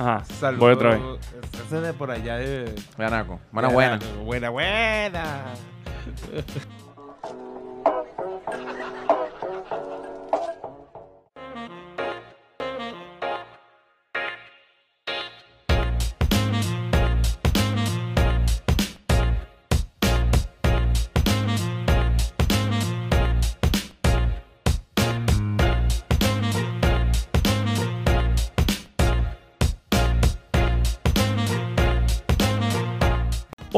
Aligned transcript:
Ajá. 0.00 0.24
Saludos. 0.24 0.60
Voy 0.60 0.72
otra 0.72 0.90
vez. 0.90 1.00
Ese 1.66 1.76
es 1.76 1.82
de 1.82 1.92
por 1.92 2.10
allá 2.10 2.36
de... 2.36 2.74
Buena, 2.96 3.22
buena. 3.68 3.98
Buena, 4.24 4.48
buena. 4.48 5.44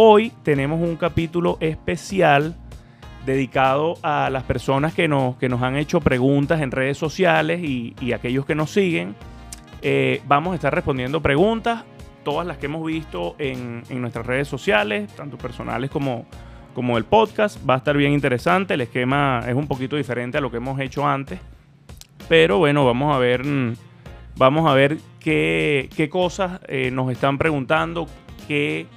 Hoy 0.04 0.32
tenemos 0.42 0.80
un 0.80 0.96
capítulo 0.96 1.58
especial 1.60 2.56
dedicado 3.24 3.98
a 4.02 4.30
las 4.30 4.42
personas 4.42 4.94
que 4.94 5.06
nos, 5.06 5.36
que 5.36 5.48
nos 5.48 5.62
han 5.62 5.76
hecho 5.76 6.00
preguntas 6.00 6.60
en 6.60 6.72
redes 6.72 6.98
sociales 6.98 7.62
y, 7.62 8.12
aquellos 8.12 8.44
que 8.44 8.56
nos 8.56 8.72
siguen. 8.72 9.14
Eh, 9.80 10.20
vamos 10.26 10.54
a 10.54 10.54
estar 10.56 10.74
respondiendo 10.74 11.22
preguntas, 11.22 11.84
todas 12.24 12.44
las 12.44 12.58
que 12.58 12.66
hemos 12.66 12.84
visto 12.84 13.36
en, 13.38 13.84
en 13.90 14.00
nuestras 14.00 14.26
redes 14.26 14.48
sociales, 14.48 15.08
tanto 15.14 15.38
personales 15.38 15.88
como, 15.88 16.26
como 16.74 16.98
el 16.98 17.04
podcast. 17.04 17.58
Va 17.64 17.74
a 17.74 17.78
estar 17.78 17.96
bien 17.96 18.12
interesante. 18.12 18.74
El 18.74 18.80
esquema 18.80 19.44
es 19.46 19.54
un 19.54 19.68
poquito 19.68 19.94
diferente 19.94 20.36
a 20.36 20.40
lo 20.40 20.50
que 20.50 20.56
hemos 20.56 20.80
hecho 20.80 21.06
antes. 21.06 21.38
Pero 22.28 22.58
bueno, 22.58 22.84
vamos 22.84 23.14
a 23.14 23.20
ver, 23.20 23.46
mm, 23.46 23.74
vamos 24.34 24.68
a 24.68 24.74
ver 24.74 24.98
qué, 25.20 25.88
qué 25.94 26.08
cosas 26.08 26.58
eh, 26.66 26.90
nos 26.90 27.08
están 27.12 27.38
preguntando, 27.38 28.08
qué 28.48 28.88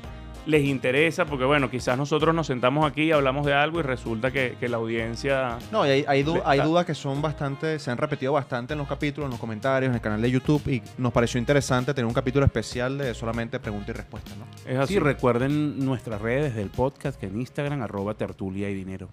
les 0.45 0.63
interesa, 0.65 1.25
porque 1.25 1.43
bueno, 1.45 1.69
quizás 1.69 1.97
nosotros 1.97 2.33
nos 2.35 2.47
sentamos 2.47 2.85
aquí 2.85 3.03
y 3.03 3.11
hablamos 3.11 3.45
de 3.45 3.53
algo 3.53 3.79
y 3.79 3.83
resulta 3.83 4.31
que, 4.31 4.55
que 4.59 4.69
la 4.69 4.77
audiencia... 4.77 5.57
No, 5.71 5.85
y 5.85 5.89
hay, 5.89 6.05
hay, 6.07 6.23
du- 6.23 6.35
Le- 6.35 6.41
hay 6.45 6.59
ah. 6.59 6.63
dudas 6.65 6.85
que 6.85 6.93
son 6.93 7.21
bastante, 7.21 7.79
se 7.79 7.89
han 7.91 7.97
repetido 7.97 8.33
bastante 8.33 8.73
en 8.73 8.79
los 8.79 8.87
capítulos, 8.87 9.25
en 9.27 9.31
los 9.31 9.39
comentarios, 9.39 9.89
en 9.89 9.95
el 9.95 10.01
canal 10.01 10.21
de 10.21 10.29
YouTube 10.31 10.61
y 10.67 10.81
nos 10.97 11.11
pareció 11.11 11.39
interesante 11.39 11.93
tener 11.93 12.05
un 12.07 12.13
capítulo 12.13 12.45
especial 12.45 12.97
de 12.97 13.13
solamente 13.13 13.59
preguntas 13.59 13.89
y 13.89 13.93
respuestas, 13.93 14.37
¿no? 14.37 14.45
Es 14.71 14.77
así. 14.77 14.93
Sí, 14.93 14.99
recuerden 14.99 15.83
nuestras 15.83 16.21
redes 16.21 16.55
del 16.55 16.69
podcast 16.69 17.19
que 17.19 17.25
en 17.27 17.39
Instagram, 17.39 17.81
arroba 17.81 18.13
tertulia 18.13 18.69
y 18.69 18.73
dinero. 18.75 19.09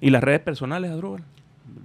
y 0.00 0.10
las 0.10 0.22
redes 0.22 0.40
personales, 0.40 0.90
Adrúbal. 0.90 1.24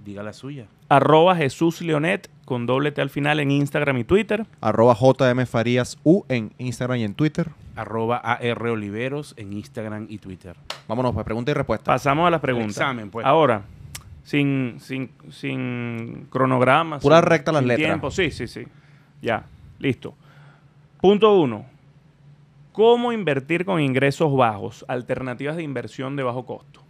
Diga 0.04 0.22
la 0.22 0.32
suya. 0.32 0.66
Arroba 0.88 1.34
Jesús 1.36 1.80
Leonet 1.80 2.28
con 2.44 2.66
doble 2.66 2.92
T 2.92 3.00
al 3.00 3.10
final 3.10 3.40
en 3.40 3.50
Instagram 3.50 3.96
y 3.98 4.04
Twitter. 4.04 4.46
Arroba 4.60 4.94
JM 4.98 5.46
Farías 5.46 5.98
U 6.04 6.24
en 6.28 6.52
Instagram 6.58 6.98
y 6.98 7.04
en 7.04 7.14
Twitter. 7.14 7.50
Arroba 7.76 8.18
AR 8.18 8.66
Oliveros 8.68 9.34
en 9.36 9.52
Instagram 9.54 10.06
y 10.08 10.18
Twitter. 10.18 10.56
Vámonos, 10.86 11.12
pues 11.14 11.24
pregunta 11.24 11.50
y 11.50 11.54
respuesta. 11.54 11.86
Pasamos 11.86 12.26
a 12.26 12.30
las 12.30 12.40
preguntas. 12.40 12.70
examen, 12.76 13.10
pues. 13.10 13.24
Ahora, 13.26 13.62
sin, 14.24 14.76
sin, 14.78 15.10
sin 15.30 16.26
cronograma. 16.30 16.98
Pura 17.00 17.18
sin- 17.20 17.26
recta 17.26 17.52
las 17.52 17.60
sin 17.60 17.68
letras. 17.68 17.86
tiempo. 17.88 18.10
Sí, 18.10 18.30
sí, 18.30 18.46
sí. 18.46 18.64
Ya, 19.22 19.46
listo. 19.78 20.14
Punto 21.00 21.34
uno. 21.40 21.64
¿Cómo 22.72 23.12
invertir 23.12 23.64
con 23.64 23.80
ingresos 23.80 24.34
bajos? 24.36 24.84
Alternativas 24.88 25.56
de 25.56 25.62
inversión 25.62 26.16
de 26.16 26.22
bajo 26.24 26.44
costo. 26.44 26.80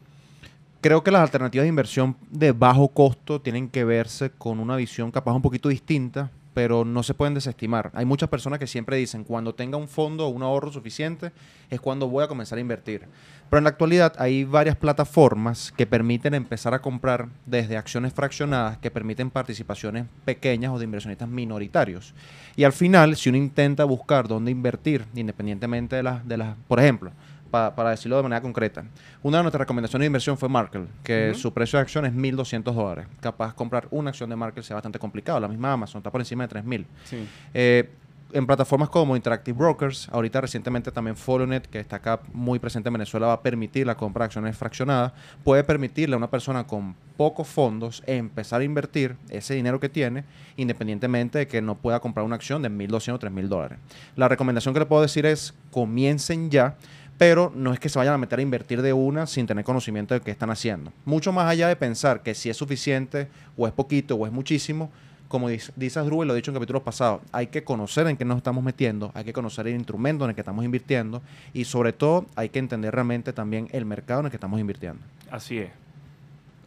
Creo 0.84 1.02
que 1.02 1.10
las 1.10 1.22
alternativas 1.22 1.64
de 1.64 1.70
inversión 1.70 2.14
de 2.30 2.52
bajo 2.52 2.88
costo 2.88 3.40
tienen 3.40 3.70
que 3.70 3.84
verse 3.84 4.28
con 4.28 4.60
una 4.60 4.76
visión 4.76 5.10
capaz 5.10 5.32
un 5.32 5.40
poquito 5.40 5.70
distinta, 5.70 6.30
pero 6.52 6.84
no 6.84 7.02
se 7.02 7.14
pueden 7.14 7.32
desestimar. 7.32 7.90
Hay 7.94 8.04
muchas 8.04 8.28
personas 8.28 8.58
que 8.58 8.66
siempre 8.66 8.98
dicen, 8.98 9.24
cuando 9.24 9.54
tenga 9.54 9.78
un 9.78 9.88
fondo 9.88 10.26
o 10.26 10.28
un 10.28 10.42
ahorro 10.42 10.70
suficiente, 10.70 11.32
es 11.70 11.80
cuando 11.80 12.06
voy 12.10 12.22
a 12.22 12.28
comenzar 12.28 12.58
a 12.58 12.60
invertir. 12.60 13.06
Pero 13.48 13.56
en 13.56 13.64
la 13.64 13.70
actualidad 13.70 14.12
hay 14.18 14.44
varias 14.44 14.76
plataformas 14.76 15.72
que 15.74 15.86
permiten 15.86 16.34
empezar 16.34 16.74
a 16.74 16.82
comprar 16.82 17.30
desde 17.46 17.78
acciones 17.78 18.12
fraccionadas 18.12 18.76
que 18.76 18.90
permiten 18.90 19.30
participaciones 19.30 20.04
pequeñas 20.26 20.70
o 20.70 20.78
de 20.78 20.84
inversionistas 20.84 21.30
minoritarios. 21.30 22.12
Y 22.56 22.64
al 22.64 22.74
final, 22.74 23.16
si 23.16 23.30
uno 23.30 23.38
intenta 23.38 23.84
buscar 23.84 24.28
dónde 24.28 24.50
invertir, 24.50 25.06
independientemente 25.14 25.96
de 25.96 26.02
las, 26.02 26.28
de 26.28 26.36
las 26.36 26.56
por 26.68 26.78
ejemplo, 26.78 27.10
pa- 27.54 27.74
para 27.76 27.90
decirlo 27.90 28.16
de 28.16 28.22
manera 28.24 28.40
concreta, 28.40 28.84
una 29.22 29.36
de 29.38 29.44
nuestras 29.44 29.60
recomendaciones 29.60 30.02
de 30.02 30.06
inversión 30.06 30.36
fue 30.36 30.48
Markel, 30.48 30.88
que 31.04 31.32
su 31.34 31.52
precio 31.52 31.76
de 31.78 31.82
acción 31.82 32.04
es 32.04 32.12
1.200 32.12 32.74
dólares. 32.74 33.06
Capaz 33.20 33.54
comprar 33.54 33.86
una 33.92 34.10
acción 34.10 34.28
de 34.28 34.34
Markel 34.36 34.64
sea 34.64 34.74
bastante 34.74 34.98
complicado. 34.98 35.38
La 35.38 35.46
misma 35.48 35.72
Amazon 35.72 36.00
está 36.00 36.10
por 36.10 36.20
encima 36.20 36.46
de 36.46 36.48
3.000. 36.62 36.84
Sí. 37.04 37.28
Eh, 37.54 37.90
en 38.32 38.48
plataformas 38.48 38.88
como 38.88 39.14
Interactive 39.14 39.56
Brokers, 39.56 40.08
ahorita 40.10 40.40
recientemente 40.40 40.90
también 40.90 41.16
Follownet, 41.16 41.68
que 41.68 41.78
está 41.78 41.96
acá 41.96 42.18
muy 42.32 42.58
presente 42.58 42.88
en 42.88 42.94
Venezuela, 42.94 43.28
va 43.28 43.34
a 43.34 43.42
permitir 43.42 43.86
la 43.86 43.94
compra 43.96 44.24
de 44.24 44.26
acciones 44.26 44.56
fraccionadas. 44.56 45.12
Puede 45.44 45.62
permitirle 45.62 46.14
a 46.14 46.18
una 46.18 46.28
persona 46.28 46.66
con 46.66 46.96
pocos 47.16 47.46
fondos 47.46 48.02
empezar 48.06 48.60
a 48.60 48.64
invertir 48.64 49.14
ese 49.30 49.54
dinero 49.54 49.78
que 49.78 49.88
tiene, 49.88 50.24
independientemente 50.56 51.38
de 51.38 51.46
que 51.46 51.62
no 51.62 51.76
pueda 51.76 52.00
comprar 52.00 52.26
una 52.26 52.34
acción 52.34 52.60
de 52.60 52.70
1.200 52.70 53.12
o 53.14 53.18
3.000 53.20 53.46
dólares. 53.46 53.78
La 54.16 54.26
recomendación 54.28 54.74
que 54.74 54.80
le 54.80 54.86
puedo 54.86 55.02
decir 55.02 55.26
es 55.26 55.54
comiencen 55.70 56.50
ya, 56.50 56.74
pero 57.18 57.52
no 57.54 57.72
es 57.72 57.80
que 57.80 57.88
se 57.88 57.98
vayan 57.98 58.14
a 58.14 58.18
meter 58.18 58.38
a 58.38 58.42
invertir 58.42 58.82
de 58.82 58.92
una 58.92 59.26
sin 59.26 59.46
tener 59.46 59.64
conocimiento 59.64 60.14
de 60.14 60.20
qué 60.20 60.30
están 60.30 60.50
haciendo. 60.50 60.92
Mucho 61.04 61.32
más 61.32 61.48
allá 61.48 61.68
de 61.68 61.76
pensar 61.76 62.22
que 62.22 62.34
si 62.34 62.50
es 62.50 62.56
suficiente 62.56 63.28
o 63.56 63.66
es 63.66 63.72
poquito 63.72 64.16
o 64.16 64.26
es 64.26 64.32
muchísimo, 64.32 64.90
como 65.28 65.48
dice, 65.48 65.72
dice 65.76 66.00
lo 66.04 66.32
he 66.32 66.36
dicho 66.36 66.50
en 66.50 66.54
capítulos 66.54 66.82
pasados, 66.82 67.20
hay 67.32 67.48
que 67.48 67.64
conocer 67.64 68.06
en 68.06 68.16
qué 68.16 68.24
nos 68.24 68.36
estamos 68.36 68.62
metiendo, 68.62 69.10
hay 69.14 69.24
que 69.24 69.32
conocer 69.32 69.66
el 69.66 69.74
instrumento 69.74 70.24
en 70.24 70.30
el 70.30 70.34
que 70.34 70.42
estamos 70.42 70.64
invirtiendo 70.64 71.22
y 71.52 71.64
sobre 71.64 71.92
todo 71.92 72.26
hay 72.36 72.50
que 72.50 72.58
entender 72.58 72.94
realmente 72.94 73.32
también 73.32 73.68
el 73.72 73.84
mercado 73.84 74.20
en 74.20 74.26
el 74.26 74.30
que 74.30 74.36
estamos 74.36 74.60
invirtiendo. 74.60 75.00
Así 75.30 75.58
es. 75.58 75.70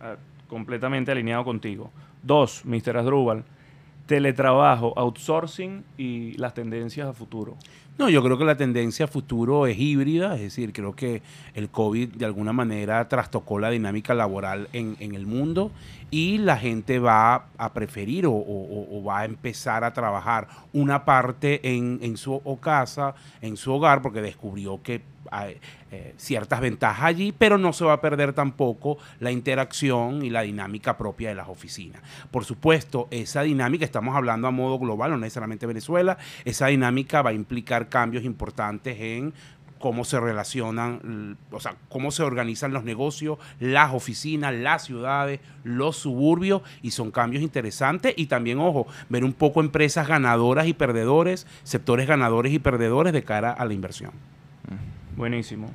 Ah, 0.01 0.15
completamente 0.47 1.11
alineado 1.11 1.43
contigo. 1.43 1.91
Dos, 2.23 2.63
Mr. 2.65 2.97
Asdrúbal. 2.97 3.43
Teletrabajo, 4.07 4.93
outsourcing 4.97 5.83
y 5.97 6.31
las 6.37 6.53
tendencias 6.53 7.07
a 7.07 7.13
futuro. 7.13 7.55
No, 7.99 8.09
yo 8.09 8.23
creo 8.23 8.37
que 8.37 8.45
la 8.45 8.55
tendencia 8.55 9.05
a 9.05 9.07
futuro 9.07 9.65
es 9.65 9.77
híbrida, 9.79 10.35
es 10.35 10.41
decir, 10.41 10.71
creo 10.71 10.95
que 10.95 11.23
el 11.55 11.69
COVID 11.69 12.09
de 12.09 12.25
alguna 12.25 12.53
manera 12.53 13.07
trastocó 13.09 13.57
la 13.57 13.71
dinámica 13.71 14.13
laboral 14.13 14.69
en, 14.71 14.95
en 14.99 15.15
el 15.15 15.25
mundo 15.25 15.71
y 16.11 16.37
la 16.37 16.57
gente 16.57 16.99
va 16.99 17.47
a 17.57 17.73
preferir 17.73 18.27
o, 18.27 18.31
o- 18.33 19.03
va 19.03 19.21
a 19.21 19.25
empezar 19.25 19.83
a 19.83 19.93
trabajar 19.93 20.47
una 20.73 21.05
parte 21.05 21.75
en, 21.75 21.97
en 22.03 22.17
su 22.17 22.39
casa, 22.61 23.15
en 23.41 23.57
su 23.57 23.73
hogar, 23.73 24.03
porque 24.03 24.21
descubrió 24.21 24.79
que 24.83 25.01
eh, 25.91 26.13
ciertas 26.17 26.61
ventajas 26.61 27.05
allí, 27.05 27.31
pero 27.31 27.57
no 27.57 27.73
se 27.73 27.85
va 27.85 27.93
a 27.93 28.01
perder 28.01 28.33
tampoco 28.33 28.97
la 29.19 29.31
interacción 29.31 30.23
y 30.23 30.29
la 30.29 30.41
dinámica 30.41 30.97
propia 30.97 31.29
de 31.29 31.35
las 31.35 31.47
oficinas. 31.47 32.01
Por 32.31 32.45
supuesto, 32.45 33.07
esa 33.11 33.41
dinámica, 33.41 33.85
estamos 33.85 34.15
hablando 34.15 34.47
a 34.47 34.51
modo 34.51 34.79
global, 34.79 35.11
no 35.11 35.17
necesariamente 35.17 35.65
Venezuela, 35.65 36.17
esa 36.45 36.67
dinámica 36.67 37.21
va 37.21 37.31
a 37.31 37.33
implicar 37.33 37.89
cambios 37.89 38.23
importantes 38.23 38.97
en 38.99 39.33
cómo 39.79 40.03
se 40.03 40.19
relacionan, 40.19 41.37
o 41.51 41.59
sea, 41.59 41.75
cómo 41.89 42.11
se 42.11 42.23
organizan 42.23 42.73
los 42.73 42.83
negocios, 42.83 43.37
las 43.59 43.93
oficinas, 43.93 44.53
las 44.53 44.85
ciudades, 44.85 45.39
los 45.63 45.97
suburbios, 45.97 46.61
y 46.81 46.91
son 46.91 47.11
cambios 47.11 47.43
interesantes. 47.43 48.13
Y 48.17 48.27
también, 48.27 48.59
ojo, 48.59 48.87
ver 49.09 49.23
un 49.23 49.33
poco 49.33 49.61
empresas 49.61 50.07
ganadoras 50.07 50.67
y 50.67 50.73
perdedores, 50.73 51.47
sectores 51.63 52.07
ganadores 52.07 52.53
y 52.53 52.59
perdedores 52.59 53.13
de 53.13 53.23
cara 53.23 53.51
a 53.51 53.65
la 53.65 53.73
inversión. 53.73 54.11
Buenísimo. 55.17 55.69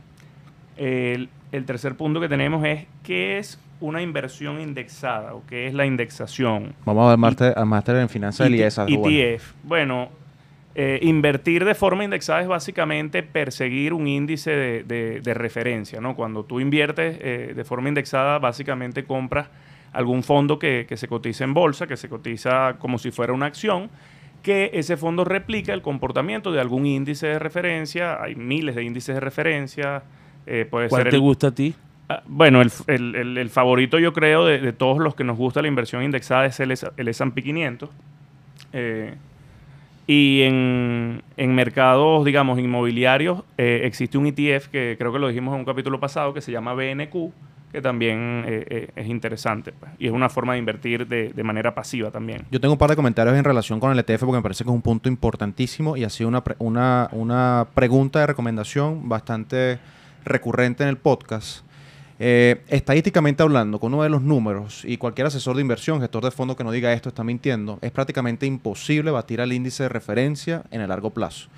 El, 0.76 1.28
el 1.52 1.64
tercer 1.66 1.96
punto 1.96 2.20
que 2.20 2.28
tenemos 2.28 2.64
es 2.64 2.86
qué 3.02 3.38
es 3.38 3.60
una 3.80 4.00
inversión 4.00 4.60
indexada 4.60 5.34
o 5.34 5.42
qué 5.46 5.66
es 5.66 5.74
la 5.74 5.84
indexación. 5.84 6.74
Vamos 6.86 7.04
a 7.06 7.10
ver 7.10 7.18
máster, 7.18 7.54
máster 7.66 7.96
en 7.96 8.08
finanzas 8.08 8.46
del 8.46 8.54
IT 8.54 8.60
IES. 8.60 8.78
Asdrúbal. 8.78 9.12
ETF. 9.12 9.52
Bueno, 9.64 10.08
eh, 10.74 11.00
invertir 11.02 11.64
de 11.66 11.74
forma 11.74 12.04
indexada 12.04 12.40
es 12.40 12.46
básicamente 12.48 13.22
perseguir 13.22 13.92
un 13.92 14.06
índice 14.06 14.50
de, 14.52 14.82
de- 14.84 15.20
de 15.20 15.34
referencia, 15.34 16.00
¿no? 16.00 16.14
Cuando 16.16 16.44
tú 16.44 16.60
inviertes 16.60 17.18
eh, 17.20 17.52
de 17.54 17.64
forma 17.64 17.88
indexada, 17.88 18.38
básicamente 18.38 19.04
compras 19.04 19.48
algún 19.92 20.22
fondo 20.22 20.58
que, 20.58 20.86
que 20.88 20.96
se 20.96 21.08
cotiza 21.08 21.44
en 21.44 21.52
bolsa, 21.52 21.86
que 21.86 21.98
se 21.98 22.08
cotiza 22.08 22.76
como 22.78 22.96
si 22.98 23.10
fuera 23.10 23.34
una 23.34 23.44
acción, 23.46 23.90
que 24.42 24.70
ese 24.74 24.96
fondo 24.96 25.24
replica 25.24 25.72
el 25.72 25.82
comportamiento 25.82 26.50
de 26.52 26.60
algún 26.60 26.84
índice 26.86 27.26
de 27.28 27.38
referencia. 27.38 28.22
Hay 28.22 28.34
miles 28.34 28.74
de 28.74 28.82
índices 28.84 29.14
de 29.14 29.20
referencia. 29.20 30.02
eh, 30.46 30.66
puede 30.68 30.88
¿Cuál 30.88 31.02
ser 31.02 31.10
te 31.10 31.16
el- 31.16 31.22
gusta 31.22 31.46
a 31.48 31.50
ti? 31.52 31.74
Ah, 32.08 32.22
Bueno, 32.26 32.60
el, 32.62 33.36
el- 33.38 33.50
favorito 33.50 33.98
yo 34.00 34.12
creo 34.12 34.44
de, 34.44 34.58
de 34.58 34.72
todos 34.72 34.98
los 34.98 35.14
que 35.14 35.22
nos 35.24 35.36
gusta 35.38 35.62
la 35.62 35.68
inversión 35.68 36.02
indexada 36.02 36.46
es 36.46 36.58
el, 36.60 36.72
el 36.96 37.08
S&P 37.08 37.42
500. 37.42 37.88
Eh, 38.72 39.14
y 40.06 40.42
en, 40.42 41.22
en 41.36 41.54
mercados, 41.54 42.24
digamos, 42.24 42.58
inmobiliarios, 42.58 43.44
eh, 43.56 43.82
existe 43.84 44.18
un 44.18 44.26
ETF 44.26 44.66
que 44.68 44.96
creo 44.98 45.12
que 45.12 45.18
lo 45.20 45.28
dijimos 45.28 45.54
en 45.54 45.60
un 45.60 45.64
capítulo 45.64 46.00
pasado 46.00 46.34
que 46.34 46.40
se 46.40 46.50
llama 46.50 46.74
BNQ, 46.74 47.30
que 47.72 47.80
también 47.80 48.44
eh, 48.46 48.66
eh, 48.68 48.88
es 48.94 49.06
interesante. 49.08 49.72
pues. 49.72 49.90
Y 49.98 50.06
es 50.06 50.12
una 50.12 50.28
forma 50.28 50.52
de 50.52 50.58
invertir 50.58 51.06
de, 51.06 51.42
manera 51.42 51.74
pasiva 51.74 52.10
también. 52.10 52.44
Yo 52.50 52.60
tengo 52.60 52.74
un 52.74 52.78
par 52.78 52.90
de 52.90 52.96
comentarios 52.96 53.36
en 53.36 53.42
relación 53.44 53.80
con 53.80 53.90
el 53.90 53.98
ETF 53.98 54.20
porque 54.20 54.36
me 54.36 54.42
parece 54.42 54.62
que 54.62 54.70
es 54.70 54.74
un 54.74 54.82
punto 54.82 55.08
importantísimo 55.08 55.96
y 55.96 56.04
ha 56.04 56.10
sido 56.10 56.28
una, 56.28 56.44
pre- 56.44 56.56
una, 56.58 57.08
una 57.12 57.66
pregunta 57.74 58.20
de 58.20 58.26
recomendación 58.26 59.08
bastante 59.08 59.78
recurrente 60.24 60.82
en 60.84 60.90
el 60.90 60.98
podcast. 60.98 61.64
Eh, 62.20 62.62
estadísticamente 62.68 63.42
hablando, 63.42 63.80
con 63.80 63.92
uno 63.92 64.04
de 64.04 64.08
los 64.10 64.22
números, 64.22 64.84
y 64.84 64.96
cualquier 64.96 65.26
asesor 65.26 65.56
de 65.56 65.62
inversión, 65.62 66.00
gestor 66.00 66.22
de 66.22 66.30
fondos 66.30 66.56
que 66.56 66.62
no 66.62 66.70
diga 66.70 66.92
esto 66.92 67.08
está 67.08 67.24
mintiendo, 67.24 67.80
es 67.82 67.90
prácticamente 67.90 68.46
imposible 68.46 69.10
batir 69.10 69.40
al 69.40 69.52
índice 69.52 69.82
de 69.84 69.88
referencia 69.88 70.62
en 70.70 70.82
el 70.82 70.88
largo 70.90 71.10
plazo. 71.10 71.48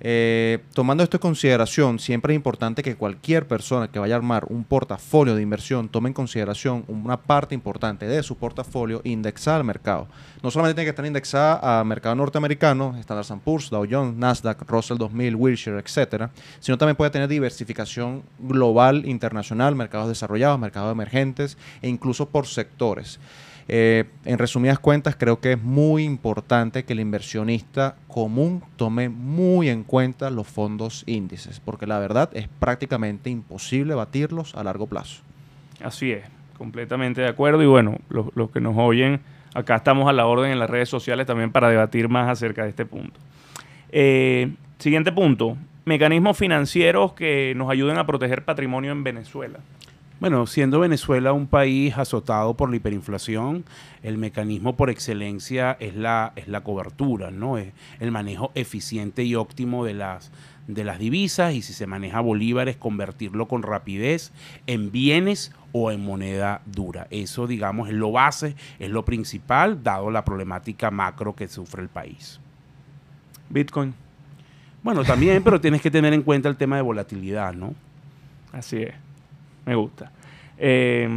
Eh, 0.00 0.60
tomando 0.74 1.02
esto 1.02 1.16
en 1.16 1.22
consideración, 1.22 1.98
siempre 1.98 2.32
es 2.32 2.36
importante 2.36 2.82
que 2.82 2.96
cualquier 2.96 3.48
persona 3.48 3.88
que 3.88 3.98
vaya 3.98 4.14
a 4.14 4.18
armar 4.18 4.44
un 4.48 4.64
portafolio 4.64 5.34
de 5.34 5.42
inversión 5.42 5.88
tome 5.88 6.08
en 6.08 6.14
consideración 6.14 6.84
una 6.86 7.16
parte 7.16 7.54
importante 7.54 8.06
de 8.06 8.22
su 8.22 8.36
portafolio 8.36 9.00
indexada 9.04 9.56
al 9.56 9.64
mercado. 9.64 10.06
No 10.42 10.50
solamente 10.50 10.76
tiene 10.76 10.86
que 10.86 10.90
estar 10.90 11.06
indexada 11.06 11.80
a 11.80 11.84
mercado 11.84 12.14
norteamericano, 12.14 12.96
Standard 12.98 13.40
Poor's, 13.40 13.70
Dow 13.70 13.86
Jones, 13.90 14.16
Nasdaq, 14.16 14.62
Russell 14.68 14.98
2000, 14.98 15.34
Wilshire, 15.34 15.78
etcétera, 15.78 16.30
sino 16.60 16.78
también 16.78 16.96
puede 16.96 17.10
tener 17.10 17.28
diversificación 17.28 18.22
global, 18.38 19.04
internacional, 19.04 19.74
mercados 19.74 20.08
desarrollados, 20.08 20.60
mercados 20.60 20.92
emergentes 20.92 21.58
e 21.82 21.88
incluso 21.88 22.28
por 22.28 22.46
sectores. 22.46 23.18
Eh, 23.70 24.06
en 24.24 24.38
resumidas 24.38 24.78
cuentas, 24.78 25.14
creo 25.14 25.40
que 25.40 25.52
es 25.52 25.62
muy 25.62 26.04
importante 26.04 26.84
que 26.84 26.94
el 26.94 27.00
inversionista 27.00 27.96
común 28.08 28.62
tome 28.76 29.10
muy 29.10 29.68
en 29.68 29.84
cuenta 29.84 30.30
los 30.30 30.46
fondos 30.46 31.04
índices, 31.06 31.60
porque 31.60 31.86
la 31.86 31.98
verdad 31.98 32.30
es 32.32 32.48
prácticamente 32.48 33.28
imposible 33.28 33.94
batirlos 33.94 34.54
a 34.54 34.64
largo 34.64 34.86
plazo. 34.86 35.22
Así 35.82 36.12
es, 36.12 36.24
completamente 36.56 37.20
de 37.20 37.28
acuerdo. 37.28 37.62
Y 37.62 37.66
bueno, 37.66 37.98
los, 38.08 38.50
que 38.50 38.60
nos 38.60 38.74
oyen, 38.78 39.20
acá 39.54 39.76
estamos 39.76 40.08
a 40.08 40.14
la 40.14 40.26
orden 40.26 40.50
en 40.50 40.58
las 40.58 40.70
redes 40.70 40.88
sociales 40.88 41.26
también 41.26 41.52
para 41.52 41.68
debatir 41.68 42.08
más 42.08 42.30
acerca 42.30 42.62
de 42.62 42.70
este 42.70 42.86
punto. 42.86 43.20
Eh, 43.90 44.50
siguiente 44.78 45.12
punto, 45.12 45.58
mecanismos 45.84 46.38
financieros 46.38 47.12
que 47.12 47.52
nos 47.54 47.70
ayuden 47.70 47.98
a 47.98 48.06
proteger 48.06 48.46
patrimonio 48.46 48.92
en 48.92 49.04
Venezuela. 49.04 49.58
Bueno, 50.20 50.48
siendo 50.48 50.80
Venezuela 50.80 51.32
un 51.32 51.46
país 51.46 51.96
azotado 51.96 52.54
por 52.54 52.70
la 52.70 52.76
hiperinflación, 52.76 53.64
el 54.02 54.18
mecanismo 54.18 54.76
por 54.76 54.90
excelencia 54.90 55.76
es 55.78 55.94
la, 55.94 56.32
es 56.34 56.48
la 56.48 56.62
cobertura, 56.62 57.30
¿no? 57.30 57.56
Es 57.56 57.72
el 58.00 58.10
manejo 58.10 58.50
eficiente 58.56 59.22
y 59.22 59.36
óptimo 59.36 59.84
de 59.84 59.94
las, 59.94 60.32
de 60.66 60.82
las 60.82 60.98
divisas 60.98 61.54
y 61.54 61.62
si 61.62 61.72
se 61.72 61.86
maneja 61.86 62.20
bolívares, 62.20 62.76
convertirlo 62.76 63.46
con 63.46 63.62
rapidez 63.62 64.32
en 64.66 64.90
bienes 64.90 65.52
o 65.70 65.92
en 65.92 66.04
moneda 66.04 66.62
dura. 66.66 67.06
Eso, 67.10 67.46
digamos, 67.46 67.88
es 67.88 67.94
lo 67.94 68.10
base, 68.10 68.56
es 68.80 68.90
lo 68.90 69.04
principal, 69.04 69.84
dado 69.84 70.10
la 70.10 70.24
problemática 70.24 70.90
macro 70.90 71.36
que 71.36 71.46
sufre 71.46 71.80
el 71.80 71.88
país. 71.88 72.40
Bitcoin, 73.50 73.94
Bueno, 74.82 75.04
también, 75.04 75.44
pero 75.44 75.60
tienes 75.60 75.80
que 75.80 75.92
tener 75.92 76.12
en 76.12 76.22
cuenta 76.22 76.48
el 76.48 76.56
tema 76.56 76.74
de 76.74 76.82
volatilidad, 76.82 77.54
¿no? 77.54 77.74
así 78.52 78.78
es, 78.78 78.94
me 79.68 79.76
gusta. 79.76 80.10
Eh, 80.58 81.08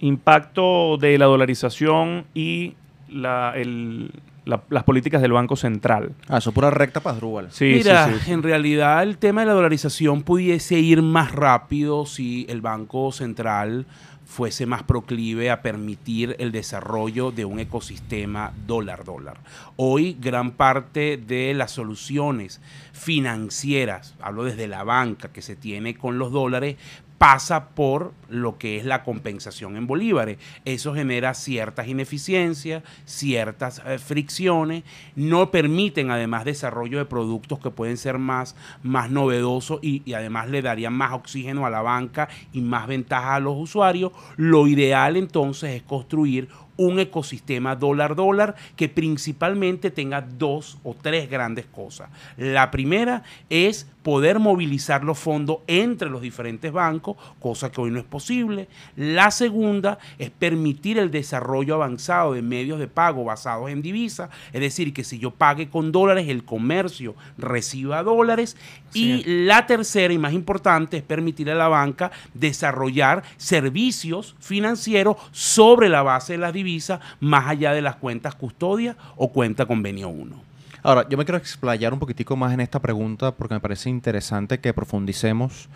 impacto 0.00 0.96
de 0.96 1.18
la 1.18 1.26
dolarización 1.26 2.24
y 2.34 2.74
la- 3.10 3.52
el- 3.56 4.10
la- 4.46 4.62
las 4.70 4.84
políticas 4.84 5.20
del 5.20 5.32
Banco 5.32 5.56
Central. 5.56 6.12
Ah, 6.28 6.38
eso 6.38 6.50
es 6.50 6.54
pura 6.54 6.70
recta 6.70 7.00
padrúbal. 7.00 7.48
Sí, 7.50 7.72
Mira, 7.76 8.06
sí, 8.08 8.14
sí. 8.24 8.32
en 8.32 8.42
realidad 8.42 9.02
el 9.02 9.18
tema 9.18 9.42
de 9.42 9.48
la 9.48 9.52
dolarización 9.52 10.22
pudiese 10.22 10.78
ir 10.78 11.02
más 11.02 11.32
rápido 11.32 12.06
si 12.06 12.46
el 12.48 12.60
Banco 12.62 13.12
Central 13.12 13.84
fuese 14.30 14.64
más 14.64 14.84
proclive 14.84 15.50
a 15.50 15.60
permitir 15.60 16.36
el 16.38 16.52
desarrollo 16.52 17.32
de 17.32 17.44
un 17.44 17.58
ecosistema 17.58 18.52
dólar-dólar. 18.64 19.38
Hoy 19.74 20.16
gran 20.20 20.52
parte 20.52 21.16
de 21.16 21.52
las 21.52 21.72
soluciones 21.72 22.60
financieras, 22.92 24.14
hablo 24.20 24.44
desde 24.44 24.68
la 24.68 24.84
banca 24.84 25.32
que 25.32 25.42
se 25.42 25.56
tiene 25.56 25.96
con 25.96 26.18
los 26.18 26.30
dólares, 26.30 26.76
pasa 27.20 27.68
por 27.74 28.14
lo 28.30 28.56
que 28.56 28.78
es 28.78 28.86
la 28.86 29.04
compensación 29.04 29.76
en 29.76 29.86
bolívares. 29.86 30.38
Eso 30.64 30.94
genera 30.94 31.34
ciertas 31.34 31.86
ineficiencias, 31.86 32.82
ciertas 33.04 33.82
eh, 33.84 33.98
fricciones, 33.98 34.84
no 35.16 35.50
permiten 35.50 36.10
además 36.10 36.46
desarrollo 36.46 36.96
de 36.96 37.04
productos 37.04 37.58
que 37.58 37.70
pueden 37.70 37.98
ser 37.98 38.16
más, 38.16 38.56
más 38.82 39.10
novedosos 39.10 39.80
y, 39.82 40.00
y 40.06 40.14
además 40.14 40.48
le 40.48 40.62
darían 40.62 40.94
más 40.94 41.12
oxígeno 41.12 41.66
a 41.66 41.70
la 41.70 41.82
banca 41.82 42.30
y 42.54 42.62
más 42.62 42.86
ventaja 42.86 43.34
a 43.34 43.40
los 43.40 43.54
usuarios. 43.58 44.12
Lo 44.38 44.66
ideal 44.66 45.18
entonces 45.18 45.76
es 45.76 45.82
construir 45.82 46.48
un 46.80 46.98
ecosistema 46.98 47.76
dólar-dólar 47.76 48.54
que 48.76 48.88
principalmente 48.88 49.90
tenga 49.90 50.22
dos 50.22 50.78
o 50.82 50.94
tres 50.94 51.28
grandes 51.28 51.66
cosas. 51.66 52.08
La 52.38 52.70
primera 52.70 53.22
es 53.50 53.86
poder 54.02 54.38
movilizar 54.38 55.04
los 55.04 55.18
fondos 55.18 55.58
entre 55.66 56.08
los 56.08 56.22
diferentes 56.22 56.72
bancos, 56.72 57.16
cosa 57.38 57.70
que 57.70 57.80
hoy 57.80 57.90
no 57.90 57.98
es 57.98 58.04
posible. 58.04 58.68
La 58.96 59.30
segunda 59.30 59.98
es 60.18 60.30
permitir 60.30 60.98
el 60.98 61.10
desarrollo 61.10 61.74
avanzado 61.74 62.32
de 62.32 62.42
medios 62.42 62.78
de 62.78 62.88
pago 62.88 63.24
basados 63.24 63.70
en 63.70 63.82
divisas, 63.82 64.30
es 64.52 64.60
decir, 64.60 64.92
que 64.92 65.04
si 65.04 65.18
yo 65.18 65.30
pague 65.30 65.68
con 65.68 65.92
dólares, 65.92 66.28
el 66.28 66.44
comercio 66.44 67.14
reciba 67.36 68.02
dólares. 68.02 68.56
Sí. 68.90 69.22
Y 69.26 69.44
la 69.44 69.66
tercera 69.66 70.12
y 70.12 70.18
más 70.18 70.32
importante 70.32 70.98
es 70.98 71.02
permitir 71.02 71.50
a 71.50 71.54
la 71.54 71.68
banca 71.68 72.10
desarrollar 72.34 73.22
servicios 73.36 74.34
financieros 74.40 75.16
sobre 75.32 75.88
la 75.88 76.02
base 76.02 76.34
de 76.34 76.38
las 76.38 76.52
divisas, 76.52 77.00
más 77.20 77.46
allá 77.46 77.72
de 77.72 77.82
las 77.82 77.96
cuentas 77.96 78.34
custodia 78.34 78.96
o 79.16 79.30
cuenta 79.32 79.66
convenio 79.66 80.08
1. 80.08 80.49
Ahora, 80.82 81.06
yo 81.08 81.18
me 81.18 81.24
quiero 81.24 81.36
explayar 81.36 81.92
un 81.92 81.98
poquitico 81.98 82.36
más 82.36 82.54
en 82.54 82.60
esta 82.60 82.80
pregunta 82.80 83.32
porque 83.32 83.54
me 83.54 83.60
parece 83.60 83.90
interesante 83.90 84.60
que 84.60 84.72
profundicemos. 84.72 85.68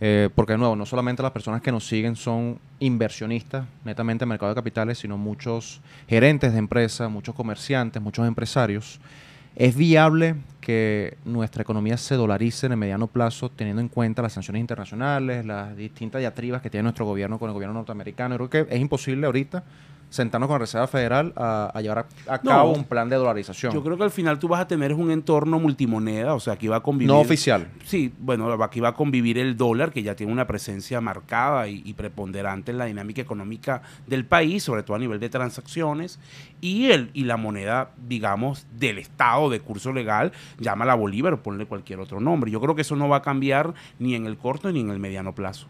eh, 0.00 0.28
porque, 0.34 0.52
de 0.52 0.58
nuevo, 0.58 0.76
no 0.76 0.84
solamente 0.84 1.22
las 1.22 1.32
personas 1.32 1.62
que 1.62 1.72
nos 1.72 1.86
siguen 1.86 2.16
son 2.16 2.58
inversionistas, 2.80 3.66
netamente 3.84 4.24
en 4.24 4.28
mercado 4.28 4.50
de 4.50 4.54
capitales, 4.54 4.98
sino 4.98 5.16
muchos 5.16 5.80
gerentes 6.06 6.52
de 6.52 6.58
empresa, 6.58 7.08
muchos 7.08 7.34
comerciantes, 7.34 8.02
muchos 8.02 8.26
empresarios. 8.28 9.00
¿Es 9.54 9.74
viable 9.74 10.34
que 10.60 11.16
nuestra 11.24 11.62
economía 11.62 11.96
se 11.96 12.14
dolarice 12.14 12.66
en 12.66 12.72
el 12.72 12.78
mediano 12.78 13.06
plazo 13.06 13.48
teniendo 13.48 13.80
en 13.80 13.88
cuenta 13.88 14.20
las 14.20 14.34
sanciones 14.34 14.60
internacionales, 14.60 15.46
las 15.46 15.74
distintas 15.74 16.20
diatribas 16.20 16.60
que 16.60 16.68
tiene 16.68 16.82
nuestro 16.82 17.06
gobierno 17.06 17.38
con 17.38 17.48
el 17.48 17.54
gobierno 17.54 17.72
norteamericano? 17.72 18.34
Yo 18.36 18.50
creo 18.50 18.66
que 18.66 18.74
es 18.74 18.80
imposible 18.80 19.24
ahorita 19.24 19.64
sentarnos 20.08 20.46
con 20.48 20.54
la 20.54 20.58
Reserva 20.60 20.86
Federal 20.86 21.32
a, 21.36 21.70
a 21.74 21.80
llevar 21.82 22.06
a, 22.28 22.34
a 22.34 22.40
No. 22.42 22.50
cabo 22.50 22.72
un 22.72 22.84
plan 22.84 23.08
de 23.08 23.16
dolarización. 23.16 23.72
Yo 23.72 23.82
creo 23.82 23.96
que 23.98 24.04
al 24.04 24.10
final 24.10 24.38
tú 24.38 24.48
vas 24.48 24.60
a 24.60 24.66
tener 24.68 24.94
un 24.94 25.10
entorno 25.10 25.58
multimoneda, 25.58 26.34
o 26.34 26.40
sea, 26.40 26.54
aquí 26.54 26.68
va 26.68 26.76
a 26.76 26.80
convivir... 26.80 27.08
No 27.12 27.18
oficial. 27.20 27.68
Sí, 27.84 28.12
bueno, 28.18 28.50
aquí 28.62 28.80
va 28.80 28.88
a 28.90 28.94
convivir 28.94 29.36
el 29.38 29.56
dólar, 29.56 29.92
que 29.92 30.02
ya 30.02 30.14
tiene 30.14 30.32
una 30.32 30.46
presencia 30.46 31.00
marcada 31.00 31.68
y, 31.68 31.82
y 31.84 31.92
preponderante 31.94 32.70
en 32.70 32.78
la 32.78 32.84
dinámica 32.86 33.20
económica 33.20 33.82
del 34.06 34.24
país, 34.24 34.62
sobre 34.62 34.82
todo 34.82 34.96
a 34.96 35.00
nivel 35.00 35.20
de 35.20 35.28
transacciones, 35.28 36.18
y, 36.60 36.90
el, 36.90 37.10
y 37.12 37.24
la 37.24 37.36
moneda, 37.36 37.90
digamos, 38.08 38.66
del 38.78 38.98
Estado 38.98 39.50
de 39.50 39.60
curso 39.60 39.92
legal, 39.92 40.32
llámala 40.58 40.94
Bolívar 40.94 41.34
o 41.34 41.42
ponle 41.42 41.66
cualquier 41.66 42.00
otro 42.00 42.20
nombre. 42.20 42.50
Yo 42.50 42.60
creo 42.60 42.74
que 42.74 42.82
eso 42.82 42.96
no 42.96 43.08
va 43.08 43.18
a 43.18 43.22
cambiar 43.22 43.74
ni 43.98 44.14
en 44.14 44.26
el 44.26 44.38
corto 44.38 44.70
ni 44.72 44.80
en 44.80 44.90
el 44.90 44.98
mediano 44.98 45.34
plazo. 45.34 45.66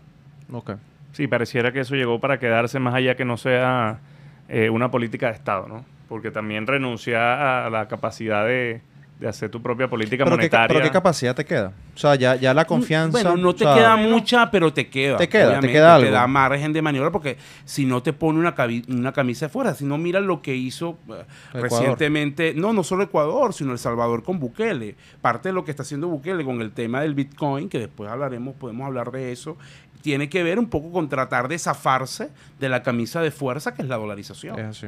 Ok. 0.53 0.73
Sí, 1.13 1.27
pareciera 1.27 1.73
que 1.73 1.81
eso 1.81 1.95
llegó 1.95 2.21
para 2.21 2.39
quedarse 2.39 2.79
más 2.79 2.95
allá 2.95 3.17
que 3.17 3.25
no 3.25 3.37
sea 3.39 4.01
eh, 4.49 4.71
una 4.71 4.91
política 4.91 5.29
de 5.29 5.35
Estado, 5.35 5.69
¿no? 5.69 5.85
Porque 6.09 6.31
también 6.31 6.67
renuncia 6.67 7.67
a 7.67 7.71
la 7.71 7.89
capacidad 7.89 8.47
de, 8.47 8.81
de 9.19 9.29
hacer 9.29 9.51
tu 9.51 9.63
propia 9.63 9.89
política 9.89 10.25
¿Pero 10.25 10.37
qué, 10.37 10.43
monetaria. 10.43 10.69
pero 10.69 10.83
qué 10.83 10.91
capacidad 10.91 11.35
te 11.35 11.45
queda? 11.45 11.73
O 11.95 11.99
sea, 11.99 12.17
ya, 12.17 12.37
ya 12.37 12.53
la 12.53 12.67
confianza... 12.67 13.13
Bueno, 13.13 13.37
no 13.37 13.55
te 13.55 13.65
o 13.65 13.69
sea, 13.69 13.77
queda 13.77 13.97
mucha, 13.97 14.51
pero 14.51 14.73
te 14.73 14.89
queda. 14.89 15.17
Te 15.17 15.29
queda, 15.29 15.59
te 15.61 15.69
queda 15.69 15.95
algo. 15.95 16.09
Te 16.09 16.13
da 16.13 16.27
margen 16.27 16.73
de 16.75 16.83
maniobra 16.83 17.11
porque 17.11 17.39
si 17.65 17.87
no 17.87 18.03
te 18.03 18.13
pone 18.13 18.39
una, 18.39 18.55
una 18.89 19.13
camisa 19.13 19.47
de 19.47 19.51
fuera, 19.51 19.75
si 19.75 19.87
no 19.87 19.97
mira 19.97 20.21
lo 20.21 20.43
que 20.43 20.55
hizo 20.55 20.99
eh, 21.09 21.25
Ecuador. 21.49 21.63
recientemente, 21.63 22.53
no, 22.55 22.75
no 22.75 22.85
solo 22.85 23.05
Ecuador, 23.05 23.55
sino 23.55 23.73
El 23.73 23.79
Salvador 23.79 24.23
con 24.23 24.39
Bukele. 24.39 24.97
Parte 25.23 25.49
de 25.49 25.55
lo 25.55 25.65
que 25.65 25.71
está 25.71 25.83
haciendo 25.83 26.09
Bukele 26.09 26.45
con 26.45 26.61
el 26.61 26.73
tema 26.73 27.01
del 27.01 27.15
Bitcoin, 27.15 27.71
que 27.71 27.79
después 27.79 28.11
hablaremos, 28.11 28.55
podemos 28.57 28.87
hablar 28.87 29.11
de 29.13 29.33
eso, 29.33 29.57
tiene 30.03 30.29
que 30.29 30.43
ver 30.43 30.59
un 30.59 30.67
poco 30.69 30.93
con 30.93 31.09
tratar 31.09 31.49
de 31.49 31.59
zafarse 31.59 32.31
de 32.61 32.69
la 32.69 32.83
camisa 32.83 33.23
de 33.23 33.31
fuerza 33.31 33.75
que 33.75 33.81
es 33.81 33.89
la 33.89 33.97
dolarización. 33.97 34.59
Es 34.59 34.67
así. 34.67 34.87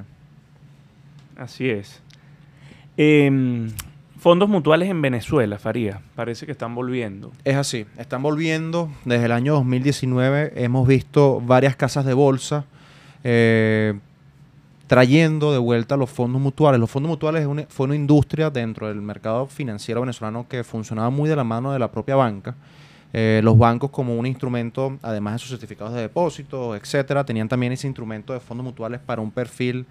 Así 1.37 1.71
es. 1.71 2.03
Em, 2.97 3.71
fondos 4.19 4.49
mutuales 4.49 4.89
en 4.91 5.01
Venezuela, 5.01 5.59
Faría. 5.59 6.01
Parece 6.15 6.45
que 6.47 6.53
están 6.53 6.75
volviendo. 6.75 7.33
Es 7.45 7.57
así. 7.57 7.87
Están 7.99 8.23
volviendo. 8.23 8.91
Desde 9.05 9.27
el 9.27 9.33
año 9.33 9.55
2019 9.55 10.53
hemos 10.57 10.87
visto 10.89 11.41
varias 11.41 11.77
casas 11.77 12.05
de 12.05 12.15
bolsa 12.15 12.65
eh, 13.25 13.95
trayendo 14.87 15.53
de 15.53 15.59
vuelta 15.59 15.97
los 15.97 16.11
fondos 16.11 16.41
mutuales. 16.41 16.81
Los 16.81 16.91
fondos 16.91 17.11
mutuales 17.11 17.43
es 17.43 17.47
una- 17.49 17.67
fue 17.69 17.87
una 17.87 17.95
industria 17.97 18.51
dentro 18.51 18.89
del 18.89 19.03
mercado 19.03 19.47
financiero 19.47 20.01
venezolano 20.01 20.47
que 20.49 20.65
funcionaba 20.65 21.11
muy 21.11 21.29
de 21.29 21.37
la 21.37 21.45
mano 21.45 21.73
de 21.73 21.79
la 21.79 21.91
propia 21.91 22.17
banca. 22.17 22.55
Eh, 23.13 23.41
los 23.43 23.57
bancos 23.57 23.91
como 23.91 24.15
un 24.17 24.27
instrumento, 24.27 24.99
además 25.03 25.35
de 25.35 25.39
sus 25.41 25.51
certificados 25.51 25.95
de 25.95 26.03
depósito, 26.03 26.77
etcétera, 26.77 27.25
tenían 27.25 27.49
también 27.49 27.73
ese 27.73 27.87
instrumento 27.87 28.33
de 28.35 28.41
fondos 28.41 28.65
mutuales 28.65 29.01
para 29.01 29.21
un 29.23 29.31
perfil 29.31 29.87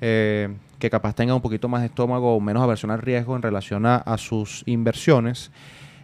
eh, 0.00 0.54
que 0.78 0.90
capaz 0.90 1.14
tenga 1.14 1.34
un 1.34 1.40
poquito 1.40 1.68
más 1.68 1.80
de 1.80 1.86
estómago 1.86 2.34
o 2.34 2.40
menos 2.40 2.62
aversión 2.62 2.90
al 2.90 3.00
riesgo 3.00 3.36
en 3.36 3.42
relación 3.42 3.86
a, 3.86 3.96
a 3.96 4.18
sus 4.18 4.62
inversiones. 4.66 5.50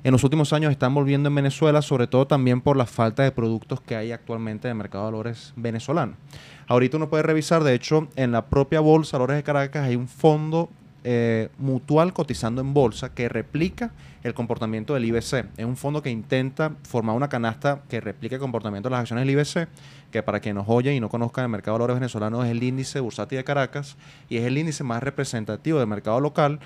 En 0.04 0.12
los 0.12 0.22
últimos 0.22 0.52
años 0.52 0.70
están 0.70 0.92
volviendo 0.94 1.28
en 1.28 1.34
Venezuela, 1.34 1.80
sobre 1.80 2.06
todo 2.06 2.26
también 2.26 2.60
por 2.60 2.76
la 2.76 2.84
falta 2.84 3.22
de 3.22 3.32
productos 3.32 3.80
que 3.80 3.96
hay 3.96 4.12
actualmente 4.12 4.68
en 4.68 4.72
el 4.72 4.78
mercado 4.78 5.06
de 5.06 5.12
valores 5.12 5.54
venezolano. 5.56 6.14
Ahorita 6.66 6.98
uno 6.98 7.08
puede 7.08 7.22
revisar, 7.22 7.64
de 7.64 7.74
hecho, 7.74 8.08
en 8.16 8.32
la 8.32 8.46
propia 8.46 8.80
Bolsa 8.80 9.16
Valores 9.16 9.36
de 9.36 9.42
Caracas 9.42 9.84
hay 9.84 9.96
un 9.96 10.08
fondo 10.08 10.68
eh, 11.04 11.48
mutual 11.58 12.12
cotizando 12.12 12.60
en 12.60 12.72
bolsa 12.72 13.14
que 13.14 13.28
replica 13.28 13.92
el 14.24 14.34
comportamiento 14.34 14.94
del 14.94 15.04
IBC. 15.04 15.46
Es 15.56 15.64
un 15.64 15.76
fondo 15.76 16.02
que 16.02 16.10
intenta 16.10 16.72
formar 16.82 17.14
una 17.14 17.28
canasta 17.28 17.82
que 17.88 18.00
replique 18.00 18.36
el 18.36 18.40
comportamiento 18.40 18.88
de 18.88 18.92
las 18.92 19.00
acciones 19.00 19.26
del 19.26 19.38
IBC, 19.38 19.68
que 20.10 20.22
para 20.22 20.40
quien 20.40 20.56
nos 20.56 20.64
oye 20.66 20.94
y 20.94 20.98
no 20.98 21.10
conozca 21.10 21.42
el 21.42 21.48
mercado 21.50 21.76
de 21.76 21.82
valores 21.82 22.00
venezolano 22.00 22.42
es 22.42 22.50
el 22.50 22.62
índice 22.62 23.00
bursátil 23.00 23.36
de 23.38 23.44
Caracas 23.44 23.96
y 24.30 24.38
es 24.38 24.44
el 24.44 24.56
índice 24.56 24.82
más 24.82 25.02
representativo 25.02 25.78
del 25.78 25.86
mercado 25.86 26.18
local. 26.20 26.58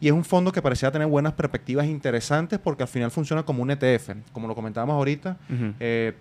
Y 0.00 0.08
es 0.08 0.12
un 0.12 0.24
fondo 0.24 0.50
que 0.50 0.62
parecía 0.62 0.90
tener 0.90 1.06
buenas 1.06 1.34
perspectivas 1.34 1.86
interesantes 1.86 2.58
porque 2.58 2.82
al 2.82 2.88
final 2.88 3.10
funciona 3.10 3.44
como 3.44 3.62
un 3.62 3.70
ETF, 3.70 4.16
como 4.32 4.48
lo 4.48 4.54
comentábamos 4.54 4.94
ahorita. 4.94 5.36
Eh, 5.78 6.14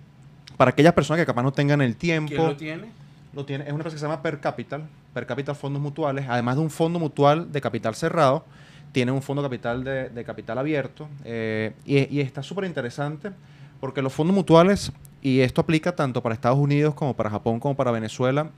para 0.57 0.71
aquellas 0.71 0.93
personas 0.93 1.21
que 1.21 1.25
capaz 1.25 1.41
no 1.41 1.53
tengan 1.53 1.81
el 1.81 1.95
tiempo. 1.95 2.29
¿Quién 2.29 2.45
lo 2.45 2.57
tiene? 2.57 2.87
Lo 3.33 3.45
tiene, 3.45 3.63
es 3.63 3.69
una 3.69 3.77
empresa 3.77 3.95
que 3.95 3.99
se 3.99 4.05
llama 4.05 4.21
Per 4.21 4.41
Capital, 4.41 4.83
Per 5.13 5.25
Capital 5.25 5.55
Fondos 5.55 5.81
Mutuales. 5.81 6.25
Además 6.27 6.57
de 6.57 6.61
un 6.61 6.69
fondo 6.69 6.99
mutual 6.99 7.49
de 7.51 7.61
capital 7.61 7.95
cerrado, 7.95 8.43
tiene 8.91 9.11
un 9.11 9.21
fondo 9.21 9.41
capital 9.41 9.83
de, 9.83 10.09
de 10.09 10.23
capital 10.23 10.57
abierto. 10.57 11.07
eh, 11.25 11.73
y, 11.85 12.17
y 12.17 12.21
está 12.21 12.43
súper 12.43 12.65
interesante 12.65 13.31
porque 13.79 14.01
los 14.01 14.13
fondos 14.13 14.35
mutuales, 14.35 14.91
y 15.21 15.39
esto 15.39 15.61
aplica 15.61 15.95
tanto 15.95 16.21
para 16.21 16.35
Estados 16.35 16.59
Unidos 16.59 16.93
como 16.93 17.15
para 17.15 17.29
Japón 17.29 17.59
como 17.59 17.75
para 17.75 17.91
Venezuela, 17.91 18.49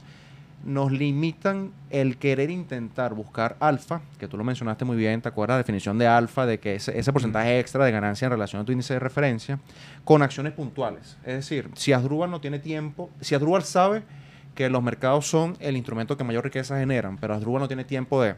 nos 0.66 0.92
limitan 0.94 1.72
el 1.90 2.18
querer 2.18 2.50
intentar 2.50 3.14
buscar 3.14 3.58
alfa, 3.60 4.02
que 4.18 4.30
tú 4.30 4.38
lo 4.38 4.46
mencionaste 4.46 4.86
muy 4.86 4.96
bien, 4.96 5.22
¿te 5.22 5.28
acuerdas? 5.28 5.56
La 5.56 5.58
definición 5.60 5.98
de 5.98 6.08
alfa, 6.08 6.46
de 6.46 6.60
que 6.60 6.76
ese, 6.76 6.98
ese 6.98 7.12
porcentaje 7.12 7.60
extra 7.60 7.84
de 7.84 7.92
ganancia 7.92 8.26
en 8.28 8.32
relación 8.32 8.62
a 8.62 8.66
tu 8.66 8.72
índice 8.72 8.94
de 8.94 9.00
referencia, 9.00 9.60
con 10.06 10.22
acciones 10.22 10.54
puntuales. 10.54 11.18
Es 11.26 11.36
decir, 11.36 11.70
si 11.76 11.92
Asdrúbal 11.92 12.32
no 12.32 12.40
tiene 12.40 12.60
tiempo, 12.60 13.10
si 13.20 13.36
Asdrúbal 13.36 13.64
sabe 13.64 14.04
que 14.56 14.70
los 14.70 14.82
mercados 14.82 15.28
son 15.28 15.58
el 15.60 15.76
instrumento 15.76 16.16
que 16.16 16.24
mayor 16.24 16.46
riqueza 16.46 16.80
generan, 16.80 17.18
pero 17.18 17.34
Asdrúbal 17.34 17.62
no 17.62 17.68
tiene 17.68 17.84
tiempo 17.84 18.22
de 18.22 18.36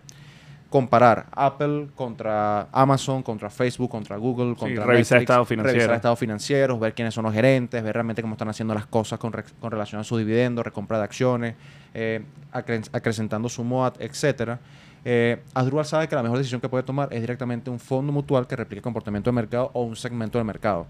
comparar 0.76 1.28
Apple 1.32 1.88
contra 1.96 2.68
Amazon, 2.74 3.24
contra 3.24 3.50
Facebook, 3.50 3.90
contra 3.90 4.18
Google, 4.18 4.56
contra 4.58 4.84
revisar 4.86 5.22
estados 5.22 5.48
financieros. 5.48 5.74
revisar 5.78 5.96
estados 5.96 6.20
financieros, 6.20 6.78
ver 6.82 6.94
quiénes 6.94 7.14
son 7.14 7.24
los 7.24 7.34
gerentes, 7.34 7.82
ver 7.82 7.94
realmente 7.94 8.22
cómo 8.22 8.34
están 8.34 8.50
haciendo 8.50 8.74
las 8.74 8.86
cosas 8.86 9.18
con, 9.18 9.32
re- 9.32 9.46
con 9.62 9.72
relación 9.72 10.02
a 10.02 10.04
sus 10.04 10.18
dividendos, 10.20 10.66
recompra 10.66 10.98
de 10.98 11.06
acciones, 11.06 11.56
eh, 11.94 12.22
acre- 12.52 12.90
acrecentando 12.92 13.48
su 13.48 13.64
MOAT, 13.64 14.02
etcétera. 14.02 14.60
Eh, 15.06 15.42
Asdrúbal 15.54 15.86
sabe 15.86 16.10
que 16.10 16.16
la 16.16 16.24
mejor 16.24 16.40
decisión 16.40 16.60
que 16.60 16.68
puede 16.68 16.84
tomar 16.84 17.08
es 17.14 17.22
directamente 17.22 17.70
un 17.70 17.80
fondo 17.80 18.12
mutual 18.12 18.46
que 18.46 18.58
replique 18.58 18.80
el 18.80 18.84
comportamiento 18.84 19.30
del 19.30 19.36
mercado 19.36 19.72
o 19.74 19.84
un 19.84 19.96
segmento 19.96 20.38
del 20.40 20.46
mercado. 20.46 20.88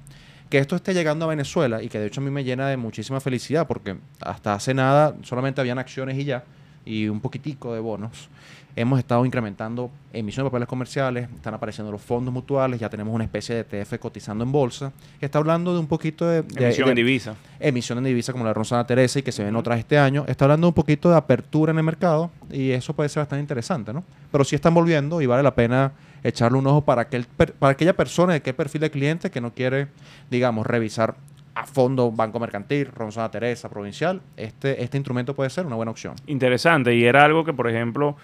Que 0.50 0.58
esto 0.58 0.76
esté 0.76 0.96
llegando 0.96 1.26
a 1.26 1.28
Venezuela 1.28 1.84
y 1.84 1.90
que 1.90 2.00
de 2.00 2.08
hecho 2.08 2.22
a 2.22 2.24
mí 2.24 2.32
me 2.32 2.44
llena 2.44 2.68
de 2.70 2.78
muchísima 2.78 3.20
felicidad 3.20 3.68
porque 3.68 3.98
hasta 4.22 4.56
hace 4.56 4.74
nada 4.74 5.14
solamente 5.22 5.62
habían 5.62 5.78
acciones 5.78 6.18
y 6.18 6.24
ya 6.24 6.44
y 6.86 7.08
un 7.08 7.20
poquitico 7.20 7.74
de 7.76 7.80
bonos. 7.82 8.30
Hemos 8.78 9.00
estado 9.00 9.26
incrementando 9.26 9.90
emisión 10.12 10.46
de 10.46 10.50
papeles 10.50 10.68
comerciales, 10.68 11.30
están 11.34 11.54
apareciendo 11.54 11.92
los 11.94 12.02
fondos 12.02 12.34
mutuales, 12.34 12.78
ya 12.78 12.90
tenemos 12.90 13.14
una 13.16 13.24
especie 13.24 13.64
de 13.64 13.82
ETF 13.82 13.98
cotizando 14.00 14.44
en 14.44 14.52
bolsa. 14.52 14.92
Está 15.22 15.38
hablando 15.40 15.72
de 15.74 15.80
un 15.80 15.88
poquito 15.88 16.28
de, 16.28 16.42
de- 16.42 16.66
Emisión 16.66 16.88
de- 16.88 16.92
en 16.92 16.96
divisa. 16.98 17.36
emisión 17.60 17.98
en 18.00 18.04
divisa 18.04 18.34
como 18.34 18.44
la 18.44 18.54
Rosana 18.54 18.86
Teresa 18.86 19.20
y 19.20 19.22
que 19.22 19.32
se 19.32 19.46
ven 19.46 19.56
otras 19.56 19.80
este 19.80 19.98
año. 19.98 20.26
Está 20.28 20.44
hablando 20.44 20.68
un 20.68 20.74
poquito 20.74 21.10
de 21.10 21.16
apertura 21.16 21.72
en 21.72 21.78
el 21.78 21.84
mercado 21.86 22.32
y 22.52 22.72
eso 22.72 22.94
puede 22.94 23.08
ser 23.08 23.22
bastante 23.22 23.42
interesante, 23.42 23.94
¿no? 23.94 24.04
Pero 24.30 24.44
sí 24.44 24.56
están 24.56 24.74
volviendo 24.74 25.22
y 25.22 25.26
vale 25.26 25.42
la 25.42 25.56
pena 25.56 25.94
echarle 26.22 26.58
un 26.58 26.68
ojo 26.68 26.82
para, 26.82 27.04
aquel 27.04 27.26
para 27.28 27.72
aquella 27.72 27.96
persona 27.96 28.34
de 28.34 28.42
qué 28.42 28.54
perfil 28.54 28.82
de 28.82 28.92
cliente 28.92 29.32
que 29.32 29.40
no 29.40 29.54
quiere, 29.54 29.88
digamos, 30.30 30.68
revisar 30.68 31.16
a 31.54 31.66
fondo 31.66 32.12
Banco 32.12 32.38
Mercantil, 32.42 32.88
Rosana 32.88 33.32
Teresa, 33.32 33.70
Provincial. 33.70 34.22
Este, 34.36 34.84
este 34.84 34.98
instrumento 34.98 35.34
puede 35.34 35.50
ser 35.50 35.66
una 35.66 35.78
buena 35.78 35.92
opción. 35.92 36.16
Interesante. 36.28 36.94
Y 36.94 37.06
era 37.06 37.24
algo 37.24 37.46
que, 37.46 37.54
por 37.54 37.70
ejemplo, 37.70 38.18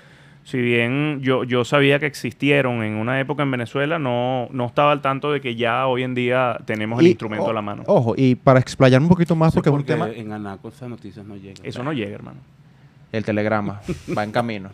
si 0.43 0.59
bien 0.59 1.19
yo, 1.21 1.43
yo 1.43 1.63
sabía 1.63 1.99
que 1.99 2.05
existieron 2.07 2.83
en 2.83 2.93
una 2.95 3.19
época 3.19 3.43
en 3.43 3.51
Venezuela, 3.51 3.99
no, 3.99 4.47
no 4.51 4.65
estaba 4.65 4.91
al 4.91 5.01
tanto 5.01 5.31
de 5.31 5.39
que 5.41 5.55
ya 5.55 5.85
hoy 5.87 6.03
en 6.03 6.15
día 6.15 6.57
tenemos 6.65 6.99
el 6.99 7.07
Y, 7.07 7.09
instrumento 7.11 7.45
o- 7.45 7.49
a 7.49 7.53
la 7.53 7.61
mano. 7.61 7.83
Ojo, 7.87 8.13
y 8.17 8.35
para 8.35 8.59
explayarme 8.59 9.05
un 9.05 9.09
poquito 9.09 9.35
más, 9.35 9.53
Sí, 9.53 9.57
porque 9.57 9.69
es 9.69 9.75
un 9.75 9.83
tema... 9.85 10.09
en 10.09 10.31
Anaco 10.33 10.69
esas 10.69 10.89
noticias 10.89 11.25
no 11.25 11.35
llegan. 11.35 11.63
Eso 11.63 11.83
no 11.83 11.93
llega, 11.93 12.15
hermano. 12.15 12.39
El 13.11 13.25
telegrama 13.25 13.81
va 14.17 14.23
en 14.23 14.31
camino. 14.31 14.69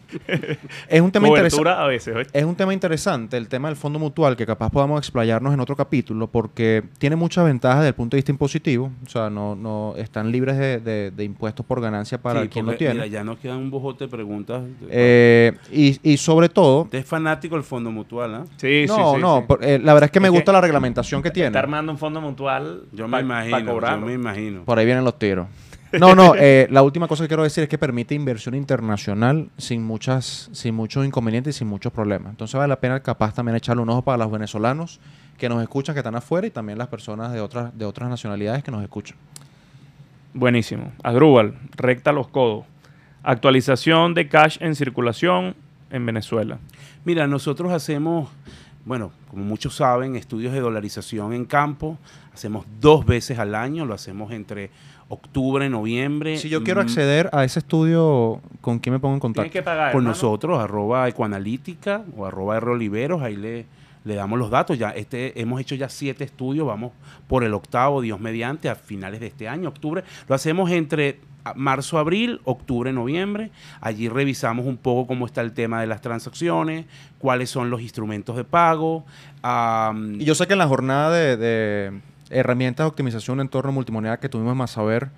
es 0.87 1.01
un 1.01 1.11
tema 1.11 1.27
interesante. 1.27 2.29
Es 2.33 2.45
un 2.45 2.55
tema 2.55 2.73
interesante, 2.73 3.35
el 3.37 3.47
tema 3.47 3.67
del 3.67 3.77
fondo 3.77 3.97
mutual, 3.97 4.35
que 4.37 4.45
capaz 4.45 4.69
podamos 4.69 4.99
explayarnos 4.99 5.53
en 5.53 5.59
otro 5.59 5.75
capítulo, 5.75 6.27
porque 6.27 6.83
tiene 6.99 7.15
muchas 7.15 7.45
ventajas 7.45 7.79
desde 7.79 7.89
el 7.89 7.95
punto 7.95 8.15
de 8.15 8.19
vista 8.19 8.31
impositivo. 8.31 8.91
O 9.05 9.09
sea, 9.09 9.29
no, 9.31 9.55
no 9.55 9.93
están 9.97 10.31
libres 10.31 10.57
de, 10.57 10.79
de- 10.79 11.11
de 11.11 11.23
impuestos 11.23 11.65
por 11.65 11.81
ganancia 11.81 12.21
para 12.21 12.43
Sí, 12.43 12.49
quien 12.49 12.65
lo 12.67 12.75
tiene. 12.75 12.93
Mira, 12.93 13.07
ya 13.07 13.23
nos 13.23 13.39
quedan 13.39 13.57
un 13.57 13.71
bojote 13.71 14.05
de 14.05 14.09
preguntas. 14.09 14.61
Eh, 14.89 15.53
y, 15.71 15.99
y 16.03 16.17
sobre 16.17 16.49
todo, 16.49 16.83
Usted 16.83 16.99
es 16.99 17.05
fanático 17.05 17.55
del 17.55 17.63
Fondo 17.63 17.91
Mutual, 17.91 18.35
¿ah? 18.35 18.43
Sí, 18.57 18.85
sí, 18.85 18.85
no, 18.87 19.15
sí, 19.15 19.21
no, 19.21 19.37
sí. 19.39 19.43
por- 19.47 19.63
eh, 19.63 19.79
la 19.79 19.93
verdad 19.93 20.05
es 20.05 20.11
que 20.11 20.19
me 20.19 20.27
Es 20.27 20.31
que 20.31 20.37
gusta 20.37 20.51
la 20.51 20.61
reglamentación 20.61 21.23
que 21.23 21.31
tiene. 21.31 21.47
Está 21.47 21.59
armando 21.59 21.91
un 21.91 21.97
fondo 21.97 22.21
mutual. 22.21 22.83
Yo 22.91 23.05
pa- 23.09 23.21
me 23.23 23.27
pa 23.33 23.49
imagino, 23.49 23.79
yo 23.81 23.97
me 24.05 24.13
imagino. 24.13 24.63
Por 24.63 24.77
ahí 24.77 24.85
vienen 24.85 25.03
los 25.03 25.17
tiros. 25.17 25.47
No, 25.93 26.15
no, 26.15 26.33
eh, 26.35 26.67
la 26.69 26.81
última 26.81 27.07
cosa 27.07 27.23
que 27.23 27.27
quiero 27.29 27.43
decir 27.43 27.63
es 27.63 27.69
que 27.69 27.77
permite 27.77 28.13
inversión 28.13 28.55
internacional 28.55 29.49
sin 29.57 29.83
muchas, 29.83 30.49
sin 30.51 30.75
muchos 30.75 31.05
inconvenientes 31.05 31.55
y 31.55 31.59
sin 31.59 31.67
muchos 31.67 31.93
problemas. 31.93 32.31
Entonces 32.31 32.55
vale 32.55 32.67
la 32.67 32.79
pena 32.79 32.99
capaz 33.01 33.33
también 33.33 33.55
echarle 33.55 33.81
un 33.81 33.89
ojo 33.89 34.01
para 34.01 34.17
los 34.17 34.31
venezolanos 34.31 34.99
que 35.37 35.47
nos 35.49 35.61
escuchan, 35.61 35.95
que 35.95 35.99
están 35.99 36.15
afuera, 36.15 36.47
y 36.47 36.49
también 36.49 36.77
las 36.77 36.87
personas 36.87 37.31
de 37.31 37.39
otras, 37.39 37.77
de 37.77 37.85
otras 37.85 38.09
nacionalidades 38.09 38.63
que 38.63 38.71
nos 38.71 38.81
escuchan. 38.83 39.17
Buenísimo. 40.33 40.91
Adrúbal, 41.03 41.55
recta 41.75 42.11
los 42.11 42.27
codos. 42.27 42.65
Actualización 43.23 44.13
de 44.13 44.27
cash 44.27 44.57
en 44.59 44.75
circulación 44.75 45.55
en 45.89 46.05
Venezuela. 46.05 46.59
Mira, 47.05 47.27
nosotros 47.27 47.71
hacemos, 47.71 48.29
bueno, 48.85 49.11
como 49.29 49.43
muchos 49.43 49.75
saben, 49.75 50.15
estudios 50.15 50.53
de 50.53 50.59
dolarización 50.59 51.33
en 51.33 51.45
campo. 51.45 51.97
Hacemos 52.33 52.65
dos 52.79 53.05
veces 53.05 53.39
al 53.39 53.55
año, 53.55 53.85
lo 53.85 53.93
hacemos 53.93 54.31
entre 54.31 54.69
octubre, 55.09 55.69
noviembre. 55.69 56.37
Si 56.37 56.49
yo 56.49 56.63
quiero 56.63 56.81
Mm, 56.81 56.85
acceder 56.85 57.29
a 57.33 57.43
ese 57.43 57.59
estudio, 57.59 58.41
¿con 58.61 58.79
quién 58.79 58.93
me 58.93 58.99
pongo 58.99 59.15
en 59.15 59.19
Tienes 59.21 59.35
contacto? 59.35 59.51
que 59.51 59.63
pagar. 59.63 59.91
Por 59.91 59.99
hermano. 60.01 60.09
nosotros, 60.09 60.59
arroba 60.59 61.07
ecoanalítica 61.07 62.03
o 62.15 62.25
arroba 62.25 62.57
R 62.57 62.71
Oliveros, 62.71 63.21
ahí 63.21 63.35
le, 63.35 63.65
le 64.03 64.15
damos 64.15 64.37
los 64.37 64.49
datos. 64.49 64.77
Ya 64.77 64.89
este, 64.91 65.39
hemos 65.39 65.61
hecho 65.61 65.75
ya 65.75 65.87
siete 65.89 66.23
estudios, 66.23 66.67
vamos 66.67 66.91
por 67.27 67.43
el 67.43 67.53
octavo, 67.53 68.01
Dios 68.01 68.19
mediante, 68.19 68.69
a 68.69 68.75
finales 68.75 69.19
de 69.19 69.27
este 69.27 69.47
año, 69.47 69.69
octubre. 69.69 70.03
Lo 70.27 70.35
hacemos 70.35 70.69
entre 70.71 71.19
marzo, 71.55 71.97
abril, 71.97 72.41
octubre, 72.43 72.91
noviembre. 72.91 73.51
Allí 73.79 74.09
revisamos 74.09 74.65
un 74.65 74.75
poco 74.75 75.07
cómo 75.07 75.25
está 75.25 75.39
el 75.39 75.53
tema 75.53 75.79
de 75.79 75.87
las 75.87 76.01
transacciones, 76.01 76.85
cuáles 77.19 77.49
son 77.49 77.69
los 77.69 77.79
instrumentos 77.81 78.35
de 78.35 78.43
pago. 78.43 79.05
Y 80.19 80.25
yo 80.25 80.35
sé 80.35 80.45
que 80.47 80.53
en 80.53 80.59
la 80.59 80.67
jornada 80.67 81.09
de, 81.11 81.37
de 81.37 82.01
herramientas 82.29 82.83
de 82.85 82.89
optimización 82.89 83.37
en 83.39 83.45
entorno 83.47 83.71
multimoneda 83.71 84.19
que 84.19 84.29
tuvimos 84.29 84.55
más 84.55 84.71
saber, 84.71 85.09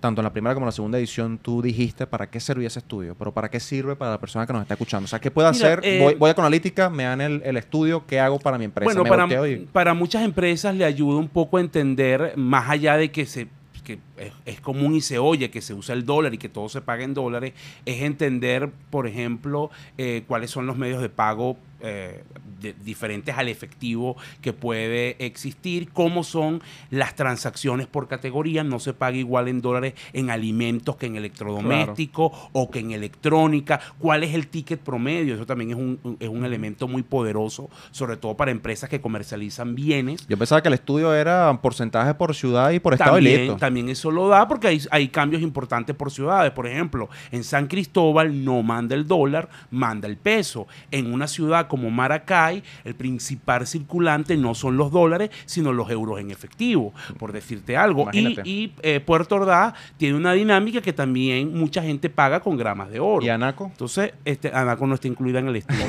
tanto 0.00 0.20
en 0.20 0.24
la 0.24 0.32
primera 0.32 0.54
como 0.54 0.64
en 0.64 0.68
la 0.68 0.72
segunda 0.72 0.98
edición, 0.98 1.38
tú 1.38 1.62
dijiste 1.62 2.06
para 2.06 2.28
qué 2.28 2.38
servía 2.38 2.68
ese 2.68 2.78
estudio, 2.80 3.14
pero 3.18 3.32
para 3.32 3.48
qué 3.50 3.58
sirve 3.60 3.96
para 3.96 4.10
la 4.12 4.20
persona 4.20 4.46
que 4.46 4.52
nos 4.52 4.62
está 4.62 4.74
escuchando. 4.74 5.06
O 5.06 5.08
sea, 5.08 5.18
¿qué 5.18 5.30
puedo 5.30 5.50
Mira, 5.52 5.66
hacer? 5.74 5.80
eh, 5.84 5.98
voy, 6.00 6.14
voy 6.14 6.30
a 6.30 6.34
Conalítica, 6.34 6.90
me 6.90 7.04
dan 7.04 7.20
el, 7.20 7.42
el 7.44 7.56
estudio, 7.56 8.04
¿qué 8.06 8.20
hago 8.20 8.38
para 8.38 8.58
mi 8.58 8.66
empresa? 8.66 8.84
Bueno, 9.02 9.46
y- 9.46 9.56
para 9.72 9.94
muchas 9.94 10.22
empresas 10.22 10.74
le 10.74 10.84
ayuda 10.84 11.18
un 11.18 11.28
poco 11.28 11.56
a 11.56 11.60
entender, 11.60 12.34
más 12.36 12.68
allá 12.68 12.96
de 12.96 13.10
que 13.10 13.24
se 13.26 13.48
que 13.84 13.98
es, 14.18 14.32
es 14.46 14.60
común 14.60 14.94
y 14.94 15.00
se 15.00 15.18
oye 15.18 15.50
que 15.50 15.60
se 15.60 15.74
usa 15.74 15.94
el 15.94 16.04
dólar 16.04 16.34
y 16.34 16.38
que 16.38 16.48
todo 16.48 16.68
se 16.68 16.80
paga 16.80 17.04
en 17.04 17.14
dólares, 17.14 17.52
es 17.84 18.02
entender, 18.02 18.70
por 18.90 19.06
ejemplo, 19.06 19.70
eh, 19.98 20.22
cuáles 20.26 20.50
son 20.50 20.66
los 20.66 20.76
medios 20.76 21.00
de 21.02 21.08
pago 21.08 21.56
eh, 21.82 22.24
de- 22.60 22.72
diferentes 22.72 23.36
al 23.36 23.48
efectivo 23.48 24.16
que 24.40 24.54
puede 24.54 25.22
existir, 25.24 25.90
cómo 25.92 26.24
son 26.24 26.62
las 26.90 27.14
transacciones 27.14 27.86
por 27.86 28.08
categoría, 28.08 28.64
no 28.64 28.78
se 28.80 28.94
paga 28.94 29.18
igual 29.18 29.48
en 29.48 29.60
dólares 29.60 29.92
en 30.14 30.30
alimentos 30.30 30.96
que 30.96 31.04
en 31.06 31.16
electrodomésticos 31.16 32.32
o 32.52 32.70
que 32.70 32.78
en 32.80 32.92
electrónica, 32.92 33.80
cuál 33.98 34.24
es 34.24 34.34
el 34.34 34.46
ticket 34.48 34.80
promedio, 34.80 35.34
eso 35.34 35.46
también 35.46 35.70
es 35.70 35.76
un, 35.76 36.16
es 36.20 36.28
un 36.28 36.44
elemento 36.44 36.88
muy 36.88 37.02
poderoso, 37.02 37.68
sobre 37.90 38.16
todo 38.16 38.34
para 38.36 38.50
empresas 38.50 38.88
que 38.88 39.00
comercializan 39.00 39.74
bienes. 39.74 40.26
Yo 40.28 40.36
pensaba 40.38 40.62
que 40.62 40.68
el 40.68 40.74
estudio 40.74 41.14
era 41.14 41.58
porcentaje 41.62 42.14
por 42.14 42.34
ciudad 42.34 42.70
y 42.70 42.78
por 42.80 42.94
estado 42.94 43.18
y 43.18 43.22
También, 43.24 43.40
listo. 43.42 43.56
también 43.58 43.88
es 43.90 43.98
eso 44.06 44.10
lo 44.12 44.28
da 44.28 44.46
porque 44.46 44.68
hay, 44.68 44.80
hay 44.90 45.08
cambios 45.08 45.42
importantes 45.42 45.94
por 45.96 46.10
ciudades. 46.10 46.52
Por 46.52 46.66
ejemplo, 46.66 47.08
en 47.32 47.42
San 47.44 47.66
Cristóbal 47.66 48.44
no 48.44 48.62
manda 48.62 48.94
el 48.94 49.06
dólar, 49.06 49.48
manda 49.70 50.06
el 50.06 50.16
peso. 50.16 50.66
En 50.90 51.12
una 51.12 51.26
ciudad 51.26 51.66
como 51.66 51.90
Maracay, 51.90 52.62
el 52.84 52.94
principal 52.94 53.66
circulante 53.66 54.36
no 54.36 54.54
son 54.54 54.76
los 54.76 54.90
dólares, 54.92 55.30
sino 55.46 55.72
los 55.72 55.90
euros 55.90 56.20
en 56.20 56.30
efectivo, 56.30 56.94
por 57.18 57.32
decirte 57.32 57.76
algo. 57.76 58.08
Y, 58.12 58.18
Imagínate. 58.20 58.48
y, 58.48 58.72
eh, 58.82 59.00
Puerto 59.00 59.36
Ordaz 59.36 59.74
tiene 59.96 60.16
una 60.16 60.32
dinámica 60.34 60.80
que 60.80 60.92
también 60.92 61.52
mucha 61.58 61.82
gente 61.82 62.08
paga 62.10 62.40
con 62.40 62.56
gramas 62.56 62.90
de 62.90 63.00
oro. 63.00 63.24
¿Y 63.24 63.28
Anaco? 63.28 63.66
Entonces, 63.66 64.12
este, 64.24 64.52
Anaco 64.54 64.86
no 64.86 64.94
está 64.94 65.08
incluida 65.08 65.38
en 65.40 65.48
el 65.48 65.56
estudio. 65.56 65.84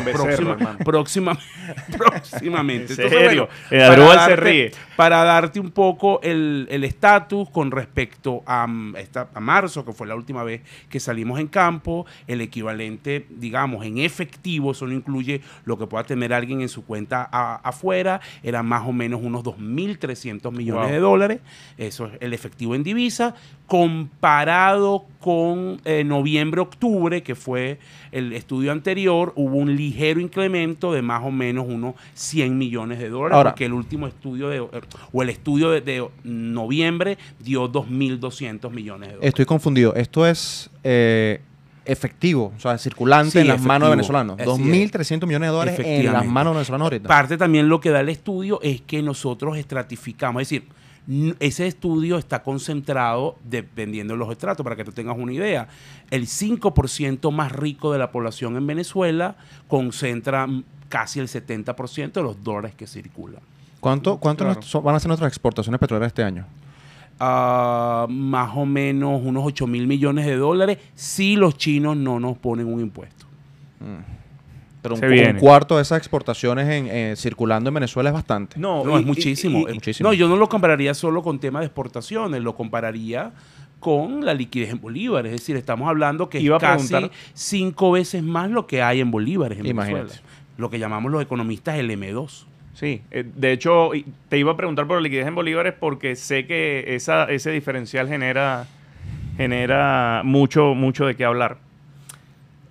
Próxima- 0.83 1.37
próximamente. 1.97 2.93
En 2.93 2.99
Entonces, 3.01 3.19
serio, 3.27 3.49
bueno, 3.69 3.83
el 3.85 3.91
Adrúbal 3.91 4.19
se 4.19 4.31
darte- 4.31 4.35
ríe. 4.35 4.71
Para 4.95 5.23
darte 5.23 5.59
un 5.59 5.71
poco 5.71 6.19
el 6.23 6.67
el 6.71 6.83
estatus 6.83 7.49
con 7.49 7.69
respecto 7.71 8.06
a, 8.45 8.67
mm, 8.67 8.95
esta- 8.97 9.29
a 9.33 9.39
marzo, 9.39 9.85
que 9.85 9.93
fue 9.93 10.07
la 10.07 10.15
última 10.15 10.43
vez 10.43 10.61
que 10.89 10.99
salimos 10.99 11.39
en 11.39 11.47
campo, 11.47 12.05
el 12.27 12.41
equivalente, 12.41 13.25
digamos, 13.29 13.85
en 13.85 13.97
efectivo, 13.99 14.71
eso 14.71 14.87
no 14.87 14.93
incluye 14.93 15.41
lo 15.65 15.77
que 15.77 15.87
pueda 15.87 16.03
tener 16.03 16.33
alguien 16.33 16.61
en 16.61 16.69
su 16.69 16.83
cuenta 16.85 17.27
a- 17.31 17.55
afuera, 17.63 18.19
eran 18.43 18.65
más 18.65 18.87
o 18.87 18.93
menos 18.93 19.21
unos 19.23 19.43
2.300 19.43 20.51
millones 20.53 20.83
Wow. 20.85 20.91
de 20.91 20.99
dólares, 20.99 21.39
eso 21.77 22.05
es 22.07 22.13
el 22.21 22.33
efectivo 22.33 22.75
en 22.75 22.83
divisa, 22.83 23.35
comparado 23.67 25.05
con 25.19 25.81
eh, 25.83 26.03
noviembre-octubre, 26.05 27.21
que 27.21 27.35
fue 27.35 27.79
el 28.11 28.31
estudio 28.33 28.71
anterior, 28.71 29.33
hubo 29.35 29.57
un 29.57 29.75
ligero 29.75 30.19
incremento 30.21 30.93
de 30.93 31.01
más 31.01 31.23
o 31.23 31.31
menos 31.31 31.65
unos 31.67 31.95
100 32.13 32.57
millones 32.57 32.99
de 32.99 33.09
dólares, 33.09 33.35
Ahora- 33.35 33.51
porque 33.51 33.65
el 33.65 33.73
último 33.73 34.07
estudio 34.07 34.47
de, 34.49 34.57
eh, 34.57 34.81
o 35.11 35.21
el 35.23 35.29
estudio 35.29 35.69
de, 35.71 35.81
de 35.81 36.07
noviembre 36.23 37.17
dio 37.39 37.67
2.200 37.97 38.69
millones 38.71 39.09
de 39.09 39.15
dólares. 39.15 39.29
Estoy 39.29 39.45
confundido. 39.45 39.95
Esto 39.95 40.25
es 40.27 40.69
eh, 40.83 41.41
efectivo, 41.85 42.53
o 42.55 42.59
sea, 42.59 42.77
circulante 42.77 43.31
Sí, 43.31 43.39
en 43.39 43.47
las 43.47 43.61
manos 43.61 43.89
de 43.89 43.95
efectivo. 43.95 44.19
venezolanos. 44.25 44.39
Así 44.39 44.71
es. 44.71 44.91
2.300 44.93 45.25
millones 45.27 45.47
de 45.49 45.53
dólares 45.55 45.79
en 45.83 46.05
las 46.11 46.25
manos 46.25 46.53
de 46.53 46.57
venezolanos 46.57 46.85
ahorita. 46.85 47.07
Parte 47.07 47.37
también 47.37 47.69
lo 47.69 47.79
que 47.79 47.89
da 47.89 47.99
el 48.01 48.09
estudio 48.09 48.59
es 48.61 48.81
que 48.81 49.01
nosotros 49.01 49.57
estratificamos, 49.57 50.41
es 50.41 50.49
decir, 50.49 50.67
ese 51.39 51.67
estudio 51.67 52.17
está 52.17 52.43
concentrado 52.43 53.37
dependiendo 53.45 54.13
de 54.13 54.17
los 54.17 54.29
estratos, 54.29 54.63
para 54.65 54.75
que 54.75 54.83
tú 54.83 54.91
tengas 54.91 55.17
una 55.17 55.31
idea. 55.31 55.69
El 56.11 56.27
5% 56.27 57.31
más 57.31 57.53
rico 57.53 57.93
de 57.93 57.99
la 57.99 58.11
población 58.11 58.57
en 58.57 58.67
Venezuela 58.67 59.37
concentra 59.69 60.47
casi 60.89 61.19
el 61.21 61.27
70% 61.29 62.11
de 62.11 62.23
los 62.23 62.43
dólares 62.43 62.73
que 62.75 62.87
circulan. 62.87 63.41
¿Cuánto, 63.79 64.17
cuánto 64.17 64.43
Claro. 64.43 64.59
nos- 64.59 64.69
son- 64.69 64.83
van 64.83 64.95
a 64.95 64.99
ser 64.99 65.07
nuestras 65.07 65.29
exportaciones 65.29 65.79
petroleras 65.79 66.07
este 66.07 66.23
año? 66.23 66.45
Ah, 67.19 68.05
más 68.09 68.51
o 68.55 68.65
menos 68.65 69.21
unos 69.23 69.43
8 69.45 69.65
mil 69.67 69.87
millones 69.87 70.25
de 70.25 70.35
dólares 70.35 70.77
si 70.93 71.35
los 71.35 71.57
chinos 71.57 71.97
no 71.97 72.19
nos 72.19 72.37
ponen 72.37 72.67
un 72.71 72.79
impuesto. 72.79 73.25
Pero 74.81 74.95
un, 74.95 75.39
cuarto 75.39 75.75
de 75.75 75.81
esas 75.81 75.97
exportaciones 75.97 76.67
en, 76.69 76.87
eh, 76.87 77.15
circulando 77.17 77.69
en 77.69 77.73
Venezuela 77.73 78.09
es 78.09 78.13
bastante. 78.13 78.57
No, 78.59 78.85
No, 78.85 78.97
y- 78.97 79.01
es 79.01 79.05
muchísimo. 79.05 79.59
y- 79.59 79.61
y- 79.63 79.65
Es- 79.69 79.73
muchísimo. 79.73 80.09
No, 80.09 80.13
yo 80.13 80.29
no 80.29 80.37
lo 80.37 80.47
compararía 80.47 80.93
solo 80.93 81.23
con 81.23 81.39
temas 81.39 81.61
de 81.61 81.65
exportaciones, 81.65 82.41
lo 82.41 82.55
compararía 82.55 83.31
con 83.79 84.23
la 84.23 84.33
liquidez 84.33 84.69
en 84.69 84.79
bolívares. 84.79 85.33
Es 85.33 85.41
decir, 85.41 85.55
estamos 85.57 85.89
hablando 85.89 86.29
que 86.29 86.39
Iba 86.39 86.57
es 86.57 86.63
a 86.63 86.67
casi 86.67 86.87
preguntar- 86.87 87.11
cinco 87.33 87.91
veces 87.91 88.23
más 88.23 88.49
lo 88.49 88.65
que 88.67 88.81
hay 88.81 89.01
en 89.01 89.11
bolívares 89.11 89.59
en 89.59 89.65
Imagínate. 89.65 90.03
Venezuela. 90.05 90.29
Lo 90.57 90.69
que 90.69 90.79
llamamos 90.79 91.11
los 91.11 91.21
economistas 91.21 91.77
el 91.77 91.89
M2. 91.91 92.45
Sí, 92.77 93.01
eh, 93.09 93.23
de 93.35 93.53
hecho, 93.53 93.89
te 94.29 94.37
iba 94.37 94.51
a 94.51 94.55
preguntar 94.55 94.85
por 94.85 94.97
la 94.97 95.01
liquidez 95.01 95.25
en 95.25 95.33
bolívares 95.33 95.73
porque 95.73 96.15
sé 96.15 96.45
que 96.45 96.95
esa, 96.95 97.23
ese 97.23 97.49
diferencial 97.49 98.07
genera, 98.07 98.67
genera 99.35 100.21
mucho, 100.23 100.75
mucho 100.75 101.07
de 101.07 101.15
qué 101.15 101.25
hablar. 101.25 101.57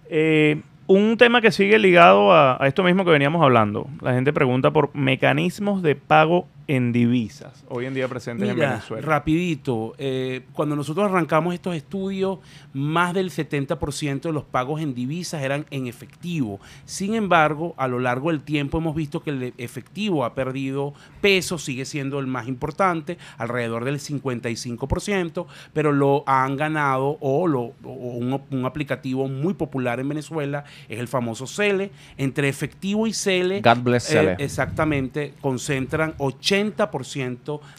Eh, 0.09 0.61
un 0.87 1.17
tema 1.17 1.41
que 1.41 1.51
sigue 1.51 1.81
ligado 1.81 2.33
a 2.33 2.57
esto 2.69 2.85
mismo 2.85 3.05
que 3.05 3.11
veníamos 3.11 3.43
hablando. 3.43 3.89
La 4.01 4.15
gente 4.15 4.33
pregunta 4.33 4.71
por 4.71 4.95
mecanismos 4.95 5.83
de 5.83 5.97
pago 5.97 6.47
en 6.69 6.93
divisas, 6.93 7.65
hoy 7.69 7.87
en 7.87 7.95
día 7.95 8.09
presentes 8.09 8.49
en 8.49 8.57
Venezuela. 8.57 9.07
rapidito, 9.07 9.95
eh, 9.99 10.43
cuando 10.53 10.75
nosotros 10.75 11.09
arrancamos 11.09 11.55
estos 11.55 11.77
estudios, 11.77 12.41
más 12.73 13.15
del 13.15 13.31
70% 13.31 14.23
de 14.23 14.33
los 14.33 14.45
pagos 14.45 14.81
en 14.81 14.95
divisas 14.95 15.43
eran 15.43 15.65
en 15.71 15.87
efectivo. 15.87 16.59
Sin 16.85 17.15
embargo, 17.15 17.75
a 17.77 17.87
lo 17.87 18.01
largo 18.01 18.31
del 18.31 18.43
tiempo 18.43 18.79
hemos 18.79 18.97
visto 18.97 19.23
que 19.23 19.31
el 19.31 19.55
efectivo 19.59 20.25
ha 20.25 20.35
perdido 20.35 20.93
peso, 21.21 21.59
sigue 21.59 21.85
siendo 21.85 22.19
el 22.19 22.27
más 22.27 22.49
importante, 22.49 23.17
alrededor 23.39 23.85
del 23.85 24.01
55%, 24.01 25.47
pero 25.73 25.93
lo 25.93 26.25
han 26.27 26.57
ganado 26.57 27.17
o, 27.21 27.47
lo, 27.47 27.75
o 27.85 27.93
un, 27.93 28.41
un 28.51 28.65
aplicativo 28.65 29.29
muy 29.29 29.55
popular 29.55 30.01
en 30.01 30.09
Venezuela 30.09 30.65
es 30.89 30.99
el 30.99 31.07
famoso 31.07 31.47
Cele. 31.47 31.93
Entre 32.17 32.49
efectivo 32.49 33.07
y 33.07 33.13
Cele, 33.13 33.61
God 33.61 33.83
bless 33.83 34.11
eh, 34.11 34.15
Cele. 34.15 34.37
exactamente, 34.39 35.35
concentran 35.41 36.17
80% 36.17 36.56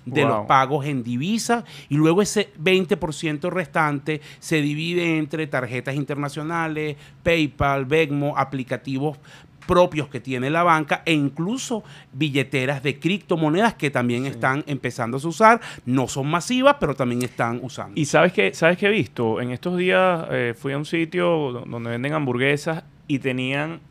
de 0.05 0.23
Wow. 0.23 0.29
los 0.37 0.45
pagos 0.47 0.85
en 0.85 1.03
divisa 1.03 1.63
y 1.89 1.95
luego 1.95 2.21
ese 2.21 2.49
20% 2.61 3.49
restante 3.49 4.21
se 4.39 4.61
divide 4.61 5.17
entre 5.17 5.47
tarjetas 5.47 5.95
internacionales, 5.95 6.95
PayPal, 7.23 7.85
Venmo, 7.85 8.37
aplicativos 8.37 9.17
propios 9.65 10.07
que 10.07 10.21
tiene 10.21 10.49
la 10.49 10.63
banca 10.63 11.01
e 11.05 11.11
incluso 11.11 11.83
billeteras 12.13 12.81
de 12.83 12.99
criptomonedas 12.99 13.73
que 13.73 13.91
también 13.91 14.25
están 14.25 14.63
empezando 14.65 15.17
a 15.17 15.27
usar. 15.27 15.59
No 15.85 16.07
son 16.07 16.27
masivas, 16.27 16.77
pero 16.79 16.95
también 16.95 17.21
están 17.23 17.59
usando. 17.61 17.99
Y 17.99 18.05
sabes 18.05 18.31
que 18.31 18.53
sabes 18.53 18.77
qué 18.77 18.85
he 18.87 18.91
visto 18.91 19.41
en 19.41 19.51
estos 19.51 19.75
días 19.77 20.25
eh, 20.31 20.53
fui 20.57 20.71
a 20.71 20.77
un 20.77 20.85
sitio 20.85 21.51
do- 21.51 21.65
donde 21.67 21.89
venden 21.89 22.13
hamburguesas 22.13 22.83
y 23.09 23.19
tenían 23.19 23.81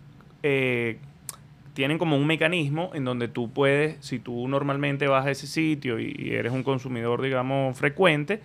eh, 0.42 0.98
tienen 1.76 1.98
como 1.98 2.16
un 2.16 2.26
mecanismo 2.26 2.90
en 2.94 3.04
donde 3.04 3.28
tú 3.28 3.52
puedes 3.52 4.02
si 4.02 4.18
tú 4.18 4.48
normalmente 4.48 5.08
vas 5.08 5.26
a 5.26 5.30
ese 5.30 5.46
sitio 5.46 6.00
y, 6.00 6.30
eres 6.30 6.50
un 6.52 6.62
consumidor 6.62 7.20
digamos 7.20 7.76
frecuente 7.76 8.40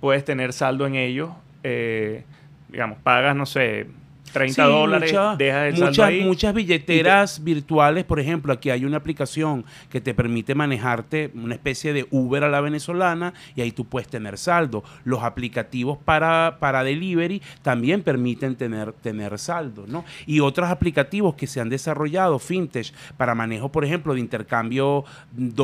puedes 0.00 0.24
tener 0.24 0.54
saldo 0.54 0.86
en 0.86 0.94
ellos 0.94 1.28
eh, 1.62 2.24
digamos 2.70 2.96
pagas 3.02 3.36
no 3.36 3.44
sé 3.44 3.86
30 4.32 4.64
Sí, 4.64 4.70
dólares 4.70 5.12
mucha- 5.12 5.36
el 5.68 5.74
saldo 5.76 5.86
muchas, 5.86 6.06
ahí 6.06 6.20
muchas 6.22 6.54
billeteras 6.54 7.44
virtuales, 7.44 8.04
por 8.04 8.20
ejemplo, 8.20 8.52
aquí 8.52 8.70
hay 8.70 8.84
una 8.84 8.96
aplicación 8.98 9.64
que 9.90 10.00
te 10.00 10.14
permite 10.14 10.54
manejarte 10.54 11.30
una 11.34 11.54
especie 11.54 11.92
de 11.92 12.06
Uber 12.10 12.44
a 12.44 12.48
la 12.48 12.60
venezolana 12.60 13.34
y 13.54 13.60
ahí 13.62 13.72
tú 13.72 13.84
puedes 13.86 14.08
tener 14.08 14.38
saldo. 14.38 14.82
Los 15.04 15.22
aplicativos 15.22 15.98
para, 15.98 16.56
para 16.60 16.82
delivery 16.84 17.42
también 17.62 18.02
permiten 18.02 18.56
tener, 18.56 18.92
tener 18.92 19.38
saldo, 19.38 19.84
¿no? 19.86 20.04
Y 20.26 20.40
otros 20.40 20.68
aplicativos 20.70 21.34
que 21.34 21.46
se 21.46 21.60
han 21.60 21.68
desarrollado, 21.68 22.38
fintech, 22.38 22.92
para 23.16 23.34
manejo, 23.34 23.70
por 23.70 23.84
ejemplo, 23.84 24.14
de 24.14 24.20
intercambio 24.20 25.04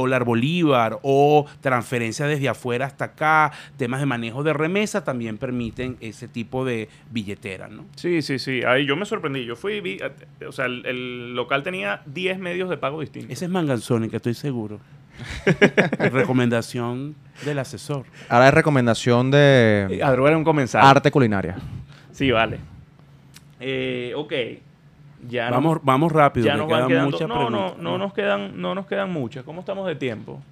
dólar-bolívar 0.01 0.99
o 1.03 1.47
transferencia 1.61 2.27
desde 2.27 2.49
afuera 2.49 2.87
hasta 2.87 3.07
acá, 3.07 3.53
temas 3.77 4.01
de 4.01 4.07
manejo 4.07 4.43
de 4.43 4.53
remesa, 4.53 5.05
también 5.05 5.39
permiten 5.39 5.97
ese 6.01 6.29
tipo 6.29 6.65
de 6.65 6.89
billetera, 7.11 7.69
¿no? 7.69 7.85
Sí, 7.97 8.23
sí, 8.23 8.39
sí. 8.39 8.56
Ahí 8.63 8.87
yo 8.87 8.97
me 8.97 9.05
sorprendí. 9.07 9.45
Yo 9.45 9.57
fui 9.57 9.75
y 9.75 9.81
vi, 9.81 9.99
eh, 10.01 10.47
o 10.47 10.53
sea, 10.53 10.67
el, 10.67 10.85
el 10.87 11.35
local 11.35 11.63
tenía 11.63 12.03
10 12.07 12.39
medios 12.39 12.69
de 12.71 12.77
pago 12.77 13.01
distintos. 13.01 13.31
Ese 13.33 13.45
es 13.47 13.51
Manganzónica, 13.51 14.17
estoy 14.17 14.35
seguro. 14.35 14.79
Recomendación 15.99 17.15
del 17.45 17.59
asesor. 17.59 18.05
Ahora 18.29 18.49
es 18.49 18.55
recomendación 18.55 19.31
de 19.31 19.87
Eh, 19.91 20.03
Adro 20.03 20.27
era 20.29 20.37
un 20.37 20.45
comensal. 20.45 20.85
arte 20.85 21.11
culinaria. 21.11 21.57
Sí, 22.13 22.31
vale. 22.31 22.59
Eh, 23.61 24.13
ok. 24.17 24.33
Ya 25.29 25.47
no- 25.49 25.57
Vamos, 25.57 25.79
vamos 25.83 26.13
rápido, 26.13 26.47
ya 26.47 26.53
que 26.53 26.59
nos 26.59 26.69
quedan 26.69 26.89
quedando. 26.89 27.11
muchas 27.11 27.29
No, 27.29 27.35
no, 27.35 27.47
preguntas. 27.49 27.79
no 27.83 27.99
nos 27.99 28.13
quedan, 28.15 28.61
no 28.61 28.75
nos 28.75 28.87
quedan 28.87 29.11
muchas. 29.13 29.45
¿Cómo 29.45 29.61
estamos 29.61 29.87
de 29.87 29.97
tiempo? 29.97 30.43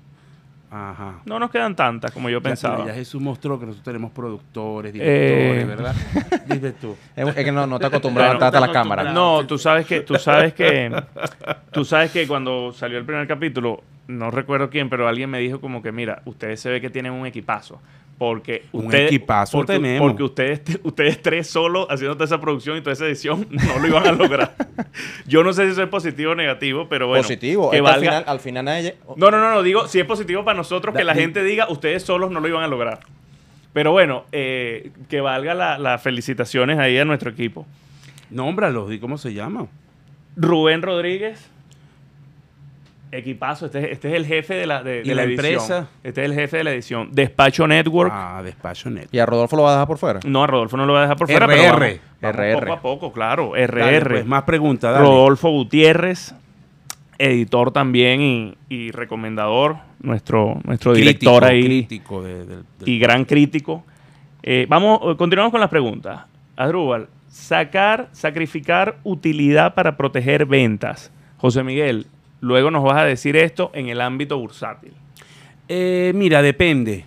Ajá. 0.77 1.21
No 1.25 1.39
nos 1.39 1.53
quedan 1.53 1.77
tantas 1.77 2.11
como 2.11 2.29
yo 2.29 2.39
Ya- 2.41 2.43
pensaba. 2.43 2.85
Ya, 2.85 2.95
Jesús 2.95 3.23
mostró 3.23 3.61
que 3.61 3.67
nosotros 3.67 3.85
tenemos 3.85 4.11
productores, 4.11 4.93
Eh, 4.97 4.99
directores, 4.99 5.67
¿verdad? 5.69 5.95
Dime 6.49 6.73
tú. 6.73 6.97
Es, 7.15 7.29
es 7.29 7.45
que 7.45 7.53
no, 7.53 7.65
no 7.65 7.79
te 7.79 7.87
acostumbras 7.87 8.27
a 8.31 8.33
Bueno, 8.35 8.47
a 8.47 8.61
la 8.61 8.67
no, 8.67 8.73
cámara. 8.73 9.13
No, 9.13 9.47
tú 9.47 9.57
sabes 9.57 9.87
que, 9.87 10.01
tú 10.01 10.17
sabes 10.17 10.53
que, 10.53 10.93
tú 11.71 11.85
sabes 11.85 12.11
que 12.11 12.27
cuando 12.27 12.73
salió 12.73 12.99
el 12.99 13.05
primer 13.05 13.29
capítulo, 13.29 13.85
no 14.09 14.33
recuerdo 14.33 14.69
quién, 14.69 14.91
pero 14.91 15.07
alguien 15.07 15.31
me 15.31 15.39
dijo 15.39 15.61
como 15.61 15.81
que, 15.81 15.93
mira, 15.93 16.23
ustedes 16.25 16.59
se 16.61 16.71
ve 16.71 16.81
que 16.81 16.91
tienen 16.91 17.13
un 17.13 17.25
equipazo. 17.25 17.81
Porque 18.17 18.65
Un 18.73 18.85
ustedes, 18.87 19.07
equipazo 19.11 19.59
porque, 19.59 19.73
tenemos. 19.73 20.07
porque 20.09 20.23
ustedes, 20.23 20.61
ustedes 20.85 21.21
tres 21.21 21.49
solos 21.49 21.87
haciendo 21.91 22.15
toda 22.15 22.27
esa 22.27 22.41
producción 22.41 22.79
y 22.79 22.81
toda 22.81 22.93
esa 22.93 23.07
edición 23.07 23.47
no 23.51 23.79
lo 23.81 23.89
iban 23.89 24.07
a 24.07 24.13
lograr. 24.13 24.55
Yo 25.27 25.43
no 25.43 25.53
sé 25.53 25.65
si 25.67 25.73
eso 25.73 25.83
es 25.83 25.89
positivo 25.89 26.31
o 26.33 26.35
negativo, 26.37 26.89
pero 26.89 27.09
bueno. 27.09 27.23
Positivo. 27.23 27.71
Que 27.73 27.79
al 27.79 27.83
valga- 27.83 27.99
final, 28.01 28.25
al 28.27 28.41
final 28.41 28.65
nadie- 28.67 28.95
No, 29.17 29.31
no, 29.33 29.39
no, 29.41 29.51
no, 29.53 29.63
digo, 29.65 29.89
si 29.89 29.99
es 29.99 30.07
positivo 30.07 30.45
para 30.45 30.57
nosotros 30.57 30.95
que 30.95 31.03
la 31.05 31.15
gente 31.15 31.43
diga, 31.43 31.69
ustedes 31.69 32.05
solos 32.05 32.31
no 32.31 32.39
lo 32.41 32.47
iban 32.49 32.63
a 32.63 32.69
lograr. 32.69 33.01
Pero 33.73 33.91
bueno, 33.91 34.25
eh, 34.31 34.93
que 35.09 35.21
valga 35.21 35.53
la- 35.55 35.79
las 35.79 36.01
felicitaciones 36.01 36.79
ahí 36.79 36.97
a 36.97 37.05
nuestro 37.05 37.31
equipo. 37.31 37.67
Nómbralo, 38.31 38.87
di 38.89 39.01
cómo 39.01 39.19
se 39.19 39.35
llama. 39.35 39.67
Rubén 40.37 40.83
Rodríguez, 40.83 41.51
Equipazo, 43.19 43.67
este, 43.67 43.93
este 43.93 44.09
es 44.09 44.15
el 44.15 44.27
jefe 44.27 44.55
de 44.55 44.67
la, 44.67 44.83
de, 44.83 45.03
¿Y 45.05 45.09
de 45.09 45.15
la 45.15 45.23
edición. 45.23 45.47
empresa? 45.47 45.89
Este 46.03 46.23
es 46.23 46.31
el 46.31 46.35
jefe 46.35 46.57
de 46.59 46.65
la 46.65 46.73
edición. 46.73 47.09
Despacho 47.13 47.67
Network. 47.67 48.13
Ah, 48.15 48.41
despacho 48.45 48.91
net. 48.91 49.09
¿Y 49.13 49.19
a 49.19 49.27
Rodolfo 49.27 49.57
lo 49.57 49.63
va 49.63 49.71
a 49.71 49.73
dejar 49.75 49.87
por 49.87 49.99
fuera? 49.99 50.21
No, 50.27 50.43
a 50.43 50.47
Rodolfo 50.47 50.77
no 50.77 50.85
lo 50.87 50.93
va 50.93 50.99
a 51.01 51.03
dejar 51.03 51.17
por 51.17 51.29
fuera, 51.29 51.47
RR. 51.47 51.55
pero 51.55 51.71
vamos, 51.71 52.01
vamos 52.21 52.37
RR. 52.37 52.61
poco 52.67 52.73
a 52.73 52.81
poco, 52.83 53.13
claro. 53.13 53.53
Dale, 53.55 53.67
RR. 54.01 54.11
pues, 54.11 54.27
más 54.27 54.43
preguntas, 54.45 54.93
dale. 54.93 55.05
Rodolfo 55.05 55.51
Gutiérrez, 55.51 56.35
editor 57.19 57.71
también 57.71 58.21
y, 58.21 58.55
y 58.69 58.91
recomendador, 58.91 59.77
nuestro, 60.01 60.59
nuestro 60.65 60.93
Crítico, 60.93 61.31
director 61.31 61.45
ahí 61.45 61.63
crítico 61.65 62.23
de- 62.23 62.45
del- 62.47 62.65
del- 62.79 62.89
y 62.89 62.99
gran 62.99 63.25
crítico. 63.25 63.85
Eh, 64.43 64.67
vamos, 64.69 65.01
eh, 65.05 65.17
continuamos 65.17 65.51
con 65.53 65.61
las 65.61 65.71
preguntas. 65.71 66.23
Adrúbal, 66.57 67.09
sacar, 67.29 68.09
sacrificar 68.13 68.97
utilidad 69.05 69.75
para 69.75 69.97
proteger 69.97 70.45
ventas. 70.47 71.11
José 71.39 71.63
Miguel, 71.63 72.07
luego 72.45 72.71
nos 72.71 72.85
vas 72.85 72.99
a 72.99 73.05
decir 73.05 73.37
esto 73.37 73.71
en 73.75 73.89
el 73.89 74.01
ámbito 74.01 74.39
bursátil. 74.39 74.93
Eh, 75.69 76.13
mira, 76.15 76.43
depende. 76.43 77.07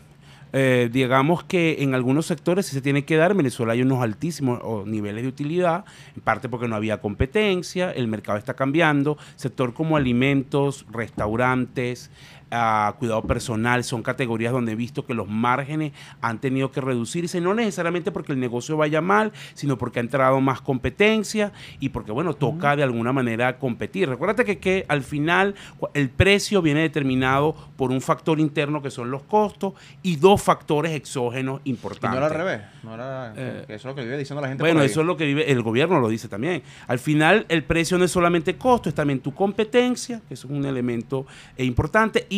Eh, 0.53 0.89
digamos 0.91 1.43
que 1.43 1.83
en 1.83 1.93
algunos 1.93 2.25
sectores 2.25 2.65
se 2.65 2.81
tiene 2.81 3.05
que 3.05 3.17
dar. 3.17 3.31
En 3.31 3.37
Venezuela 3.37 3.73
hay 3.73 3.83
unos 3.83 4.01
altísimos 4.01 4.87
niveles 4.87 5.21
de 5.21 5.29
utilidad, 5.29 5.85
en 6.15 6.21
parte 6.21 6.49
porque 6.49 6.67
no 6.67 6.75
había 6.75 6.99
competencia, 6.99 7.91
el 7.91 8.07
mercado 8.07 8.39
está 8.39 8.55
cambiando. 8.55 9.17
Sector 9.35 9.75
como 9.75 9.95
alimentos, 9.95 10.87
restaurantes, 10.91 12.09
ah, 12.51 12.95
cuidado 12.99 13.23
personal, 13.23 13.83
son 13.83 14.03
categorías 14.03 14.53
donde 14.53 14.71
he 14.71 14.75
visto 14.75 15.05
que 15.05 15.13
los 15.13 15.27
márgenes 15.27 15.93
han 16.21 16.39
tenido 16.39 16.71
que 16.71 16.81
reducirse, 16.81 17.41
no 17.41 17.53
necesariamente 17.53 18.11
porque 18.11 18.31
el 18.33 18.39
negocio 18.39 18.77
vaya 18.77 19.01
mal, 19.01 19.31
sino 19.53 19.77
porque 19.77 19.99
ha 19.99 20.01
entrado 20.03 20.39
más 20.41 20.61
competencia 20.61 21.51
y 21.79 21.89
porque, 21.89 22.11
bueno, 22.11 22.33
toca 22.33 22.75
de 22.75 22.83
alguna 22.83 23.13
manera 23.13 23.57
competir. 23.57 24.09
Recuérdate 24.09 24.45
que, 24.45 24.59
que 24.59 24.85
al 24.87 25.03
final 25.03 25.55
el 25.93 26.09
precio 26.09 26.61
viene 26.61 26.81
determinado 26.81 27.55
por 27.75 27.91
un 27.91 28.01
factor 28.01 28.39
interno 28.39 28.81
que 28.81 28.91
son 28.91 29.11
los 29.11 29.23
costos 29.23 29.73
y 30.03 30.15
dos 30.15 30.41
factores 30.41 30.91
exógenos 30.93 31.61
Y 31.63 31.71
importantes. 31.71 32.11
no 32.11 32.17
era 32.17 32.27
al 32.27 32.33
revés. 32.33 32.61
No 32.83 32.93
era, 32.93 33.33
Eh, 33.35 33.63
eso 33.67 33.75
es 33.75 33.85
lo 33.85 33.95
que 33.95 34.03
vive 34.03 34.17
diciendo 34.17 34.41
la 34.41 34.47
gente. 34.47 34.61
Bueno, 34.63 34.75
por 34.75 34.83
ahí. 34.83 34.89
eso 34.89 35.01
es 35.01 35.07
lo 35.07 35.17
que 35.17 35.25
vive, 35.25 35.51
el 35.51 35.61
gobierno 35.61 35.99
lo 35.99 36.09
dice 36.09 36.27
también. 36.27 36.63
Al 36.87 36.99
final, 36.99 37.45
el 37.49 37.63
precio 37.63 37.97
no 37.97 38.05
es 38.05 38.11
solamente 38.11 38.55
costo, 38.55 38.89
es 38.89 38.95
también 38.95 39.19
tu 39.19 39.33
competencia, 39.33 40.21
que 40.27 40.33
es 40.35 40.45
un 40.45 40.65
elemento 40.65 41.25
eh, 41.57 41.63
importante, 41.65 42.25
y 42.29 42.36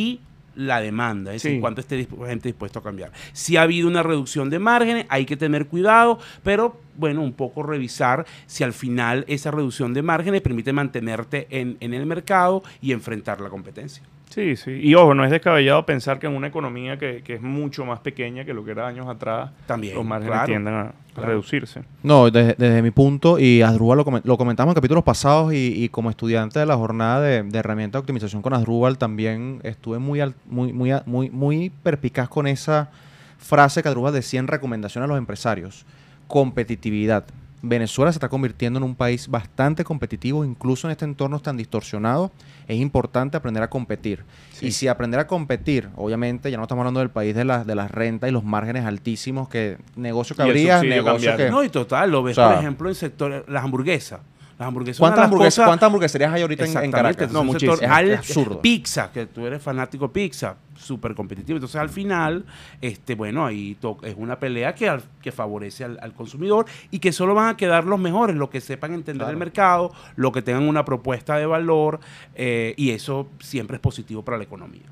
la 0.56 0.82
demanda, 0.82 1.34
es 1.34 1.42
Sí. 1.44 1.60
cuánto 1.62 1.80
esté 1.80 2.06
gente 2.28 2.50
dispuesto 2.50 2.80
a 2.80 2.84
cambiar. 2.84 3.12
Si 3.32 3.56
ha 3.56 3.62
habido 3.62 3.88
una 3.88 4.04
reducción 4.04 4.50
de 4.50 4.60
márgenes, 4.60 5.06
hay 5.08 5.26
que 5.26 5.38
tener 5.38 5.68
cuidado, 5.68 6.20
pero 6.44 6.76
bueno, 6.98 7.22
un 7.22 7.32
poco 7.34 7.64
revisar 7.64 8.26
si 8.46 8.64
al 8.66 8.74
final 8.74 9.24
esa 9.30 9.52
reducción 9.52 9.94
de 9.94 10.02
márgenes 10.02 10.42
permite 10.42 10.74
mantenerte 10.74 11.48
en, 11.50 11.78
en 11.80 11.94
el 11.94 12.06
mercado 12.06 12.62
y 12.82 12.92
enfrentar 12.92 13.40
la 13.40 13.50
competencia. 13.50 14.04
Sí, 14.30 14.56
sí. 14.56 14.72
Y 14.72 14.94
ojo, 14.94 15.16
no 15.16 15.26
es 15.26 15.32
descabellado 15.32 15.86
pensar 15.88 16.20
que 16.20 16.28
en 16.28 16.36
una 16.36 16.48
economía 16.48 16.98
que, 17.00 17.24
que 17.24 17.34
es 17.34 17.42
mucho 17.42 17.84
más 17.84 18.00
pequeña 18.00 18.46
que 18.46 18.54
lo 18.54 18.64
que 18.64 18.72
era 18.72 18.86
años 18.88 19.08
atrás, 19.08 19.50
También, 19.66 19.96
los 19.96 20.06
márgenes 20.06 20.34
claro, 20.34 20.46
tienden 20.46 20.74
a, 20.76 20.92
claro. 21.16 21.30
reducirse. 21.30 21.82
No, 22.04 22.30
desde, 22.30 22.54
desde 22.56 22.82
mi 22.84 22.92
punto, 22.92 23.40
y 23.40 23.64
Asdrúbal 23.64 23.98
lo, 23.98 24.22
lo 24.24 24.38
comentamos 24.38 24.72
en 24.74 24.76
capítulos 24.76 25.04
pasados, 25.04 25.52
y, 25.54 25.84
y 25.84 25.90
como 25.90 26.12
estudiante 26.12 26.60
de 26.60 26.68
la 26.68 26.76
jornada 26.78 27.22
de, 27.22 27.42
de 27.42 27.58
herramienta 27.58 27.98
de 27.98 28.02
optimización 28.02 28.44
con 28.44 28.54
Asdrúbal, 28.54 29.00
también 29.00 29.62
estuve 29.64 29.98
muy, 29.98 30.20
al- 30.22 30.36
muy, 30.46 30.74
muy, 30.74 30.92
muy, 31.08 31.32
muy 31.32 31.72
perpicaz 31.82 32.30
con 32.30 32.46
esa 32.46 32.92
frase 33.40 33.82
que 33.82 33.88
Asdrúbal 33.90 34.14
decía 34.14 34.40
en 34.40 34.48
recomendación 34.48 35.04
a 35.04 35.08
los 35.08 35.18
empresarios: 35.18 35.88
competitividad. 36.28 37.26
Venezuela 37.62 38.12
se 38.12 38.18
está 38.18 38.30
convirtiendo 38.30 38.78
en 38.78 38.84
un 38.84 38.96
país 38.96 39.28
bastante 39.28 39.84
competitivo, 39.84 40.46
incluso 40.46 40.88
en 40.88 40.92
este 40.92 41.06
entorno 41.06 41.40
tan 41.40 41.58
distorsionado. 41.58 42.32
Es 42.68 42.78
importante 42.78 43.36
aprender 43.36 43.62
a 43.64 43.70
competir. 43.70 44.24
Sí. 44.54 44.68
Y 44.68 44.72
si 44.72 44.88
aprender 44.88 45.20
a 45.20 45.28
competir, 45.28 45.90
obviamente, 45.96 46.50
ya 46.52 46.58
no 46.58 46.64
estamos 46.64 46.82
hablando 46.84 47.00
del 47.02 47.10
país 47.10 47.36
de, 47.36 47.44
las 47.46 47.66
de 47.68 47.76
las 47.76 47.92
rentas 47.92 48.30
y 48.30 48.34
los 48.34 48.44
márgenes 48.44 48.86
altísimos, 48.86 49.50
que 49.50 49.78
negocio 49.96 50.36
que 50.36 50.44
habría, 50.44 50.82
negocio 50.84 51.36
que... 51.36 51.50
No, 51.50 51.64
y 51.64 51.70
total, 51.70 52.12
lo 52.12 52.24
ves, 52.24 52.38
O 52.38 52.42
sea- 52.42 52.50
por 52.52 52.60
ejemplo, 52.60 52.90
en 52.90 52.96
sector, 52.96 53.46
las 53.48 53.64
hamburguesas. 53.64 54.20
Las 54.58 54.68
hamburguesas 54.68 55.00
¿Cuántas, 55.00 55.24
hamburguesas, 55.26 55.56
cosas- 55.56 55.68
¿Cuántas 55.68 55.88
hamburgueserías 55.88 56.34
hay 56.34 56.42
ahorita 56.42 56.66
en, 56.66 56.78
en 56.84 56.92
Caracas? 56.92 57.32
no, 57.32 57.44
muchísimas. 57.46 57.82
absurdo. 57.82 58.62
Pizza, 58.62 59.10
que 59.12 59.26
tú 59.26 59.48
eres 59.48 59.62
fanático 59.62 60.08
de 60.08 60.14
pizza, 60.14 60.56
súper 60.80 61.14
competitivo. 61.14 61.58
Entonces, 61.58 61.80
al 61.80 61.90
final, 61.90 62.46
este, 62.82 63.16
bueno, 63.16 63.46
ahí 63.46 63.76
to- 63.76 63.98
es 64.04 64.16
una 64.18 64.40
pelea 64.40 64.74
que, 64.74 64.88
al- 64.90 65.04
que 65.22 65.32
favorece 65.32 65.84
al, 65.84 66.00
al 66.02 66.14
consumidor 66.14 66.66
y 66.90 67.00
que 67.00 67.12
solo 67.12 67.36
van 67.36 67.50
a 67.50 67.58
quedar 67.58 67.84
los 67.84 68.00
mejores, 68.00 68.36
los 68.36 68.50
que 68.50 68.62
sepan 68.62 68.94
entender 68.94 69.20
Claro. 69.26 69.32
el 69.32 69.38
mercado, 69.38 69.92
los 70.16 70.32
que 70.32 70.42
tengan 70.42 70.64
una 70.68 70.86
propuesta 70.86 71.36
de 71.38 71.46
valor, 71.46 72.00
eh, 72.36 72.74
y 72.78 72.92
eso 72.92 73.30
siempre 73.40 73.76
es 73.76 73.82
positivo 73.82 74.24
para 74.24 74.38
la 74.38 74.46
economía. 74.46 74.84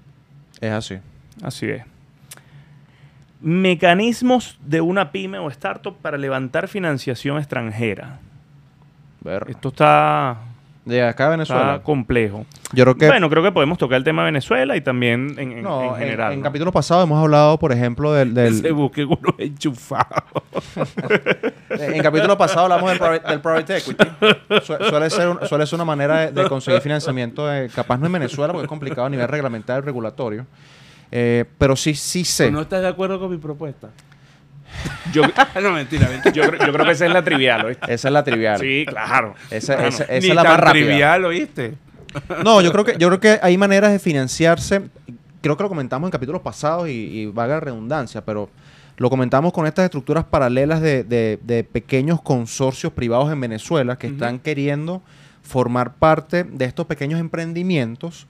Es 0.59 0.71
así. 0.71 0.95
Así 1.41 1.67
es. 1.67 1.83
Mecanismos 3.39 4.57
de 4.65 4.81
una 4.81 5.11
pyme 5.11 5.37
o 5.37 5.47
startup 5.49 5.95
para 5.97 6.17
levantar 6.17 6.67
financiación 6.67 7.37
extranjera. 7.37 8.19
Ver. 9.21 9.45
Esto 9.49 9.69
está, 9.69 10.37
De 10.87 11.03
acá 11.03 11.27
a 11.27 11.29
Venezuela. 11.31 11.73
está 11.73 11.83
complejo. 11.83 12.45
Yo 12.71 12.83
creo 12.85 12.95
que... 12.95 13.07
Bueno, 13.07 13.29
creo 13.29 13.43
que 13.43 13.51
podemos 13.51 13.77
tocar 13.77 13.97
el 13.97 14.03
tema 14.03 14.21
de 14.23 14.27
Venezuela 14.27 14.75
y 14.77 14.81
también 14.81 15.35
en, 15.37 15.51
en- 15.51 15.61
no, 15.63 15.81
en 15.83 15.89
en, 15.89 15.95
general. 15.99 16.33
en 16.33 16.39
¿no? 16.39 16.43
capítulos 16.43 16.73
pasados 16.73 17.03
hemos 17.03 17.21
hablado, 17.21 17.59
por 17.59 17.71
ejemplo, 17.73 18.13
del... 18.13 18.33
del- 18.33 18.53
Se 18.61 18.71
busquen 18.71 19.07
unos 19.07 19.35
enchufados. 19.37 20.23
en 21.69 22.01
capítulos 22.01 22.37
pasados 22.37 22.63
hablamos 22.71 22.89
del 22.89 22.99
private, 22.99 23.27
del 23.29 23.41
private 23.41 23.77
equity. 23.77 24.05
Su- 24.63 24.77
suele, 24.89 25.09
ser 25.09 25.27
un- 25.29 25.47
suele 25.47 25.65
ser 25.65 25.75
una 25.75 25.85
manera 25.85 26.19
de, 26.21 26.31
de 26.31 26.47
conseguir 26.49 26.81
financiamiento, 26.81 27.45
capaz 27.75 27.97
no 27.97 28.05
en 28.05 28.13
Venezuela, 28.13 28.53
porque 28.53 28.63
es 28.65 28.69
complicado 28.69 29.07
a 29.07 29.09
nivel 29.09 29.27
reglamentario 29.27 29.81
y 29.83 29.85
regulatorio. 29.85 30.45
Eh, 31.11 31.45
pero 31.57 31.75
sí, 31.75 31.95
sí 31.95 32.23
sé. 32.25 32.51
¿No 32.51 32.61
estás 32.61 32.81
de 32.81 32.87
acuerdo 32.87 33.19
con 33.19 33.29
mi 33.31 33.37
propuesta? 33.37 33.89
Yo, 35.13 35.21
no, 35.61 35.71
mentira, 35.71 36.07
mentira. 36.09 36.31
yo, 36.33 36.43
creo- 36.49 36.65
yo 36.65 36.73
creo 36.73 36.85
que 36.85 36.91
esa 36.91 37.05
es 37.05 37.11
la 37.13 37.23
trivial, 37.23 37.65
¿oíste? 37.65 37.93
Esa 37.93 38.07
es 38.07 38.11
la 38.13 38.23
trivial. 38.23 38.59
Sí, 38.59 38.85
claro. 38.87 39.35
Esa, 39.49 39.75
Claro. 39.75 39.89
esa- 39.89 40.03
esa 40.03 40.19
Ni 40.19 40.29
es 40.29 40.35
la 40.35 40.43
tan 40.43 40.51
más 40.53 40.59
rápida. 40.61 40.85
trivial, 40.85 41.25
¿oíste? 41.25 41.73
No, 42.43 42.61
yo 42.61 42.71
creo 42.71 42.83
que 42.85 42.95
yo 42.97 43.07
creo 43.09 43.19
que 43.19 43.39
hay 43.41 43.57
maneras 43.57 43.91
de 43.91 43.99
financiarse. 43.99 44.81
Creo 45.41 45.55
que 45.55 45.63
lo 45.63 45.69
comentamos 45.69 46.07
en 46.07 46.11
capítulos 46.11 46.41
pasados 46.41 46.87
y, 46.89 46.91
y 46.91 47.25
vaga 47.27 47.55
la 47.55 47.59
redundancia, 47.59 48.23
pero 48.25 48.49
lo 48.97 49.09
comentamos 49.09 49.53
con 49.53 49.67
estas 49.67 49.85
estructuras 49.85 50.23
paralelas 50.25 50.81
de, 50.81 51.03
de- 51.03 51.39
de 51.43 51.63
pequeños 51.63 52.21
consorcios 52.21 52.91
privados 52.93 53.31
en 53.31 53.39
Venezuela 53.39 53.97
que 53.97 54.07
están 54.07 54.39
queriendo 54.39 55.01
formar 55.43 55.93
parte 55.93 56.43
de 56.43 56.65
estos 56.65 56.87
pequeños 56.87 57.19
emprendimientos 57.19 58.27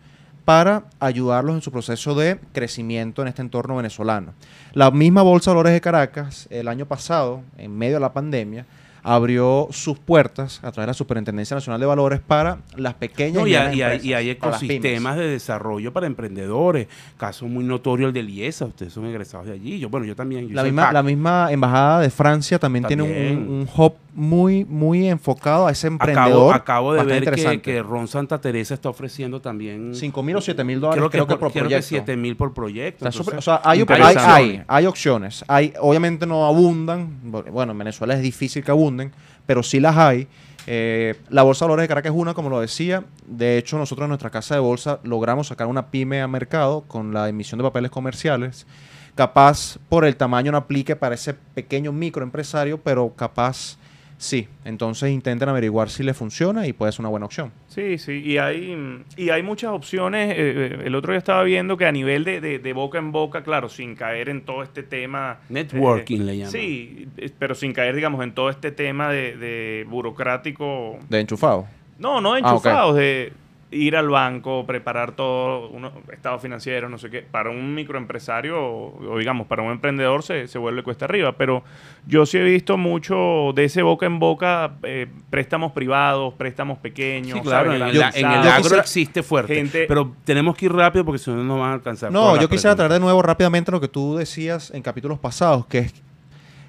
para 0.47 0.85
ayudarlos 1.01 1.55
en 1.55 1.61
su 1.61 1.73
proceso 1.73 2.15
de 2.15 2.39
crecimiento 2.53 3.21
en 3.21 3.27
este 3.27 3.41
entorno 3.41 3.75
venezolano. 3.75 4.33
La 4.71 4.91
misma 4.91 5.21
Bolsa 5.21 5.51
de 5.51 5.55
Valores 5.55 5.73
de 5.73 5.81
Caracas 5.81 6.47
el 6.49 6.69
año 6.69 6.85
pasado, 6.85 7.41
en 7.57 7.77
medio 7.77 7.95
de 7.95 7.99
la 7.99 8.13
pandemia, 8.13 8.65
abrió 9.07 9.69
sus 9.71 9.97
puertas 9.97 10.57
a 10.57 10.71
través 10.73 10.85
de 10.85 10.87
la 10.87 10.93
Superintendencia 10.93 11.55
Nacional 11.55 11.79
de 11.79 11.85
Valores 11.85 12.19
para 12.19 12.57
las 12.75 12.93
pequeñas 12.95 13.41
No, 13.41 13.47
y, 13.47 13.55
empresas, 13.55 14.03
y 14.03 14.13
hay 14.13 14.29
ecosistemas 14.31 15.15
de 15.15 15.27
desarrollo 15.27 15.93
para 15.93 16.07
emprendedores. 16.07 16.87
Caso 17.15 17.47
muy 17.47 17.63
notorio 17.63 18.07
el 18.07 18.13
de 18.13 18.23
Liesa. 18.23 18.65
Ustedes 18.65 18.91
son 18.91 19.05
egresados 19.05 19.47
de 19.47 19.53
allí. 19.53 19.79
Yo, 19.79 19.87
bueno, 19.87 20.05
yo 20.05 20.13
también. 20.13 20.49
yo 20.49 20.55
La 20.55 20.63
misma, 20.63 20.91
la 20.91 21.03
misma 21.03 21.47
embajada 21.51 22.01
de 22.01 22.09
Francia 22.09 22.59
también, 22.59 22.83
tiene 22.83 23.03
un, 23.03 23.47
un 23.47 23.69
hub 23.77 23.93
muy, 24.17 24.65
muy 24.65 25.07
enfocado 25.07 25.67
a 25.67 25.71
ese 25.71 25.85
emprendedor. 25.85 26.55
acabo 26.55 26.91
de 26.95 27.03
ver 27.03 27.61
que, 27.61 27.83
Ron 27.83 28.07
Santa 28.07 28.41
Teresa 28.41 28.73
está 28.73 28.89
ofreciendo 28.89 29.39
también. 29.39 29.93
5 29.93 30.23
mil 30.23 30.35
o 30.37 30.41
7 30.41 30.63
mil 30.63 30.79
dólares 30.79 30.97
creo 30.97 31.09
que, 31.11 31.17
creo 31.17 31.27
que 31.27 31.35
por, 31.35 31.51
creo 31.51 31.63
que 31.63 31.69
proyecto. 31.69 31.87
7 31.87 32.17
mil 32.17 32.35
por 32.35 32.51
proyecto. 32.51 33.05
Entonces, 33.05 33.35
o 33.35 33.41
sea, 33.41 33.61
hay, 33.63 33.85
hay, 33.87 34.15
hay, 34.17 34.63
hay 34.67 34.85
opciones. 34.87 35.45
Hay, 35.47 35.71
obviamente 35.79 36.25
no 36.25 36.47
abundan. 36.47 37.19
Bueno, 37.21 37.73
en 37.73 37.77
Venezuela 37.77 38.15
es 38.15 38.23
difícil 38.23 38.63
que 38.63 38.71
abunden, 38.71 38.96
pero 39.45 39.63
sí 39.63 39.79
las 39.79 39.97
hay. 39.97 40.27
Eh, 40.69 41.15
la 41.29 41.43
Bolsa 41.43 41.63
de 41.63 41.69
Valores 41.69 41.83
de 41.83 41.87
Caracas 41.87 42.11
es 42.11 42.17
una, 42.17 42.33
como 42.33 42.49
lo 42.49 42.59
decía. 42.59 43.05
De 43.25 43.57
hecho, 43.57 43.77
nosotros 43.77 44.05
en 44.05 44.09
nuestra 44.09 44.29
casa 44.29 44.53
de 44.53 44.59
bolsa 44.59 44.99
logramos 45.03 45.47
sacar 45.47 45.67
una 45.67 45.87
pyme 45.87 46.21
a 46.21 46.27
mercado 46.27 46.81
con 46.81 47.13
la 47.13 47.29
emisión 47.29 47.57
de 47.57 47.63
papeles 47.63 47.89
comerciales. 47.89 48.67
Capaz 49.15 49.77
por 49.89 50.05
el 50.05 50.15
tamaño 50.15 50.51
no 50.51 50.57
aplique 50.57 50.95
para 50.95 51.15
ese 51.15 51.33
pequeño 51.33 51.91
microempresario, 51.91 52.79
pero 52.79 53.13
capaz 53.15 53.77
sí. 54.17 54.47
Entonces 54.65 55.09
intenten 55.11 55.47
averiguar 55.49 55.89
si 55.89 56.03
le 56.03 56.13
funciona 56.13 56.67
y 56.67 56.73
puede 56.73 56.91
ser 56.91 57.01
una 57.01 57.09
buena 57.09 57.25
opción. 57.25 57.51
Sí, 57.67 57.97
sí, 57.97 58.21
y 58.25 58.37
hay, 58.37 59.03
y 59.15 59.29
hay 59.29 59.43
muchas 59.43 59.71
opciones. 59.71 60.31
eh, 60.31 60.35
eh, 60.37 60.81
el 60.85 60.95
otro 60.95 61.11
día 61.13 61.19
estaba 61.19 61.43
viendo 61.43 61.77
que 61.77 61.85
a 61.85 61.91
nivel 61.91 62.23
de, 62.23 62.41
de- 62.41 62.59
de 62.59 62.73
boca 62.73 62.97
en 62.97 63.11
boca, 63.11 63.43
claro, 63.43 63.69
sin 63.69 63.95
caer 63.95 64.29
en 64.29 64.41
todo 64.41 64.63
este 64.63 64.83
tema... 64.83 65.39
Networking 65.49 66.21
eh, 66.21 66.23
le 66.23 66.37
llaman. 66.37 66.51
Sí, 66.51 67.07
pero 67.39 67.55
sin 67.55 67.73
caer, 67.73 67.95
digamos, 67.95 68.23
en 68.23 68.33
todo 68.33 68.49
este 68.49 68.71
tema 68.71 69.09
de, 69.09 69.37
de 69.37 69.85
burocrático... 69.87 70.97
De 71.09 71.19
enchufado. 71.19 71.67
No, 71.99 72.21
no 72.21 72.33
Ah, 72.33 72.37
ok. 72.39 72.45
enchufados, 72.45 72.95
de, 72.95 73.33
ir 73.69 73.97
al 73.97 74.07
banco, 74.07 74.65
preparar 74.65 75.11
todo, 75.11 75.67
uno, 75.69 75.91
estado 76.13 76.39
financiero, 76.39 76.87
no 76.87 76.97
sé 76.97 77.09
qué, 77.09 77.21
para 77.21 77.49
un 77.49 77.75
microempresario 77.75 78.57
o, 78.63 79.13
o 79.13 79.17
digamos 79.17 79.45
para 79.47 79.61
un 79.61 79.71
emprendedor 79.71 80.23
se, 80.23 80.47
se 80.47 80.57
vuelve 80.57 80.83
cuesta 80.83 81.05
arriba. 81.05 81.33
Pero 81.33 81.63
yo 82.05 82.25
sí 82.25 82.37
he 82.37 82.43
visto 82.43 82.77
mucho 82.77 83.51
de 83.53 83.65
ese 83.65 83.81
boca 83.81 84.05
en 84.05 84.19
boca, 84.19 84.75
eh, 84.83 85.07
préstamos 85.29 85.73
privados, 85.73 86.33
préstamos 86.35 86.77
pequeños. 86.77 87.39
Sí, 87.39 87.43
claro, 87.43 87.77
¿sabes? 87.77 88.15
en, 88.15 88.25
el 88.25 88.47
agro 88.47 88.77
existe 88.77 89.21
fuerte. 89.21 89.55
gente- 89.55 89.85
pero 89.87 90.13
tenemos 90.23 90.55
que 90.55 90.65
ir 90.67 90.71
rápido 90.73 91.03
porque 91.03 91.19
si 91.19 91.29
no 91.29 91.43
nos 91.43 91.59
van 91.59 91.71
a 91.71 91.73
alcanzar. 91.73 92.11
No, 92.11 92.39
yo 92.39 92.47
quisiera 92.47 92.75
traer 92.75 92.93
de 92.93 92.99
nuevo 93.01 93.21
rápidamente 93.21 93.71
lo 93.71 93.81
que 93.81 93.89
tú 93.89 94.15
decías 94.15 94.71
en 94.71 94.81
capítulos 94.81 95.19
pasados, 95.19 95.65
que 95.65 95.79
es, 95.79 95.93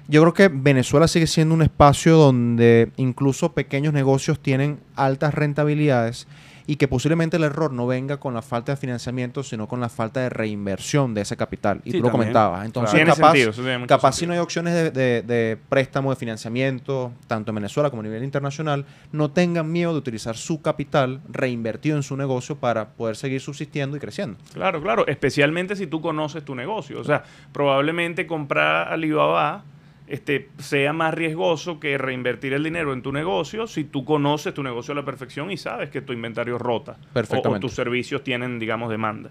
yo 0.09 0.21
creo 0.21 0.33
que 0.33 0.49
Venezuela 0.51 1.07
sigue 1.07 1.27
siendo 1.27 1.55
un 1.55 1.61
espacio 1.61 2.17
donde 2.17 2.89
incluso 2.97 3.53
pequeños 3.53 3.93
negocios 3.93 4.39
tienen 4.41 4.79
altas 4.95 5.33
rentabilidades 5.33 6.27
y 6.71 6.75
que 6.75 6.87
posiblemente 6.87 7.37
el 7.37 7.43
error 7.45 7.73
no 7.73 7.87
venga 7.87 8.17
con 8.17 8.35
la 8.35 8.43
falta 8.43 8.73
de 8.73 8.77
financiamiento, 8.77 9.41
sino 9.41 9.67
con 9.67 9.79
la 9.81 9.89
falta 9.89 10.19
de 10.19 10.29
reinversión 10.29 11.15
de 11.15 11.21
ese 11.21 11.35
capital. 11.35 11.81
Y 11.83 11.93
Sí, 11.93 11.97
tú 11.97 12.03
lo 12.03 12.09
también. 12.09 12.27
comentabas. 12.31 12.63
Entonces, 12.63 12.93
Tiene 12.93 13.09
capaz, 13.09 13.31
sentido, 13.31 13.51
tiene 13.53 13.87
capaz 13.87 14.11
si 14.11 14.27
no 14.27 14.33
hay 14.33 14.39
opciones 14.39 14.75
de, 14.75 14.91
de- 14.91 15.23
de 15.23 15.57
préstamo, 15.67 16.11
de 16.11 16.15
financiamiento, 16.15 17.11
tanto 17.25 17.49
en 17.49 17.55
Venezuela 17.55 17.89
como 17.89 18.01
a 18.01 18.03
nivel 18.03 18.23
internacional, 18.23 18.85
no 19.11 19.31
tengan 19.31 19.71
miedo 19.71 19.93
de 19.93 19.97
utilizar 19.97 20.37
su 20.37 20.61
capital 20.61 21.21
reinvertido 21.27 21.97
en 21.97 22.03
su 22.03 22.15
negocio 22.15 22.57
para 22.57 22.89
poder 22.89 23.15
seguir 23.15 23.41
subsistiendo 23.41 23.97
y 23.97 23.99
creciendo. 23.99 24.37
Claro, 24.53 24.79
claro, 24.79 25.07
especialmente 25.07 25.75
si 25.75 25.87
tú 25.87 26.01
conoces 26.01 26.45
tu 26.45 26.53
negocio. 26.53 26.99
O 26.99 27.03
sea, 27.03 27.23
probablemente 27.51 28.27
comprar 28.27 28.93
Alibaba 28.93 29.63
este, 30.09 30.49
sea 30.57 30.91
más 30.91 31.13
riesgoso 31.13 31.79
que 31.79 31.97
reinvertir 31.97 32.53
el 32.53 32.63
dinero 32.63 32.93
en 32.93 33.03
tu 33.03 33.11
negocio 33.11 33.67
si 33.67 33.83
tú 33.83 34.03
conoces 34.03 34.55
tu 34.55 34.63
negocio 34.63 34.91
a 34.91 34.95
la 34.95 35.05
perfección 35.05 35.51
y 35.51 35.57
sabes 35.57 35.91
que 35.91 36.01
tu 36.01 36.13
inventario 36.13 36.57
rota. 36.57 36.97
O, 37.13 37.49
o 37.49 37.59
tus 37.59 37.73
servicios 37.73 38.23
tienen, 38.23 38.57
digamos, 38.57 38.89
demanda. 38.89 39.29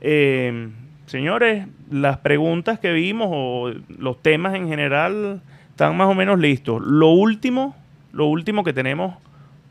Eh, 0.00 0.68
señores, 1.06 1.66
las 1.90 2.18
preguntas 2.18 2.78
que 2.78 2.92
vimos 2.92 3.28
o 3.32 3.72
los 3.88 4.22
temas 4.22 4.54
en 4.54 4.68
general 4.68 5.42
están 5.70 5.96
más 5.96 6.08
o 6.08 6.14
menos 6.14 6.38
listos. 6.38 6.80
Lo 6.80 7.08
último, 7.08 7.74
lo 8.12 8.26
último 8.26 8.62
que 8.62 8.72
tenemos 8.72 9.16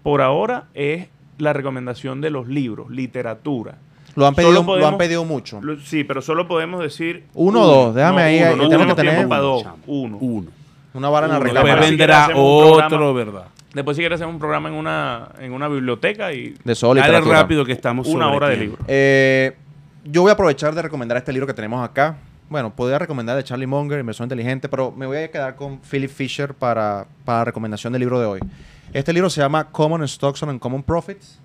por 0.04 0.22
ahora 0.22 0.66
es 0.74 1.08
la 1.38 1.54
recomendación 1.54 2.20
de 2.20 2.30
los 2.30 2.50
libros, 2.50 2.92
literatura. 2.92 3.78
Lo 4.16 4.28
han 4.28 4.36
pedido, 4.36 4.64
lo 4.64 4.88
han 4.88 4.98
pedido 4.98 5.26
mucho. 5.26 5.60
Lo- 5.62 5.80
Sí, 5.80 6.04
pero 6.04 6.22
solo 6.22 6.48
podemos 6.48 6.82
decir. 6.82 7.24
Uno 7.34 7.62
o 7.62 7.66
dos, 7.68 7.96
déjame 7.96 8.22
ahí, 8.22 8.40
uno, 8.40 8.48
ahí, 8.50 8.58
no 8.58 8.70
tenemos 8.70 8.96
que 8.96 9.02
tener 9.02 9.26
uno, 9.26 9.42
dos. 9.42 9.66
Uno. 9.88 10.18
Uno. 10.18 10.48
Una 10.94 11.10
vara 11.10 11.26
en 11.26 11.32
la 11.34 11.40
Uno, 11.40 11.46
Después 11.46 12.30
un 12.36 12.84
otro. 12.84 13.14
¿verdad? 13.14 13.46
Después, 13.74 13.98
si 13.98 14.04
quieres 14.04 14.18
hacer 14.22 14.28
un 14.28 14.38
programa 14.38 14.70
en 14.70 14.76
una, 14.76 15.30
en 15.40 15.52
una 15.52 15.68
biblioteca 15.68 16.32
y 16.32 16.56
De 16.64 16.76
solo 16.76 17.02
Dale 17.02 17.22
rápido 17.22 17.66
que 17.66 17.72
estamos 17.72 18.08
una 18.08 18.26
sobre 18.26 18.38
hora 18.38 18.50
de 18.50 18.58
libro. 18.58 18.78
Eh, 18.88 19.56
yo 20.06 20.22
voy 20.22 20.30
a 20.30 20.34
aprovechar 20.34 20.76
de 20.76 20.82
recomendar 20.84 21.18
este 21.18 21.34
libro 21.34 21.48
que 21.48 21.56
tenemos 21.56 21.84
acá. 21.84 22.18
Bueno, 22.50 22.76
podría 22.76 23.00
recomendar 23.00 23.36
de 23.36 23.44
Charlie 23.44 23.66
Munger, 23.66 24.00
Inversión 24.00 24.26
Inteligente, 24.26 24.70
pero 24.70 24.92
me 24.92 25.08
voy 25.08 25.18
a 25.18 25.32
quedar 25.32 25.56
con 25.56 25.80
Philip 25.80 26.12
Fisher 26.12 26.54
para, 26.54 27.08
para 27.26 27.40
la 27.40 27.46
recomendación 27.46 27.94
del 27.94 28.02
libro 28.02 28.20
de 28.20 28.28
hoy. 28.28 28.40
Este 28.94 29.12
libro 29.12 29.28
se 29.32 29.42
llama 29.42 29.70
Common 29.72 30.08
Stocks 30.08 30.44
and 30.44 30.60
Common 30.60 30.84
Profits, 30.84 31.40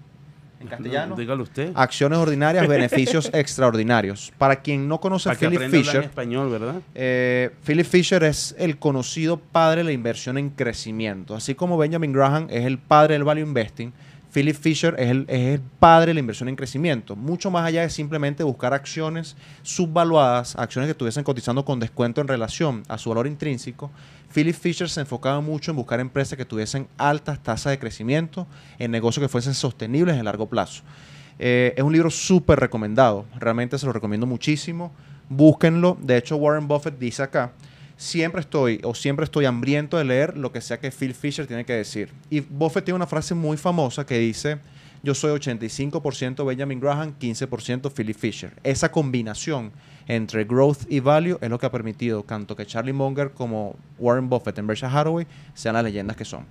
en 0.60 0.68
castellano. 0.68 1.16
Dígalo 1.16 1.42
usted. 1.42 1.72
Acciones 1.74 2.18
ordinarias, 2.18 2.66
beneficios 2.68 3.30
extraordinarios. 3.32 4.32
Para 4.38 4.56
quien 4.56 4.88
no 4.88 5.00
conoce 5.00 5.30
a 5.30 5.34
Philip 5.34 5.62
en 5.62 5.70
Fisher, 5.70 6.04
español, 6.04 6.50
¿verdad? 6.50 6.82
Eh, 6.94 7.50
Philip 7.64 7.86
Fisher 7.86 8.22
es 8.24 8.54
el 8.58 8.78
conocido 8.78 9.38
padre 9.38 9.78
de 9.78 9.84
la 9.84 9.92
inversión 9.92 10.38
en 10.38 10.50
crecimiento. 10.50 11.34
Así 11.34 11.54
como 11.54 11.78
Benjamin 11.78 12.12
Graham 12.12 12.46
es 12.50 12.64
el 12.64 12.78
padre 12.78 13.14
del 13.14 13.24
value 13.24 13.42
investing, 13.42 13.92
Philip 14.32 14.56
Fisher 14.56 14.94
es 14.98 15.10
el, 15.10 15.24
es 15.28 15.54
el 15.54 15.60
padre 15.60 16.08
de 16.08 16.14
la 16.14 16.20
inversión 16.20 16.48
en 16.48 16.56
crecimiento. 16.56 17.16
Mucho 17.16 17.50
más 17.50 17.64
allá 17.64 17.82
de 17.82 17.90
simplemente 17.90 18.44
buscar 18.44 18.74
acciones 18.74 19.36
subvaluadas, 19.62 20.56
acciones 20.56 20.86
que 20.86 20.92
estuviesen 20.92 21.24
cotizando 21.24 21.64
con 21.64 21.80
descuento 21.80 22.20
en 22.20 22.28
relación 22.28 22.82
a 22.88 22.98
su 22.98 23.08
valor 23.08 23.26
intrínseco. 23.26 23.90
Philip 24.32 24.54
Fisher 24.54 24.90
se 24.90 25.00
enfocaba 25.00 25.40
mucho 25.40 25.70
en 25.70 25.78
buscar 25.78 26.00
empresas 26.00 26.36
que 26.36 26.44
tuviesen 26.44 26.88
altas 26.98 27.42
tasas 27.42 27.70
de 27.70 27.78
crecimiento, 27.78 28.46
en 28.78 28.90
negocios 28.90 29.24
que 29.24 29.28
fuesen 29.28 29.54
sostenibles 29.54 30.16
en 30.16 30.24
largo 30.24 30.46
plazo. 30.48 30.82
Eh, 31.38 31.74
es 31.76 31.82
un 31.82 31.92
libro 31.92 32.10
súper 32.10 32.60
recomendado. 32.60 33.24
Realmente 33.38 33.78
se 33.78 33.86
lo 33.86 33.92
recomiendo 33.92 34.26
muchísimo. 34.26 34.92
Búsquenlo. 35.28 35.96
De 36.00 36.16
hecho, 36.16 36.36
Warren 36.36 36.68
Buffett 36.68 36.98
dice 36.98 37.22
acá, 37.22 37.52
siempre 37.98 38.40
estoy 38.40 38.80
o 38.84 38.94
siempre 38.94 39.24
estoy 39.24 39.44
hambriento 39.44 39.98
de 39.98 40.04
leer 40.04 40.38
lo 40.38 40.52
que 40.52 40.62
sea 40.62 40.78
que 40.80 40.90
Phil 40.90 41.12
Fisher 41.12 41.46
tiene 41.46 41.66
que 41.66 41.74
decir. 41.74 42.10
Y 42.30 42.40
Buffett 42.40 42.84
tiene 42.84 42.96
una 42.96 43.06
frase 43.06 43.34
muy 43.34 43.58
famosa 43.58 44.06
que 44.06 44.18
dice, 44.18 44.58
yo 45.02 45.14
soy 45.14 45.38
85% 45.38 46.46
Benjamin 46.46 46.80
Graham, 46.80 47.14
15% 47.18 47.92
Philip 47.92 48.16
Fisher. 48.16 48.52
Esa 48.62 48.90
combinación 48.90 49.72
entre 50.06 50.44
growth 50.44 50.86
y 50.88 51.00
value 51.00 51.38
es 51.42 51.50
lo 51.50 51.58
que 51.58 51.66
ha 51.66 51.72
permitido 51.72 52.22
tanto 52.22 52.56
que 52.56 52.64
Charlie 52.64 52.94
Munger 52.94 53.32
como 53.32 53.76
Warren 53.98 54.30
Buffett 54.30 54.56
en 54.58 54.66
Berkshire 54.66 54.90
Hathaway 54.90 55.26
sean 55.52 55.74
las 55.74 55.84
leyendas 55.84 56.16
que 56.16 56.24
son. 56.24 56.46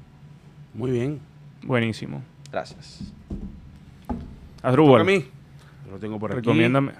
Muy 0.73 0.91
bien. 0.91 1.19
Buenísimo. 1.63 2.21
Gracias. 2.51 2.99
Asdrúbal, 4.61 5.01
a 5.01 5.03
mí. 5.05 5.25
Lo 5.89 5.97
tengo 5.97 6.19
por 6.19 6.31
aquí. 6.31 6.41
recomiéndame. 6.41 6.91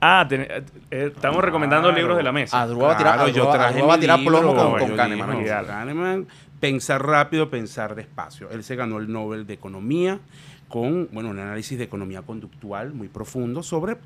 Ah, 0.00 0.24
ten- 0.28 0.42
eh, 0.42 0.62
eh, 0.90 1.12
estamos 1.14 1.42
recomendando 1.42 1.90
libros 1.90 2.16
de 2.16 2.22
la 2.22 2.32
mesa. 2.32 2.62
Adrúa 2.62 2.88
va 2.88 2.92
a 2.94 2.96
tirar, 2.96 3.14
Claro, 3.16 3.28
yo 3.30 3.48
traje 3.50 3.82
va 3.82 3.94
a 3.94 3.96
mi 3.96 4.00
tirar 4.02 4.18
libro, 4.20 4.38
plomo 4.40 4.54
con, 4.78 4.88
yo 4.90 4.96
Kahneman. 4.96 5.30
dije, 5.38 5.50
¿no? 5.50 5.60
¿no? 5.62 5.66
Kahneman, 5.66 6.26
pensar 6.60 7.04
rápido, 7.04 7.50
pensar 7.50 7.94
despacio. 7.96 8.48
Él 8.50 8.62
se 8.62 8.76
ganó 8.76 8.98
el 8.98 9.10
Nobel 9.12 9.46
de 9.46 9.54
Economía 9.54 10.20
con, 10.68 11.08
bueno, 11.12 11.30
un 11.30 11.38
análisis 11.40 11.78
de 11.78 11.84
economía 11.84 12.22
conductual 12.22 12.92
muy 12.92 13.08
profundo 13.08 13.62
sobre 13.64 13.96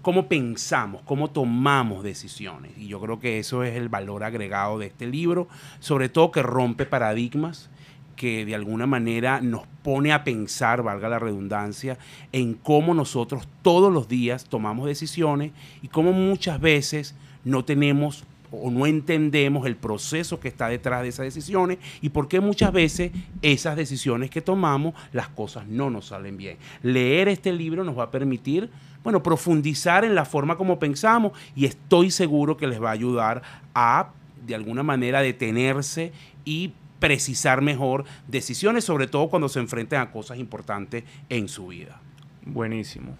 cómo 0.00 0.28
pensamos, 0.28 1.02
cómo 1.04 1.30
tomamos 1.30 2.04
decisiones. 2.04 2.72
Y 2.78 2.86
yo 2.88 3.00
creo 3.00 3.18
que 3.18 3.38
eso 3.38 3.64
es 3.64 3.74
el 3.76 3.88
valor 3.88 4.22
agregado 4.24 4.78
de 4.78 4.86
este 4.86 5.06
libro, 5.06 5.48
sobre 5.80 6.08
todo 6.08 6.30
que 6.30 6.42
rompe 6.42 6.86
paradigmas 6.86 7.68
que 8.16 8.44
de 8.44 8.54
alguna 8.54 8.86
manera 8.86 9.40
nos 9.40 9.62
pone 9.82 10.12
a 10.12 10.24
pensar, 10.24 10.82
valga 10.82 11.08
la 11.08 11.18
redundancia, 11.18 11.98
en 12.32 12.54
cómo 12.54 12.94
nosotros 12.94 13.48
todos 13.62 13.92
los 13.92 14.08
días 14.08 14.44
tomamos 14.44 14.86
decisiones 14.86 15.52
y 15.82 15.88
cómo 15.88 16.12
muchas 16.12 16.60
veces 16.60 17.14
no 17.44 17.64
tenemos 17.64 18.24
o 18.52 18.70
no 18.70 18.86
entendemos 18.86 19.66
el 19.66 19.76
proceso 19.76 20.38
que 20.38 20.48
está 20.48 20.68
detrás 20.68 21.02
de 21.02 21.08
esas 21.08 21.24
decisiones 21.24 21.78
y 22.00 22.10
por 22.10 22.28
qué 22.28 22.40
muchas 22.40 22.72
veces 22.72 23.10
esas 23.40 23.76
decisiones 23.76 24.30
que 24.30 24.42
tomamos, 24.42 24.94
las 25.12 25.28
cosas 25.28 25.66
no 25.66 25.90
nos 25.90 26.06
salen 26.06 26.36
bien. 26.36 26.58
Leer 26.82 27.28
este 27.28 27.52
libro 27.52 27.82
nos 27.82 27.98
va 27.98 28.04
a 28.04 28.10
permitir, 28.10 28.70
bueno, 29.02 29.22
profundizar 29.22 30.04
en 30.04 30.14
la 30.14 30.24
forma 30.24 30.56
como 30.56 30.78
pensamos 30.78 31.32
y 31.56 31.64
estoy 31.64 32.10
seguro 32.10 32.56
que 32.56 32.66
les 32.66 32.80
va 32.80 32.90
a 32.90 32.92
ayudar 32.92 33.42
a, 33.74 34.10
de 34.46 34.54
alguna 34.54 34.82
manera, 34.82 35.22
detenerse 35.22 36.12
y 36.44 36.72
precisar 37.02 37.60
mejor 37.62 38.04
decisiones, 38.28 38.84
sobre 38.84 39.08
todo 39.08 39.28
cuando 39.28 39.48
se 39.48 39.58
enfrenten 39.58 39.98
a 39.98 40.10
cosas 40.12 40.38
importantes 40.38 41.02
en 41.28 41.48
su 41.48 41.66
vida. 41.66 41.98
Buenísimo. 42.46 43.16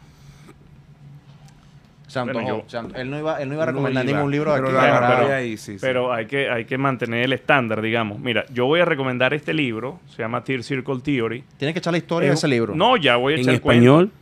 Se 2.06 2.18
antojó, 2.20 2.42
Bueno, 2.44 2.64
yo- 2.68 2.80
él, 2.94 3.10
no 3.10 3.18
iba, 3.18 3.40
él 3.42 3.48
no 3.48 3.54
iba 3.54 3.62
a 3.64 3.66
No 3.66 3.72
recomendar 3.72 4.04
iba, 4.04 4.16
ningún 4.18 4.30
libro 4.30 4.52
de 4.54 4.60
pero 4.62 4.78
aquí. 4.80 5.12
pero- 5.16 5.34
ahí, 5.34 5.56
sí, 5.56 5.72
sí. 5.72 5.78
Pero 5.80 6.12
hay 6.12 6.26
que, 6.26 6.48
hay 6.48 6.64
que 6.66 6.78
mantener 6.78 7.24
el 7.24 7.32
estándar, 7.32 7.80
digamos. 7.82 8.20
Mira, 8.20 8.44
yo 8.52 8.66
voy 8.66 8.80
a 8.80 8.84
recomendar 8.84 9.34
este 9.34 9.52
libro, 9.54 9.98
se 10.14 10.18
llama 10.22 10.44
Tear 10.44 10.62
Circle 10.62 11.00
Theory. 11.00 11.42
Tienes 11.56 11.72
que 11.72 11.78
echar 11.80 11.92
la 11.92 11.98
historia 11.98 12.28
de 12.28 12.34
Es- 12.34 12.40
ese 12.40 12.48
libro. 12.48 12.74
No, 12.76 12.96
ya 12.98 13.16
voy 13.16 13.32
a 13.32 13.36
en 13.36 13.42
echar 13.42 13.54
el 13.54 13.60
cuento. 13.60 13.82
español, 13.82 14.12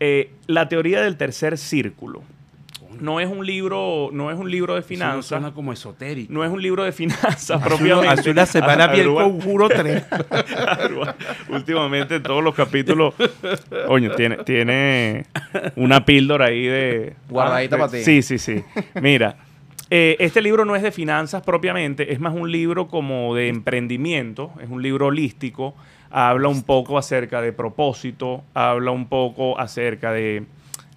Eh, 0.00 0.30
la 0.46 0.68
teoría 0.68 1.00
del 1.02 1.16
tercer 1.16 1.58
círculo. 1.58 2.22
No 3.00 3.20
es 3.20 3.28
un 3.28 3.44
libro, 3.46 4.10
no 4.12 4.30
es 4.30 4.38
un 4.38 4.50
libro 4.50 4.74
de 4.74 4.80
eso 4.80 4.86
no 4.86 4.88
finanzas, 4.88 5.26
suena 5.26 5.52
como 5.52 5.72
esotérico. 5.72 6.32
no 6.32 6.44
es 6.44 6.50
un 6.50 6.60
libro 6.62 6.84
de 6.84 6.92
finanzas 6.92 7.62
propiamente. 7.62 8.08
hace 8.08 8.30
una 8.30 8.46
semana 8.46 8.86
vi 8.88 9.00
el 9.00 9.08
conjuro 9.08 9.68
3. 9.68 10.04
Arrua- 10.10 11.14
Últimamente 11.48 12.16
en 12.16 12.22
todos 12.22 12.42
los 12.42 12.54
capítulos, 12.54 13.14
coño, 13.86 14.10
tiene, 14.14 14.36
tiene 14.38 15.26
una 15.76 16.04
píldora 16.04 16.46
ahí 16.46 16.66
de... 16.66 17.14
Guardadita 17.28 17.76
de- 17.76 17.80
para 17.80 17.92
ti. 17.92 17.98
Sí, 18.02 18.22
sí, 18.22 18.38
sí. 18.38 18.62
Mira, 19.00 19.36
eh, 19.90 20.16
este 20.18 20.42
libro 20.42 20.64
no 20.64 20.76
es 20.76 20.82
de 20.82 20.92
finanzas 20.92 21.42
propiamente, 21.42 22.12
es 22.12 22.20
más 22.20 22.34
un 22.34 22.50
libro 22.52 22.88
como 22.88 23.34
de 23.34 23.48
emprendimiento, 23.48 24.52
es 24.62 24.68
un 24.68 24.82
libro 24.82 25.06
holístico, 25.06 25.74
habla 26.10 26.48
un 26.48 26.62
poco 26.62 26.98
acerca 26.98 27.40
de 27.40 27.52
propósito, 27.52 28.42
habla 28.54 28.90
un 28.90 29.08
poco 29.08 29.58
acerca 29.58 30.12
de 30.12 30.44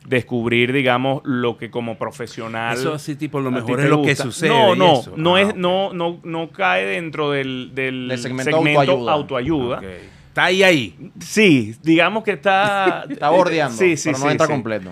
descubrir, 0.07 0.73
digamos, 0.73 1.21
lo 1.25 1.57
que 1.57 1.69
como 1.69 1.97
profesional 1.97 2.75
Eso 2.77 2.97
sí, 2.97 3.15
tipo, 3.15 3.39
lo 3.39 3.51
mejor 3.51 3.79
es 3.81 3.89
lo 3.89 4.01
que 4.01 4.15
sucede. 4.15 4.49
No, 4.49 4.75
no, 4.75 4.99
eso. 4.99 5.13
no 5.15 5.35
Ah, 5.35 5.41
es, 5.41 5.55
no, 5.55 5.93
no, 5.93 6.19
no 6.23 6.49
cae 6.49 6.85
dentro 6.85 7.31
del, 7.31 7.71
del 7.75 8.07
Del 8.07 8.17
segmento 8.19 8.57
segmento, 8.57 9.09
autoayuda. 9.09 9.81
Está 10.29 10.45
ahí, 10.45 10.63
ahí. 10.63 11.11
Sí, 11.19 11.75
digamos 11.83 12.23
que 12.23 12.31
está. 12.31 13.05
Está 13.09 13.29
bordeando, 13.29 13.77
Sí, 13.77 13.95
sí, 13.97 14.09
pero 14.09 14.19
no 14.19 14.25
sí, 14.25 14.31
entra 14.31 14.47
sí. 14.47 14.53
completo. 14.53 14.91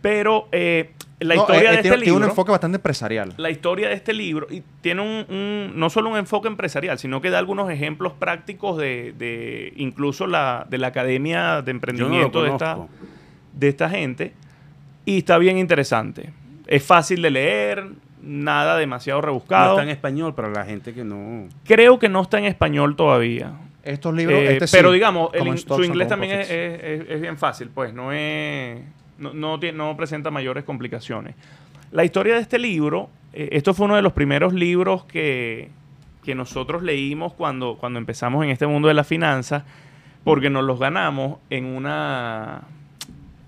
Pero 0.00 0.48
eh, 0.52 0.92
La 1.18 1.34
No, 1.34 1.40
historia 1.42 1.60
eh, 1.60 1.62
de 1.62 1.68
eh, 1.68 1.74
este 1.78 1.82
tiene, 1.90 1.96
tiene 2.02 2.12
un 2.12 2.18
libro- 2.20 2.30
enfoque 2.30 2.50
bastante 2.52 2.76
empresarial. 2.76 3.34
la 3.36 3.50
historia 3.50 3.88
de 3.88 3.94
este 3.94 4.12
libro 4.14 4.46
y 4.50 4.62
tiene 4.80 5.02
un, 5.02 5.26
un- 5.34 5.72
no 5.74 5.90
solo 5.90 6.10
un 6.10 6.16
enfoque 6.16 6.46
empresarial, 6.48 6.98
sino 6.98 7.20
que 7.20 7.30
da 7.30 7.38
algunos 7.38 7.68
ejemplos 7.70 8.12
prácticos 8.14 8.78
de, 8.78 9.12
de 9.18 9.72
incluso 9.76 10.26
la, 10.26 10.66
de 10.70 10.78
la 10.78 10.86
academia 10.88 11.40
de 11.40 11.48
Yo 11.48 11.58
no 11.58 11.62
lo 11.64 11.70
emprendimiento 11.72 12.42
de, 12.42 12.50
esta, 12.50 12.78
de 13.52 13.68
esta 13.68 13.90
gente 13.90 14.32
y 15.06 15.18
está 15.18 15.38
bien 15.38 15.56
interesante. 15.56 16.30
Es 16.66 16.82
fácil 16.84 17.22
de 17.22 17.30
leer, 17.30 17.86
nada 18.22 18.76
demasiado 18.76 19.20
No 19.20 19.26
rebuscado. 19.26 19.70
está 19.72 19.84
en 19.84 19.88
español 19.88 20.34
para 20.34 20.50
la 20.50 20.64
gente 20.66 20.92
que 20.92 21.04
no. 21.04 21.48
Creo 21.64 21.98
que 21.98 22.10
no 22.10 22.20
está 22.20 22.38
en 22.38 22.44
español 22.44 22.94
todavía. 22.96 23.52
Estos 23.84 24.12
libros, 24.14 24.38
Eh, 24.40 24.52
este 24.54 24.66
sí, 24.66 24.76
pero 24.76 24.90
digamos, 24.90 25.30
el 25.32 25.46
in- 25.46 25.58
su 25.58 25.72
and 25.74 25.84
inglés 25.84 26.08
también 26.08 26.40
es, 26.40 26.50
es- 26.50 26.82
es- 26.82 27.08
es 27.08 27.20
bien 27.20 27.38
fácil, 27.38 27.70
pues 27.72 27.94
no 27.94 28.10
es 28.12 28.80
no, 29.18 29.32
no, 29.32 29.58
tiene- 29.58 29.78
no 29.78 29.96
presenta 29.96 30.30
mayores 30.30 30.64
complicaciones. 30.64 31.34
La 31.92 32.04
historia 32.04 32.34
de 32.34 32.40
este 32.40 32.58
libro, 32.58 33.08
eh, 33.32 33.48
esto 33.52 33.72
fue 33.72 33.86
uno 33.86 33.96
de 33.96 34.02
los 34.02 34.12
primeros 34.12 34.52
libros 34.52 35.04
que, 35.06 35.70
que 36.24 36.34
nosotros 36.34 36.82
leímos 36.82 37.32
cuando, 37.32 37.76
cuando 37.78 37.98
empezamos 38.00 38.44
en 38.44 38.50
este 38.50 38.66
mundo 38.66 38.88
de 38.88 38.94
las 38.94 39.06
finanzas, 39.06 39.62
porque 40.24 40.50
nos 40.50 40.64
los 40.64 40.78
ganamos 40.80 41.38
en 41.48 41.64
una 41.64 42.62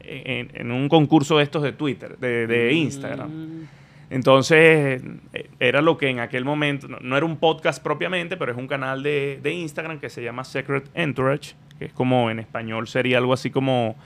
en, 0.08 0.50
en 0.54 0.72
un 0.72 0.88
concurso 0.88 1.38
de 1.38 1.44
estos 1.44 1.62
de 1.62 1.72
Twitter, 1.72 2.18
de, 2.18 2.46
de 2.46 2.72
Instagram. 2.72 3.66
Entonces, 4.10 5.02
eh, 5.34 5.50
era 5.60 5.82
lo 5.82 5.98
que 5.98 6.08
en 6.08 6.20
aquel 6.20 6.44
momento, 6.44 6.88
no, 6.88 6.98
no 7.00 7.16
era 7.16 7.26
un 7.26 7.36
podcast 7.36 7.82
propiamente, 7.82 8.36
pero 8.36 8.52
es 8.52 8.58
un 8.58 8.66
canal 8.66 9.02
de, 9.02 9.38
de 9.42 9.52
Instagram 9.52 10.00
que 10.00 10.08
se 10.08 10.22
llama 10.22 10.44
Secret 10.44 10.88
Entourage, 10.94 11.54
que 11.78 11.86
es 11.86 11.92
como 11.92 12.30
en 12.30 12.38
español 12.38 12.88
sería 12.88 13.18
algo 13.18 13.34
así 13.34 13.50
como 13.50 13.96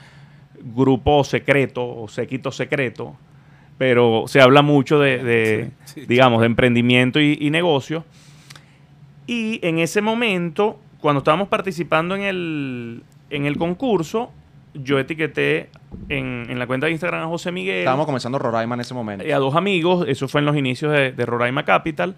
grupo 0.61 1.25
secreto 1.25 1.87
o 1.87 2.09
séquito 2.09 2.51
secreto, 2.51 3.17
pero 3.79 4.25
se 4.27 4.41
habla 4.41 4.63
mucho 4.63 4.99
de, 4.99 5.23
de, 5.23 5.71
Sí, 5.85 6.01
sí, 6.01 6.07
digamos, 6.07 6.41
de 6.41 6.47
emprendimiento 6.47 7.21
y, 7.21 7.39
y 7.41 7.51
negocio. 7.51 8.05
Y 9.27 9.61
en 9.67 9.79
ese 9.79 10.03
momento, 10.03 10.81
cuando 11.01 11.19
estábamos 11.19 11.49
participando 11.49 12.17
en 12.17 12.23
el, 12.23 13.03
en 13.31 13.47
el 13.47 13.57
concurso, 13.57 14.33
yo 14.75 14.99
etiqueté 14.99 15.69
en, 16.09 16.47
en 16.49 16.59
la 16.59 16.67
cuenta 16.67 16.87
de 16.87 16.93
Instagram 16.93 17.23
a 17.23 17.27
José 17.27 17.53
Miguel 17.53 17.79
Estábamos 17.81 18.07
comenzando 18.07 18.39
Roraima 18.39 18.75
en 18.75 18.81
ese 18.81 18.95
momento. 18.95 19.25
eh, 19.25 19.35
a 19.35 19.39
dos 19.39 19.55
amigos, 19.55 20.07
eso 20.09 20.29
fue 20.29 20.41
en 20.41 20.47
los 20.47 20.57
inicios 20.57 20.93
de, 20.93 21.13
de 21.13 21.27
Roraima 21.27 21.65
Capital, 21.65 22.17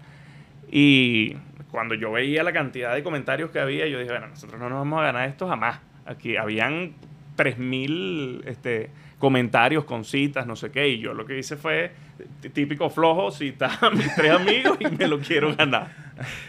y 0.71 1.35
cuando 1.71 1.95
yo 1.95 2.11
veía 2.11 2.43
la 2.43 2.53
cantidad 2.53 2.93
de 2.93 3.03
comentarios 3.03 3.49
que 3.51 3.59
había, 3.59 3.87
yo 3.87 3.99
dije, 3.99 4.11
bueno, 4.11 4.27
nosotros 4.27 4.59
no 4.59 4.69
nos 4.69 4.79
vamos 4.79 4.99
a 4.99 5.03
ganar 5.03 5.27
esto 5.27 5.47
jamás. 5.47 5.79
Aquí 6.05 6.37
habían 6.37 6.93
3.000 7.37 8.43
este, 8.45 8.89
comentarios 9.19 9.85
con 9.85 10.05
citas, 10.05 10.47
no 10.47 10.55
sé 10.55 10.71
qué, 10.71 10.87
y 10.87 10.99
yo 10.99 11.13
lo 11.13 11.25
que 11.25 11.37
hice 11.37 11.57
fue 11.57 11.91
típico 12.53 12.89
flojo, 12.89 13.31
citar 13.31 13.71
a 13.81 13.89
mis 13.89 14.13
tres 14.15 14.31
amigos 14.31 14.77
y 14.79 14.87
me 14.87 15.07
lo 15.07 15.19
quiero 15.19 15.53
ganar. 15.55 15.89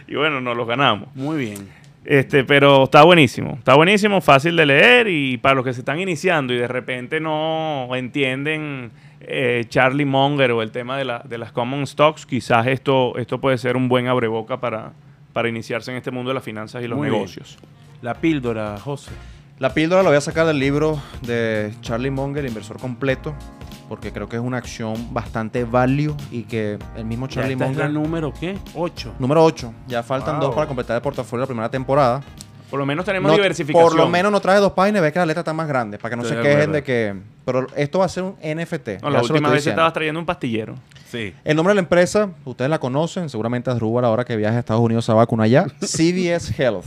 Y 0.07 0.15
bueno, 0.15 0.41
nos 0.41 0.57
los 0.57 0.67
ganamos. 0.67 1.15
Muy 1.17 1.39
bien. 1.39 1.69
Este, 2.09 2.45
pero 2.45 2.85
está 2.85 3.03
buenísimo, 3.03 3.55
está 3.59 3.75
buenísimo, 3.75 4.21
fácil 4.21 4.55
de 4.55 4.65
leer 4.65 5.09
y 5.09 5.39
para 5.39 5.57
los 5.57 5.65
que 5.65 5.73
se 5.73 5.81
están 5.81 5.99
iniciando 5.99 6.55
y 6.55 6.57
de 6.57 6.69
repente 6.69 7.19
no 7.19 7.89
entienden 7.97 8.93
eh, 9.21 9.65
Charlie 9.69 10.05
Munger 10.05 10.53
o 10.53 10.63
el 10.63 10.71
tema 10.71 10.97
de, 10.97 11.05
la- 11.05 11.23
de 11.29 11.37
las 11.37 11.51
common 11.51 11.85
stocks, 11.85 12.25
quizás 12.25 12.69
esto, 12.69 13.19
esto 13.19 13.41
puede 13.41 13.59
ser 13.59 13.77
un 13.77 13.89
buen 13.89 14.07
abreboca 14.07 14.61
para, 14.61 14.93
para 15.33 15.49
iniciarse 15.49 15.91
en 15.91 15.97
este 15.97 16.13
mundo 16.13 16.31
de 16.31 16.35
las 16.35 16.45
finanzas 16.45 16.81
y 16.85 16.87
los 16.87 16.97
Muy 16.97 17.09
bien. 17.09 17.19
negocios. 17.21 17.59
La 18.03 18.15
píldora, 18.15 18.77
José. 18.79 19.11
La 19.59 19.75
píldora 19.75 20.03
la 20.05 20.11
voy 20.11 20.19
a 20.19 20.21
sacar 20.21 20.47
del 20.47 20.61
libro 20.61 21.03
de 21.23 21.73
Charlie 21.81 22.11
Munger, 22.11 22.45
El 22.45 22.49
Inversor 22.51 22.79
Completo, 22.79 23.35
porque 23.89 24.13
creo 24.13 24.29
que 24.29 24.37
es 24.37 24.43
una 24.43 24.57
acción 24.59 25.13
bastante 25.15 25.65
value 25.65 26.15
y 26.31 26.43
que 26.43 26.79
el 26.97 27.05
mismo 27.05 27.27
Charlie 27.27 27.57
Munger... 27.57 27.91
número 27.91 28.33
qué? 28.33 28.59
8. 28.75 29.15
Número 29.19 29.45
8. 29.45 29.73
Ya 29.89 30.03
faltan 30.03 30.37
Wow. 30.39 30.47
dos 30.47 30.55
para 30.55 30.67
completar 30.67 30.97
el 30.97 31.03
portafolio 31.03 31.41
de 31.41 31.45
la 31.45 31.47
primera 31.47 31.71
temporada. 31.71 32.23
Por 32.71 32.79
lo 32.81 32.87
menos 32.87 33.05
tenemos 33.05 33.31
No- 33.31 33.37
diversificación. 33.37 33.89
Por 33.91 33.97
lo 33.97 34.09
menos 34.09 34.33
no 34.33 34.41
traje 34.41 34.59
dos 34.61 34.73
páginas 34.73 35.01
y 35.01 35.03
ves 35.03 35.13
que 35.13 35.19
la 35.21 35.27
letra 35.27 35.41
está 35.43 35.53
más 35.53 35.69
grande, 35.69 35.99
para 35.99 36.11
que 36.11 36.17
no 36.17 36.23
Estoy 36.23 36.37
se 36.37 36.43
de 36.43 36.43
quejen 36.43 36.59
acuerdo. 36.71 36.73
de 36.73 36.83
que... 36.83 37.15
Pero 37.45 37.67
esto 37.77 37.99
va 38.01 38.07
a 38.07 38.09
ser 38.09 38.25
un 38.25 38.33
NFT. 38.43 38.43
No, 38.43 38.55
ya 38.65 38.71
la 38.71 38.99
se 39.01 39.11
lo 39.11 39.19
última 39.21 39.37
estoy 39.37 39.51
vez 39.51 39.53
diciendo. 39.55 39.71
estabas 39.71 39.93
trayendo 39.93 40.19
un 40.21 40.27
pastillero. 40.27 40.75
Sí. 41.09 41.33
El 41.45 41.55
nombre 41.57 41.71
de 41.71 41.75
la 41.77 41.81
empresa, 41.83 42.31
ustedes 42.45 42.69
la 42.69 42.81
conocen, 42.81 43.29
seguramente 43.29 43.71
Asdrúbal 43.71 44.05
ahora 44.05 44.25
que 44.25 44.35
viaja 44.37 44.57
a 44.57 44.59
Estados 44.59 44.83
Unidos 44.83 45.05
se 45.05 45.13
va 45.13 45.21
a 45.21 45.25
vacunar 45.25 45.45
allá. 45.45 45.67
CVS 45.81 46.59
Health. 46.59 46.87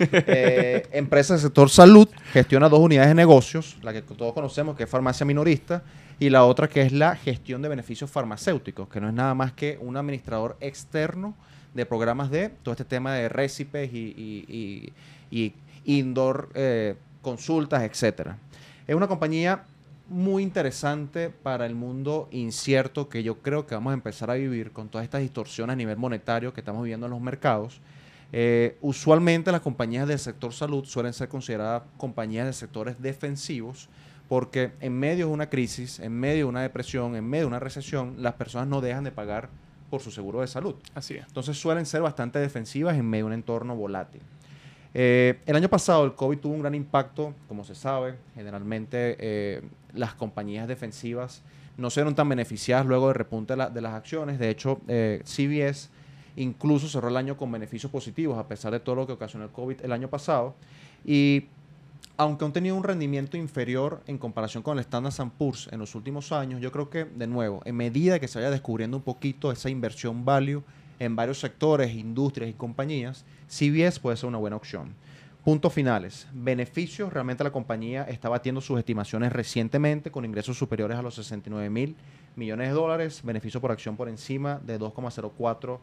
Eh, 0.00 0.88
empresa 0.92 1.34
del 1.34 1.42
sector 1.42 1.70
salud, 1.70 2.08
gestiona 2.32 2.68
dos 2.68 2.80
unidades 2.80 3.10
de 3.10 3.14
negocios, 3.14 3.76
la 3.82 3.92
que 3.92 4.02
todos 4.02 4.32
conocemos 4.32 4.76
que 4.76 4.84
es 4.84 4.90
farmacia 4.90 5.24
minorista 5.26 5.82
y 6.18 6.30
la 6.30 6.44
otra 6.44 6.68
que 6.68 6.82
es 6.82 6.92
la 6.92 7.14
gestión 7.16 7.62
de 7.62 7.68
beneficios 7.68 8.10
farmacéuticos, 8.10 8.88
que 8.88 9.00
no 9.00 9.08
es 9.08 9.14
nada 9.14 9.34
más 9.34 9.52
que 9.52 9.78
un 9.80 9.96
administrador 9.96 10.56
externo 10.60 11.34
de 11.74 11.86
programas 11.86 12.30
de 12.30 12.48
todo 12.62 12.72
este 12.72 12.84
tema 12.84 13.14
de 13.14 13.28
récipes 13.28 13.92
y, 13.92 13.98
y- 13.98 14.44
y- 14.48 14.92
y 15.30 15.54
indoor 15.84 16.50
eh, 16.54 16.96
consultas, 17.22 17.82
etcétera. 17.82 18.38
Es 18.86 18.94
una 18.94 19.08
compañía 19.08 19.64
muy 20.08 20.42
interesante 20.42 21.30
para 21.30 21.66
el 21.66 21.74
mundo 21.74 22.28
incierto 22.32 23.08
que 23.08 23.22
yo 23.22 23.38
creo 23.38 23.66
que 23.66 23.76
vamos 23.76 23.92
a 23.92 23.94
empezar 23.94 24.30
a 24.30 24.34
vivir 24.34 24.72
con 24.72 24.88
todas 24.88 25.04
estas 25.04 25.20
distorsiones 25.20 25.74
a 25.74 25.76
nivel 25.76 25.96
monetario 25.96 26.52
que 26.52 26.60
estamos 26.60 26.82
viviendo 26.82 27.06
en 27.06 27.12
los 27.12 27.20
mercados. 27.20 27.80
Eh, 28.32 28.76
usualmente 28.80 29.52
las 29.52 29.60
compañías 29.60 30.06
del 30.06 30.18
sector 30.18 30.52
salud 30.52 30.84
suelen 30.84 31.12
ser 31.12 31.28
consideradas 31.28 31.82
compañías 31.96 32.46
de 32.46 32.52
sectores 32.52 33.00
defensivos 33.00 33.88
porque 34.28 34.72
en 34.80 34.96
medio 34.96 35.26
de 35.26 35.32
una 35.32 35.50
crisis, 35.50 35.98
en 35.98 36.12
medio 36.12 36.44
de 36.44 36.44
una 36.44 36.62
depresión, 36.62 37.16
en 37.16 37.28
medio 37.28 37.44
de 37.44 37.48
una 37.48 37.58
recesión, 37.58 38.14
las 38.18 38.34
personas 38.34 38.68
no 38.68 38.80
dejan 38.80 39.04
de 39.04 39.10
pagar 39.10 39.48
por 39.90 40.00
su 40.00 40.12
seguro 40.12 40.40
de 40.40 40.46
salud. 40.46 40.76
Así 40.94 41.14
es. 41.14 41.26
Entonces 41.26 41.58
suelen 41.58 41.84
ser 41.84 42.02
bastante 42.02 42.38
defensivas 42.38 42.96
en 42.96 43.08
medio 43.08 43.24
de 43.24 43.28
un 43.28 43.32
entorno 43.34 43.74
volátil. 43.74 44.22
Eh, 44.92 45.38
el 45.46 45.56
año 45.56 45.68
pasado 45.68 46.04
el 46.04 46.14
COVID 46.14 46.38
tuvo 46.38 46.54
un 46.54 46.60
gran 46.60 46.74
impacto, 46.74 47.34
como 47.48 47.64
se 47.64 47.74
sabe. 47.74 48.16
Generalmente 48.34 49.16
eh, 49.20 49.62
las 49.94 50.14
compañías 50.14 50.66
defensivas 50.68 51.42
no 51.76 51.90
se 51.90 52.00
vieron 52.00 52.14
tan 52.14 52.28
beneficiadas 52.28 52.86
luego 52.86 53.12
repunte 53.12 53.52
de, 53.52 53.56
la- 53.58 53.70
de 53.70 53.80
las 53.80 53.94
acciones. 53.94 54.38
De 54.38 54.50
hecho, 54.50 54.80
eh, 54.88 55.22
CBS 55.24 55.88
incluso 56.36 56.88
cerró 56.88 57.08
el 57.08 57.16
año 57.16 57.36
con 57.36 57.50
beneficios 57.50 57.90
positivos 57.90 58.38
a 58.38 58.46
pesar 58.46 58.72
de 58.72 58.80
todo 58.80 58.94
lo 58.96 59.06
que 59.06 59.12
ocasionó 59.12 59.44
el 59.44 59.50
COVID 59.50 59.80
el 59.82 59.92
año 59.92 60.08
pasado. 60.08 60.54
Y 61.04 61.46
aunque 62.16 62.44
han 62.44 62.52
tenido 62.52 62.76
un 62.76 62.84
rendimiento 62.84 63.36
inferior 63.36 64.02
en 64.06 64.18
comparación 64.18 64.62
con 64.62 64.76
el 64.78 64.80
Standard 64.84 65.30
Poor's 65.38 65.68
en 65.72 65.78
los 65.78 65.94
últimos 65.94 66.32
años, 66.32 66.60
yo 66.60 66.70
creo 66.70 66.90
que, 66.90 67.04
de 67.04 67.26
nuevo, 67.26 67.62
en 67.64 67.76
medida 67.76 68.18
que 68.20 68.28
se 68.28 68.38
vaya 68.38 68.50
descubriendo 68.50 68.96
un 68.98 69.02
poquito 69.02 69.50
esa 69.52 69.70
inversión 69.70 70.24
value 70.24 70.62
en 71.00 71.16
varios 71.16 71.40
sectores, 71.40 71.92
industrias 71.94 72.48
y 72.48 72.52
compañías, 72.52 73.24
CBS 73.48 73.98
puede 73.98 74.16
ser 74.16 74.28
una 74.28 74.38
buena 74.38 74.56
opción. 74.56 74.94
Puntos 75.44 75.72
finales. 75.72 76.28
Beneficios. 76.32 77.10
Realmente 77.12 77.42
la 77.42 77.50
compañía 77.50 78.04
está 78.04 78.28
batiendo 78.28 78.60
sus 78.60 78.78
estimaciones 78.78 79.32
recientemente 79.32 80.10
con 80.10 80.26
ingresos 80.26 80.58
superiores 80.58 80.98
a 80.98 81.02
los 81.02 81.14
69 81.14 81.70
mil 81.70 81.96
millones 82.36 82.68
de 82.68 82.74
dólares. 82.74 83.22
Beneficio 83.24 83.60
por 83.60 83.72
acción 83.72 83.96
por 83.96 84.10
encima 84.10 84.60
de 84.62 84.78
2,04 84.78 85.78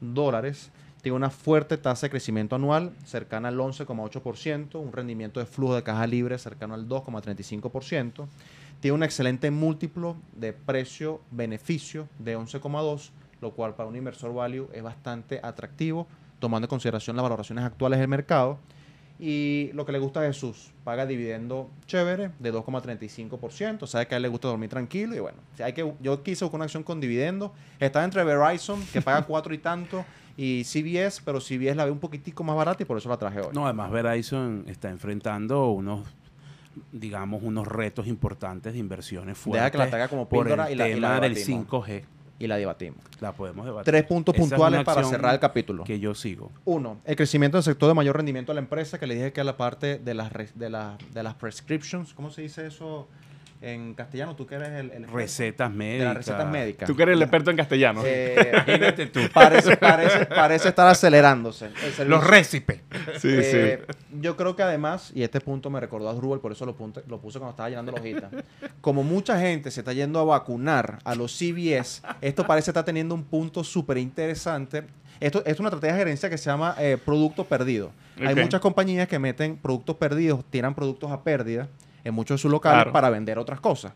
dólares. 0.00 0.70
Tiene 1.02 1.16
una 1.16 1.28
fuerte 1.28 1.76
tasa 1.76 2.06
de 2.06 2.10
crecimiento 2.10 2.56
anual 2.56 2.94
cercana 3.04 3.48
al 3.48 3.58
11,8%, 3.58 4.76
un 4.76 4.92
rendimiento 4.92 5.40
de 5.40 5.46
flujo 5.46 5.74
de 5.74 5.82
caja 5.82 6.06
libre 6.06 6.38
cercano 6.38 6.72
al 6.72 6.88
2,35%. 6.88 8.26
Tiene 8.80 8.94
un 8.94 9.02
excelente 9.02 9.50
múltiplo 9.50 10.16
de 10.34 10.54
precio-beneficio 10.54 12.08
de 12.18 12.38
11,2, 12.38 13.10
lo 13.42 13.50
cual 13.52 13.74
para 13.74 13.88
un 13.88 13.96
inversor 13.96 14.32
value 14.32 14.68
es 14.72 14.82
bastante 14.82 15.38
atractivo, 15.42 16.06
tomando 16.38 16.64
en 16.66 16.70
consideración 16.70 17.14
las 17.16 17.22
valoraciones 17.24 17.64
actuales 17.64 17.98
del 17.98 18.08
mercado. 18.08 18.58
Y 19.18 19.70
lo 19.74 19.84
que 19.86 19.92
le 19.92 19.98
gusta 20.00 20.20
a 20.20 20.24
Jesús, 20.24 20.72
paga 20.82 21.06
dividendo 21.06 21.70
chévere 21.86 22.30
de 22.40 22.52
2,35%. 22.52 23.86
Sabe 23.86 24.06
que 24.08 24.14
a 24.14 24.16
él 24.16 24.22
le 24.22 24.28
gusta 24.28 24.48
dormir 24.48 24.68
tranquilo. 24.70 25.14
Y 25.14 25.20
bueno, 25.20 25.38
si 25.56 25.62
hay 25.62 25.72
que, 25.74 25.92
yo 26.00 26.22
quise 26.22 26.44
buscar 26.44 26.56
una 26.58 26.64
acción 26.64 26.82
con 26.82 27.00
dividendo. 27.00 27.52
Está 27.78 28.02
entre 28.04 28.24
Verizon, 28.24 28.82
que 28.92 29.00
paga 29.00 29.22
4 29.26 29.54
y 29.54 29.58
tanto, 29.58 30.04
y 30.36 30.64
CBS, 30.64 31.20
pero 31.24 31.40
CBS 31.40 31.74
la 31.76 31.84
ve 31.84 31.90
un 31.92 31.98
poquitico 32.00 32.42
más 32.42 32.56
barata 32.56 32.82
y 32.82 32.86
por 32.86 32.96
eso 32.98 33.08
la 33.08 33.16
traje 33.16 33.40
hoy. 33.40 33.48
No, 33.52 33.64
además 33.64 33.90
Verizon 33.92 34.64
está 34.66 34.88
enfrentando 34.90 35.68
unos, 35.70 36.06
digamos, 36.90 37.42
unos 37.44 37.66
retos 37.68 38.06
importantes 38.08 38.72
de 38.72 38.78
inversiones 38.78 39.36
fuertes. 39.38 39.72
Deja 39.72 39.84
que 39.88 39.96
la 39.98 40.08
como 40.08 40.28
por 40.28 40.48
el 40.48 40.54
y 40.54 40.56
la- 40.56 40.70
y 40.70 40.74
la 40.74 40.84
tema 40.86 41.20
del 41.20 41.34
debatimos. 41.34 41.66
5G. 41.68 42.04
Y 42.42 42.48
la 42.48 42.56
debatimos. 42.56 42.98
La 43.20 43.30
podemos 43.32 43.64
debatir. 43.64 43.84
Tres 43.84 44.02
puntos 44.04 44.34
Esa 44.34 44.42
puntuales 44.42 44.82
para 44.82 45.04
cerrar 45.04 45.34
el 45.34 45.38
capítulo. 45.40 45.84
Que 45.84 46.00
yo 46.00 46.12
sigo. 46.12 46.50
Uno, 46.64 46.98
el 47.04 47.14
crecimiento 47.14 47.56
del 47.56 47.62
sector 47.62 47.86
de 47.88 47.94
mayor 47.94 48.16
rendimiento 48.16 48.50
de 48.50 48.54
la 48.56 48.62
empresa, 48.62 48.98
que 48.98 49.06
le 49.06 49.14
dije 49.14 49.32
que 49.32 49.40
es 49.42 49.46
la 49.46 49.56
parte 49.56 49.98
de 49.98 50.14
las, 50.14 50.32
de, 50.58 50.68
la- 50.68 50.98
de 51.12 51.22
las 51.22 51.34
prescriptions, 51.36 52.14
¿cómo 52.14 52.30
se 52.30 52.42
dice 52.42 52.66
eso? 52.66 53.06
En 53.62 53.94
castellano, 53.94 54.34
tú 54.36 54.46
que 54.46 54.56
eres 54.56 54.68
el, 54.70 54.90
el 54.90 55.08
Recetas 55.08 55.70
de 55.70 55.76
médicas. 55.76 56.04
las 56.06 56.16
recetas 56.16 56.50
médicas. 56.50 56.86
Tú 56.88 56.96
que 56.96 57.02
eres 57.04 57.14
el 57.16 57.22
experto 57.22 57.50
en 57.50 57.56
castellano. 57.56 58.02
Eh, 58.04 58.50
Imagínate 58.66 59.06
tú. 59.06 59.20
parece, 59.32 59.76
parece, 59.76 60.26
parece 60.26 60.68
estar 60.68 60.86
acelerándose. 60.88 61.70
Los 62.06 62.26
récipes. 62.26 62.80
sí, 63.18 63.28
Eh, 63.30 63.82
Yo 64.20 64.36
creo 64.36 64.56
que 64.56 64.62
además, 64.62 65.12
y 65.14 65.22
este 65.22 65.40
punto 65.40 65.70
me 65.70 65.80
recordó 65.80 66.08
a 66.08 66.14
Drubal, 66.14 66.40
por 66.40 66.52
eso 66.52 66.66
lo, 66.66 66.76
punte- 66.76 67.02
lo 67.08 67.20
puse 67.20 67.38
cuando 67.38 67.50
estaba 67.52 67.68
llenando 67.70 67.92
la 67.92 68.00
hojita. 68.00 68.30
Como 68.80 69.02
mucha 69.02 69.38
gente 69.40 69.70
se 69.70 69.80
está 69.80 69.92
yendo 69.92 70.18
a 70.20 70.24
vacunar 70.24 70.98
a 71.04 71.14
los 71.14 71.32
CVS, 71.38 72.02
esto 72.20 72.46
parece 72.46 72.70
estar 72.70 72.84
teniendo 72.84 73.14
un 73.14 73.24
punto 73.24 73.62
súper 73.64 73.98
interesante. 73.98 74.84
Esto, 75.20 75.38
esto 75.38 75.50
es 75.50 75.60
una 75.60 75.68
estrategia 75.68 75.94
de 75.94 75.98
gerencia 76.00 76.28
que 76.30 76.36
se 76.36 76.46
llama 76.46 76.74
eh, 76.80 76.98
producto 77.04 77.44
perdido. 77.44 77.92
Hay 78.26 78.34
muchas 78.34 78.60
compañías 78.60 79.06
que 79.08 79.18
meten 79.18 79.56
productos 79.56 79.96
perdidos, 79.96 80.44
tiran 80.50 80.74
productos 80.74 81.10
a 81.12 81.22
pérdida 81.22 81.68
en 82.04 82.14
muchos 82.14 82.36
de 82.36 82.42
sus 82.42 82.50
locales 82.50 82.76
Claro. 82.78 82.92
para 82.92 83.10
vender 83.10 83.38
otras 83.38 83.60
cosas. 83.60 83.92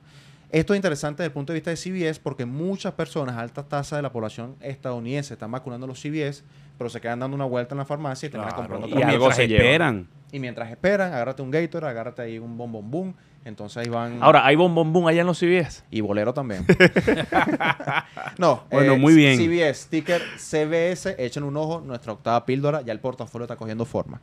Esto 0.50 0.74
es 0.74 0.78
interesante 0.78 1.22
desde 1.22 1.28
el 1.30 1.32
punto 1.32 1.52
de 1.52 1.58
vista 1.58 1.70
de 1.70 1.76
CVS 1.76 2.20
porque 2.20 2.46
muchas 2.46 2.92
personas, 2.94 3.36
alta 3.36 3.64
tasa 3.64 3.96
de 3.96 4.02
la 4.02 4.12
población 4.12 4.54
estadounidense, 4.60 5.34
están 5.34 5.50
vacunando 5.50 5.86
los 5.88 6.00
CVS, 6.00 6.44
pero 6.78 6.88
se 6.88 7.00
quedan 7.00 7.18
dando 7.18 7.34
una 7.34 7.44
vuelta 7.46 7.74
en 7.74 7.78
la 7.78 7.84
farmacia 7.84 8.28
y 8.28 8.30
terminan 8.30 8.54
Claro. 8.54 8.62
comprando 8.68 8.86
Y 8.88 8.92
otra 8.92 9.08
algo 9.08 9.18
mientras 9.26 9.36
se 9.36 9.44
esperan. 9.56 10.08
y 10.30 10.38
mientras 10.38 10.70
esperan, 10.70 11.12
agárrate 11.12 11.42
un 11.42 11.50
Gator, 11.50 11.84
agárrate 11.84 12.22
ahí 12.22 12.38
un 12.38 12.56
bom 12.56 12.70
bom 12.70 12.88
boom. 12.90 13.14
Entonces 13.44 13.76
ahí 13.78 13.88
van. 13.88 14.18
Ahora, 14.22 14.44
¿hay 14.46 14.54
bom 14.56 14.72
bom 14.74 14.92
bum 14.92 15.06
allá 15.08 15.20
en 15.22 15.26
los 15.26 15.38
CBS? 15.38 15.84
Y 15.90 16.00
bolero 16.00 16.32
también. 16.34 16.64
no. 18.38 18.64
Bueno, 18.70 18.96
muy 18.96 19.14
bien. 19.14 19.36
CBS, 19.38 19.82
sticker 19.84 20.22
CBS, 20.38 21.14
echen 21.18 21.42
un 21.42 21.56
ojo. 21.56 21.80
Nuestra 21.80 22.12
octava 22.12 22.44
píldora, 22.46 22.82
ya 22.82 22.92
el 22.92 23.00
portafolio 23.00 23.44
está 23.44 23.56
cogiendo 23.56 23.84
forma. 23.84 24.20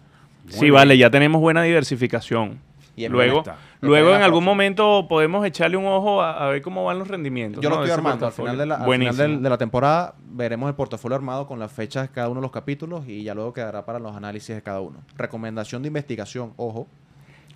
sí, 0.50 0.70
vale, 0.70 0.98
ya 0.98 1.10
tenemos 1.10 1.42
buena 1.42 1.62
diversificación. 1.64 2.60
Y 2.96 3.08
luego, 3.08 3.40
está. 3.40 3.58
luego 3.82 4.10
en 4.10 4.22
algún 4.22 4.42
próxima. 4.44 4.52
momento 4.52 5.08
podemos 5.10 5.44
echarle 5.46 5.78
un 5.78 5.86
ojo 5.88 6.22
a, 6.22 6.46
a 6.46 6.50
ver 6.50 6.62
cómo 6.62 6.86
van 6.86 7.00
los 7.00 7.08
rendimientos. 7.08 7.62
Yo 7.64 7.70
lo 7.70 7.76
estoy 7.78 7.88
de 7.88 7.94
armando. 7.94 8.26
Al 8.28 8.32
final, 8.32 8.58
de 8.58 8.66
la, 8.68 8.76
al 8.76 8.92
final 8.92 9.18
del- 9.18 9.42
de 9.42 9.50
la 9.50 9.58
temporada 9.58 10.14
veremos 10.26 10.70
el 10.70 10.76
portafolio 10.76 11.16
armado 11.16 11.48
con 11.48 11.58
las 11.60 11.72
fechas 11.72 12.08
de 12.08 12.14
cada 12.14 12.30
uno 12.30 12.40
de 12.40 12.44
los 12.44 12.52
capítulos 12.52 13.08
y 13.08 13.24
ya 13.24 13.34
luego 13.34 13.52
quedará 13.54 13.84
para 13.86 13.98
los 13.98 14.16
análisis 14.16 14.56
de 14.56 14.62
cada 14.62 14.80
uno. 14.82 15.04
Recomendación 15.18 15.82
de 15.82 15.88
investigación, 15.88 16.54
ojo. 16.56 16.88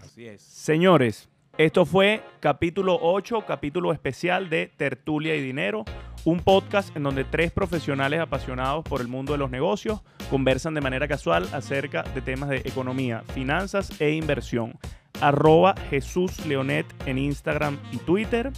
Así 0.03 0.25
es. 0.25 0.41
Señores, 0.41 1.29
esto 1.59 1.85
fue 1.85 2.21
capítulo 2.39 2.97
8, 3.01 3.43
capítulo 3.47 3.91
especial 3.91 4.49
de 4.49 4.71
Tertulia 4.75 5.35
y 5.35 5.41
Dinero, 5.41 5.85
un 6.25 6.39
podcast 6.39 6.95
en 6.95 7.03
donde 7.03 7.23
tres 7.23 7.51
profesionales 7.51 8.19
apasionados 8.19 8.83
por 8.83 9.01
el 9.01 9.07
mundo 9.07 9.33
de 9.33 9.37
los 9.39 9.49
negocios 9.49 10.01
conversan 10.29 10.73
de 10.73 10.81
manera 10.81 11.07
casual 11.07 11.47
acerca 11.53 12.03
de 12.03 12.21
temas 12.21 12.49
de 12.49 12.57
economía, 12.57 13.23
finanzas 13.33 14.01
e 14.01 14.11
inversión. 14.11 14.73
Arroba 15.21 15.75
Jesús 15.89 16.45
Leonet 16.45 16.85
en 17.05 17.17
Instagram 17.17 17.77
y 17.91 17.97
Twitter. 17.97 18.51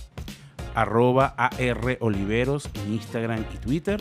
Arroba 0.75 1.33
AR 1.37 1.97
Oliveros 1.99 2.69
en 2.75 2.93
Instagram 2.93 3.45
y 3.53 3.57
Twitter. 3.57 3.99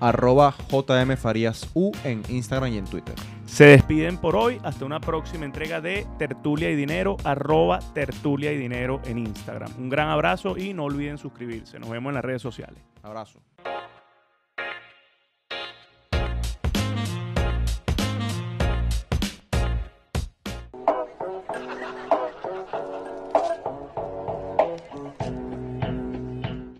Arroba 0.00 0.54
JM 0.70 1.16
Farías 1.16 1.70
U 1.74 1.92
en 2.04 2.22
Instagram 2.28 2.72
y 2.72 2.78
en 2.78 2.84
Twitter. 2.84 3.14
Se 3.46 3.64
despiden 3.64 4.18
por 4.18 4.36
hoy. 4.36 4.60
Hasta 4.62 4.84
una 4.84 5.00
próxima 5.00 5.44
entrega 5.44 5.80
de 5.80 6.06
Tertulia 6.18 6.70
y 6.70 6.76
Dinero, 6.76 7.16
arroba 7.24 7.78
Tertulia 7.94 8.52
y 8.52 8.58
Dinero 8.58 9.00
en 9.04 9.18
Instagram. 9.18 9.72
Un 9.78 9.88
gran 9.88 10.08
abrazo 10.08 10.58
y 10.58 10.74
no 10.74 10.84
olviden 10.84 11.16
suscribirse. 11.16 11.78
Nos 11.78 11.88
vemos 11.90 12.10
en 12.10 12.14
las 12.14 12.24
redes 12.24 12.42
sociales. 12.42 12.82
Abrazo. 13.02 13.40